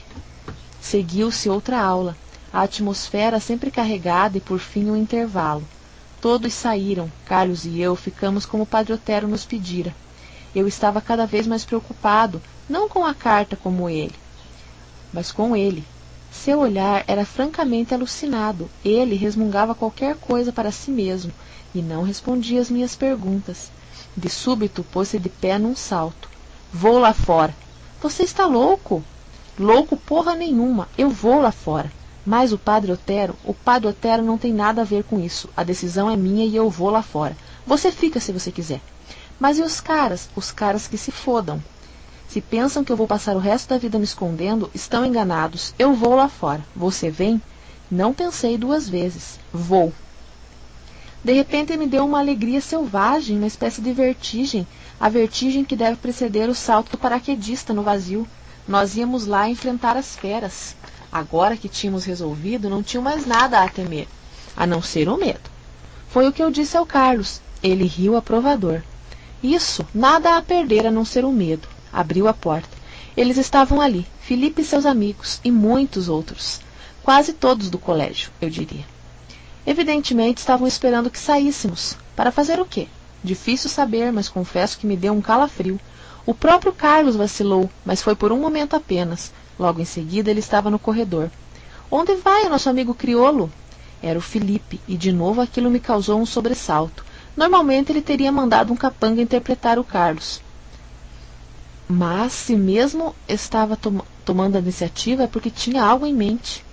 [0.82, 2.18] Seguiu-se outra aula,
[2.52, 5.64] a atmosfera sempre carregada e por fim um intervalo.
[6.20, 9.94] Todos saíram, Carlos e eu ficamos como o Padre Otero nos pedira.
[10.56, 14.16] Eu estava cada vez mais preocupado, não com a carta como ele,
[15.14, 15.86] mas com ele,
[16.44, 18.70] seu olhar era francamente alucinado.
[18.84, 21.32] Ele resmungava qualquer coisa para si mesmo
[21.74, 23.72] e não respondia às minhas perguntas.
[24.16, 26.30] De súbito pôs-se de pé num salto.
[26.72, 27.56] Vou lá fora.
[28.02, 29.03] Você está louco?
[29.57, 30.88] Louco porra nenhuma.
[30.98, 31.91] Eu vou lá fora.
[32.26, 35.49] Mas o padre Otero, o padre Otero não tem nada a ver com isso.
[35.56, 37.36] A decisão é minha e eu vou lá fora.
[37.66, 38.82] Você fica se você quiser.
[39.40, 40.30] Mas e os caras?
[40.36, 41.62] Os caras que se fodam.
[42.36, 45.74] Se pensam que eu vou passar o resto da vida me escondendo, estão enganados.
[45.80, 46.62] Eu vou lá fora.
[46.76, 47.41] Você vem?
[47.90, 49.40] Não pensei duas vezes.
[49.53, 49.94] Vou.
[51.24, 54.68] De repente me deu uma alegria selvagem, uma espécie de vertigem,
[54.99, 58.28] a vertigem que deve preceder o salto do paraquedista no vazio.
[58.68, 60.76] Nós íamos lá enfrentar as feras.
[61.10, 64.10] Agora que tínhamos resolvido, não tinha mais nada a temer.
[64.57, 65.49] a não ser o medo.
[66.10, 67.40] Foi o que eu disse ao Carlos.
[67.64, 68.82] Ele riu aprovador.
[69.41, 71.74] Isso, nada a perder a não ser o medo.
[71.95, 72.76] Abriu a porta.
[73.15, 76.59] Eles estavam ali, Felipe e seus amigos, e muitos outros.
[77.01, 78.84] Quase todos do colégio, eu diria.
[79.65, 81.95] Evidentemente estavam esperando que saíssemos.
[82.13, 82.89] Para fazer o quê?
[83.23, 85.80] Difícil saber, mas confesso que me deu um calafrio.
[86.26, 89.31] O próprio Carlos vacilou, mas foi por um momento apenas.
[89.57, 91.31] Logo em seguida ele estava no corredor.
[91.89, 93.49] Onde vai o nosso amigo criolo?
[94.03, 97.05] Era o Felipe, e de novo aquilo me causou um sobressalto.
[97.38, 100.43] Normalmente ele teria mandado um capanga interpretar o Carlos.
[101.88, 106.66] Mas se mesmo estava tom tomando a iniciativa é porque tinha algo em mente.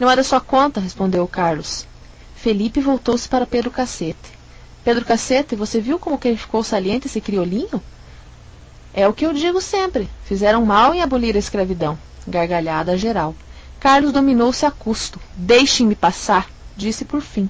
[0.00, 1.86] Não era sua conta, respondeu Carlos.
[2.34, 4.38] Felipe voltou-se para Pedro Cacete.
[4.84, 7.82] Pedro Cacete, você viu como que ele ficou saliente esse criolinho?
[8.92, 10.08] É o que eu digo sempre.
[10.24, 11.98] Fizeram mal em abolir a escravidão.
[12.26, 13.34] Gargalhada geral.
[13.78, 15.20] Carlos dominou-se a custo.
[15.36, 17.48] Deixem-me passar, disse por fim.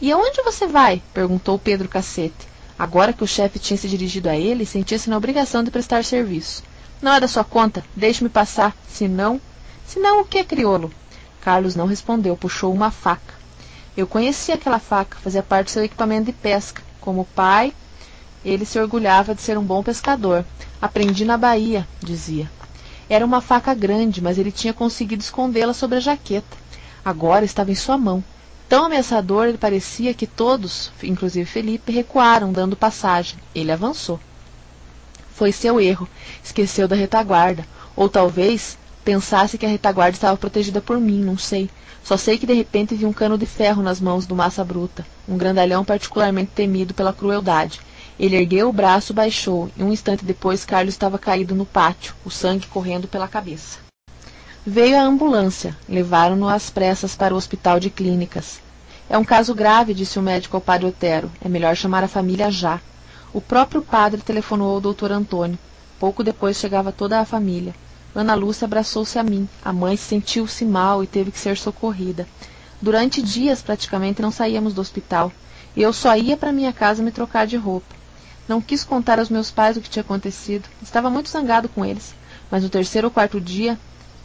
[0.00, 1.02] E aonde você vai?
[1.12, 2.48] perguntou Pedro Cacete.
[2.78, 6.62] Agora que o chefe tinha se dirigido a ele, sentia-se na obrigação de prestar serviço.
[7.02, 7.84] Não é da sua conta.
[7.96, 8.76] Deixe-me passar.
[8.88, 9.40] Se não...
[9.84, 10.92] Se não, o que, criolo?
[11.40, 12.36] Carlos não respondeu.
[12.36, 13.34] Puxou uma faca.
[13.96, 15.16] Eu conhecia aquela faca.
[15.18, 16.82] Fazia parte do seu equipamento de pesca.
[17.00, 17.72] Como pai,
[18.44, 20.44] ele se orgulhava de ser um bom pescador.
[20.80, 22.48] Aprendi na Bahia, dizia.
[23.08, 26.56] Era uma faca grande, mas ele tinha conseguido escondê-la sobre a jaqueta.
[27.04, 28.22] Agora estava em sua mão.
[28.68, 33.38] Tão ameaçador ele parecia que todos, inclusive Felipe, recuaram, dando passagem.
[33.54, 34.20] Ele avançou.
[35.32, 36.06] Foi seu erro.
[36.44, 37.66] Esqueceu da retaguarda.
[37.96, 41.70] Ou talvez pensasse que a retaguarda estava protegida por mim, não sei.
[42.04, 45.06] Só sei que de repente vi um cano de ferro nas mãos do massa bruta,
[45.26, 47.80] um grandalhão particularmente temido pela crueldade.
[48.18, 52.30] Ele ergueu o braço, baixou, e um instante depois Carlos estava caído no pátio, o
[52.30, 53.87] sangue correndo pela cabeça.
[54.70, 58.60] Veio a ambulância, levaram-no às pressas para o hospital de clínicas.
[59.08, 61.32] É um caso grave, disse o médico ao padre Otero.
[61.42, 62.78] É melhor chamar a família já.
[63.32, 65.58] O próprio padre telefonou ao doutor Antônio.
[65.98, 67.74] Pouco depois chegava toda a família.
[68.14, 69.48] Ana Lúcia abraçou-se a mim.
[69.64, 72.28] A mãe sentiu-se mal e teve que ser socorrida.
[72.78, 75.32] Durante dias praticamente não saíamos do hospital.
[75.74, 77.96] Eu só ia para minha casa me trocar de roupa.
[78.46, 80.68] Não quis contar aos meus pais o que tinha acontecido.
[80.82, 82.14] Estava muito zangado com eles.
[82.50, 83.78] Mas no terceiro ou quarto dia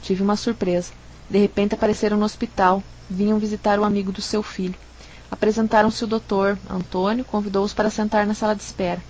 [0.04, 0.92] tive uma surpresa.
[1.30, 2.84] De repente apareceram no hospital.
[3.10, 4.76] Vinham visitar o amigo do seu filho.
[5.32, 6.60] Apresentaram-se o doutor.
[6.70, 9.02] Antônio convidou-os para sentar na sala de espera.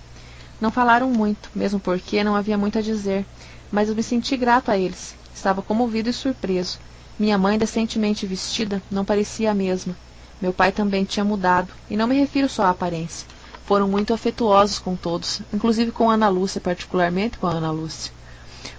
[0.60, 3.26] Não falaram muito, mesmo porque não havia muito a dizer,
[3.70, 5.14] mas eu me senti grato a eles.
[5.34, 6.78] Estava comovido e surpreso.
[7.18, 9.96] Minha mãe, decentemente vestida, não parecia a mesma.
[10.40, 13.26] Meu pai também tinha mudado, e não me refiro só à aparência.
[13.66, 18.12] Foram muito afetuosos com todos, inclusive com Ana Lúcia, particularmente com Ana Lúcia.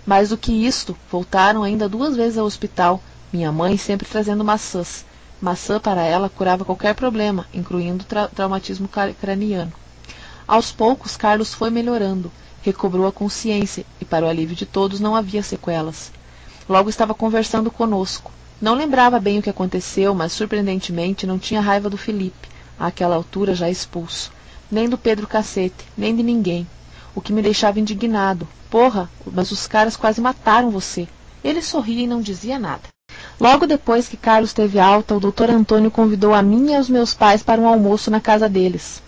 [0.06, 3.02] Mais do que isto, voltaram ainda duas vezes ao hospital,
[3.32, 5.06] minha mãe sempre trazendo maçãs.
[5.42, 8.90] Maçã para ela curava qualquer problema, incluindo tra traumatismo
[9.20, 9.74] craniano.
[10.48, 12.32] Aos poucos, Carlos foi melhorando,
[12.62, 16.12] recobrou a consciência e, para o alívio de todos, não havia sequelas.
[16.68, 18.32] Logo estava conversando conosco.
[18.62, 22.48] Não lembrava bem o que aconteceu, mas surpreendentemente não tinha raiva do Felipe,
[22.80, 24.32] àquela altura já expulso
[24.70, 26.68] nem do Pedro Cacete, nem de ninguém.
[27.16, 28.48] O que me deixava indignado.
[28.70, 31.08] Porra, mas os caras quase mataram você.
[31.44, 32.84] Ele sorria e não dizia nada.
[33.40, 37.14] Logo depois que Carlos teve alta, o doutor Antônio convidou a mim e aos meus
[37.14, 39.02] pais para um almoço na casa deles.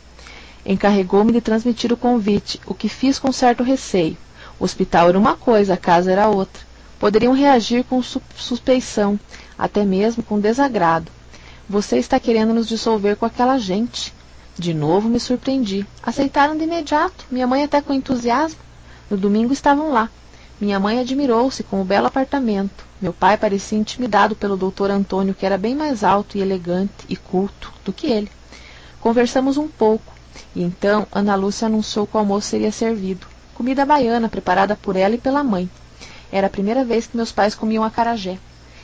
[0.65, 4.17] Encarregou-me de transmitir o convite, o que fiz com certo receio.
[4.59, 6.61] O hospital era uma coisa, a casa era outra.
[6.99, 9.19] Poderiam reagir com su suspeição,
[9.57, 11.11] até mesmo com desagrado.
[11.69, 14.13] Você está querendo nos dissolver com aquela gente.
[14.59, 15.85] De novo me surpreendi.
[16.01, 18.59] Aceitaram de imediato, minha mãe até com entusiasmo.
[19.07, 20.09] No domingo estavam lá.
[20.59, 22.83] Minha mãe admirou-se com o belo apartamento.
[22.99, 27.15] Meu pai parecia intimidado pelo doutor Antônio, que era bem mais alto e elegante e
[27.15, 28.31] culto do que ele.
[28.99, 30.11] Conversamos um pouco,
[30.55, 33.27] e então Ana Lúcia anunciou que o almoço seria servido.
[33.53, 35.69] Comida baiana, preparada por ela e pela mãe.
[36.31, 38.39] Era a primeira vez que meus pais comiam acarajé.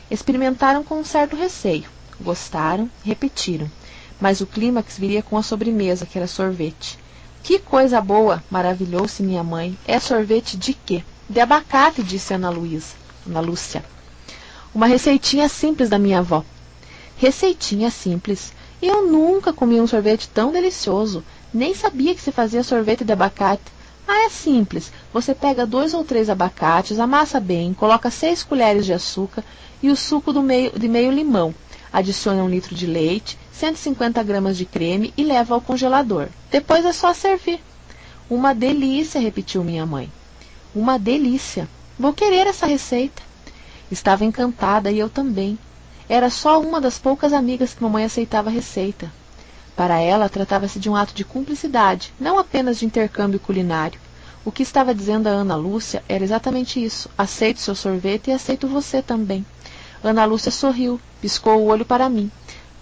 [0.08, 1.90] Experimentaram com um certo receio.
[2.20, 3.68] Gostaram, repetiram
[4.24, 6.98] mas o clímax viria com a sobremesa, que era sorvete.
[7.42, 8.42] Que coisa boa!
[8.50, 9.78] maravilhou-se minha mãe.
[9.86, 11.04] É sorvete de quê?
[11.28, 12.94] De abacate, disse Ana Luísa,
[13.26, 13.84] Ana Lúcia.
[14.74, 16.42] Uma receitinha simples da minha avó.
[17.18, 18.54] Receitinha simples.
[18.80, 21.22] Eu nunca comi um sorvete tão delicioso.
[21.52, 23.74] Nem sabia que se fazia sorvete de abacate.
[24.08, 24.90] Ah, é simples.
[25.12, 29.44] Você pega dois ou três abacates, amassa bem, coloca seis colheres de açúcar
[29.82, 31.54] e o suco meio, de meio limão.
[31.92, 36.28] Adiciona um litro de leite, 150 gramas de creme e leva ao congelador.
[36.50, 37.60] Depois é só servir.
[38.28, 40.10] Uma delícia, repetiu minha mãe.
[40.74, 41.68] Uma delícia.
[41.98, 43.22] Vou querer essa receita.
[43.90, 45.56] Estava encantada e eu também.
[46.08, 49.12] Era só uma das poucas amigas que mamãe aceitava a receita.
[49.76, 54.00] Para ela, tratava-se de um ato de cumplicidade, não apenas de intercâmbio culinário.
[54.44, 58.68] O que estava dizendo a Ana Lúcia era exatamente isso: aceito seu sorvete e aceito
[58.68, 59.46] você também.
[60.02, 62.30] Ana Lúcia sorriu, piscou o olho para mim.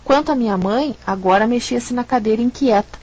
[0.04, 2.98] Quanto à minha mãe, agora mexia-se na cadeira inquieta.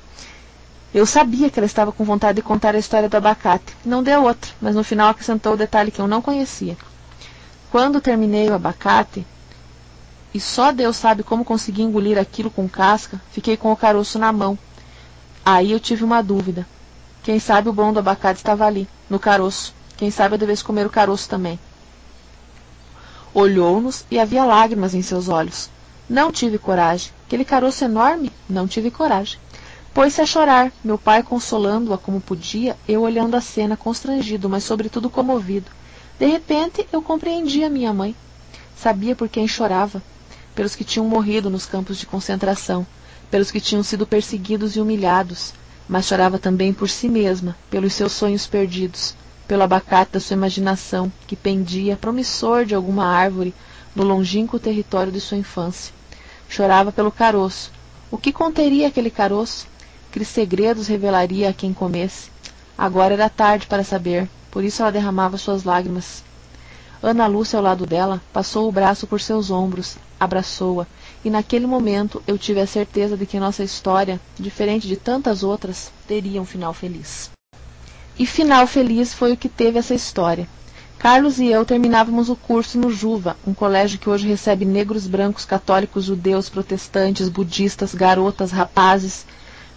[0.93, 3.75] Eu sabia que ela estava com vontade de contar a história do abacate.
[3.85, 6.75] Não deu outra, mas no final acrescentou o detalhe que eu não conhecia.
[7.71, 9.25] Quando terminei o abacate,
[10.33, 14.31] e só Deus sabe como consegui engolir aquilo com casca, fiquei com o caroço na
[14.31, 14.57] mão.
[15.45, 16.67] Aí eu tive uma dúvida.
[17.23, 19.73] Quem sabe o bom do abacate estava ali, no caroço.
[19.95, 21.59] Quem sabe eu devesse comer o caroço também.
[23.33, 25.69] Olhou-nos e havia lágrimas em seus olhos.
[26.09, 27.11] Não tive coragem.
[27.27, 29.39] Aquele caroço enorme, não tive coragem.
[29.93, 35.09] Pôs-se a chorar, meu pai consolando-a como podia, eu olhando a cena constrangido, mas sobretudo
[35.09, 35.69] comovido.
[36.17, 38.15] De repente eu compreendi a minha mãe.
[38.75, 40.01] Sabia por quem chorava
[40.59, 42.85] pelos que tinham morrido nos campos de concentração,
[43.31, 45.53] pelos que tinham sido perseguidos e humilhados,
[45.87, 49.15] mas chorava também por si mesma, pelos seus sonhos perdidos,
[49.47, 53.53] pelo abacate da sua imaginação, que pendia, promissor de alguma árvore,
[53.95, 55.93] no longínquo território de sua infância.
[56.49, 57.71] Chorava pelo caroço.
[58.09, 59.67] O que conteria aquele caroço?
[60.11, 62.31] Que segredos revelaria a quem comesse?
[62.75, 66.23] Agora era tarde para saber, por isso ela derramava suas lágrimas.
[67.01, 70.87] Ana Lúcia, ao lado dela, passou o braço por seus ombros, abraçou-a,
[71.23, 75.91] e naquele momento eu tive a certeza de que nossa história, diferente de tantas outras,
[76.07, 77.29] teria um final feliz.
[78.17, 80.47] E final feliz foi o que teve essa história.
[80.99, 85.45] Carlos e eu terminávamos o curso no Juva, um colégio que hoje recebe negros, brancos,
[85.45, 89.25] católicos, judeus, protestantes, budistas, garotas, rapazes.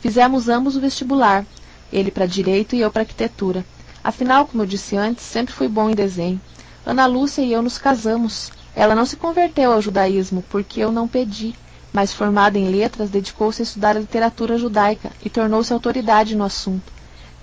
[0.01, 1.47] Fizemos ambos o vestibular,
[1.93, 3.65] ele para direito e eu para arquitetura.
[4.03, 6.40] Afinal, como eu disse antes, sempre fui bom em desenho.
[6.85, 8.51] Ana Lúcia e eu nos casamos.
[8.74, 11.55] Ela não se converteu ao judaísmo porque eu não pedi,
[11.93, 16.93] mas formada em letras, dedicou-se a estudar a literatura judaica e tornou-se autoridade no assunto.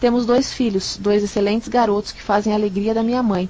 [0.01, 3.49] Temos dois filhos, dois excelentes garotos que fazem a alegria da minha mãe.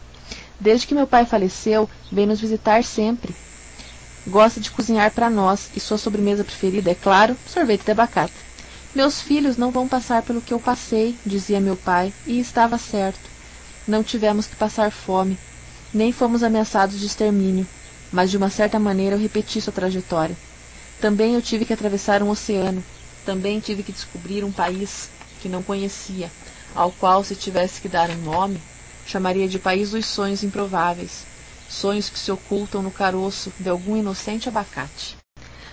[0.60, 3.34] Desde que meu pai faleceu, vem nos visitar sempre.
[4.28, 8.34] Gosta de cozinhar para nós e sua sobremesa preferida é, claro, sorvete de abacate.
[8.94, 13.30] Meus filhos não vão passar pelo que eu passei, dizia meu pai, e estava certo.
[13.88, 15.38] Não tivemos que passar fome,
[15.94, 17.66] nem fomos ameaçados de extermínio,
[18.12, 20.36] mas de uma certa maneira eu repeti sua trajetória.
[21.00, 22.84] Também eu tive que atravessar um oceano,
[23.26, 25.10] também tive que descobrir um país
[25.42, 26.30] que não conhecia,
[26.76, 28.60] ao qual, se tivesse que dar um nome,
[29.10, 31.26] chamaria de País dos Sonhos Improváveis,
[31.68, 35.18] sonhos que se ocultam no caroço de algum inocente abacate.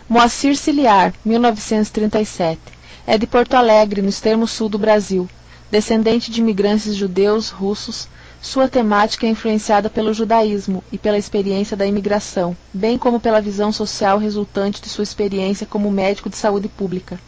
[0.09, 2.59] Moacir Ciliar, 1937,
[3.07, 5.29] é de Porto Alegre, no extremo sul do Brasil,
[5.71, 8.09] descendente de imigrantes judeus, russos,
[8.41, 13.71] sua temática é influenciada pelo judaísmo e pela experiência da imigração, bem como pela visão
[13.71, 17.21] social resultante de sua experiência como médico de saúde pública.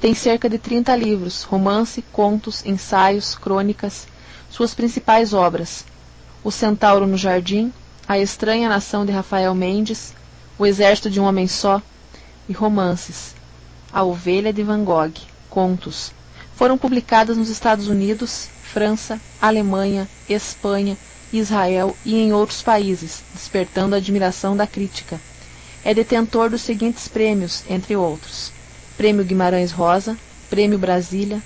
[0.00, 4.06] Tem cerca de 30 livros, romance, contos, ensaios, crônicas.
[4.50, 5.84] Suas principais obras:
[6.42, 7.72] O Centauro no Jardim,
[8.06, 10.12] A Estranha Nação de Rafael Mendes,
[10.58, 11.80] O Exército de um Homem Só
[12.48, 13.34] e romances.
[13.92, 15.14] A Ovelha de Van Gogh,
[15.48, 16.12] contos.
[16.56, 20.98] Foram publicadas nos Estados Unidos, França, Alemanha, Espanha,
[21.32, 25.20] Israel e em outros países, despertando a admiração da crítica.
[25.84, 28.52] É detentor dos seguintes prêmios, entre outros:
[28.96, 30.16] Prêmio Guimarães Rosa,
[30.50, 31.40] Prêmio Brasília,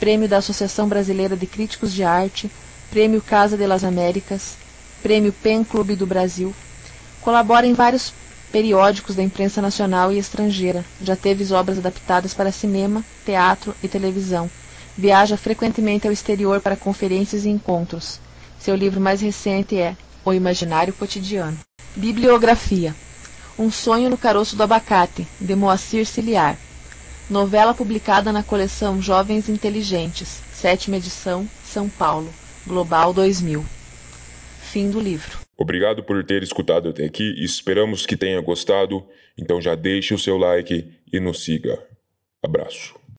[0.00, 2.50] Prêmio da Associação Brasileira de Críticos de Arte,
[2.90, 4.56] Prêmio Casa de las Américas,
[5.02, 6.52] Prêmio PEN Clube do Brasil.
[7.20, 8.12] Colabora em vários
[8.50, 10.84] periódicos da imprensa nacional e estrangeira.
[11.00, 14.50] Já teve obras adaptadas para cinema, teatro e televisão
[15.00, 18.20] Viaja frequentemente ao exterior para conferências e encontros.
[18.58, 21.56] Seu livro mais recente é O Imaginário Cotidiano.
[21.96, 22.94] Bibliografia:
[23.58, 26.58] Um Sonho no Caroço do Abacate, de Moacir Ciliar.
[27.30, 32.28] Novela publicada na coleção Jovens Inteligentes, sétima edição, São Paulo,
[32.66, 33.64] Global 2000.
[34.62, 35.38] Fim do livro.
[35.56, 39.06] Obrigado por ter escutado até aqui e esperamos que tenha gostado.
[39.38, 41.80] Então já deixe o seu like e nos siga.
[42.42, 42.99] Abraço.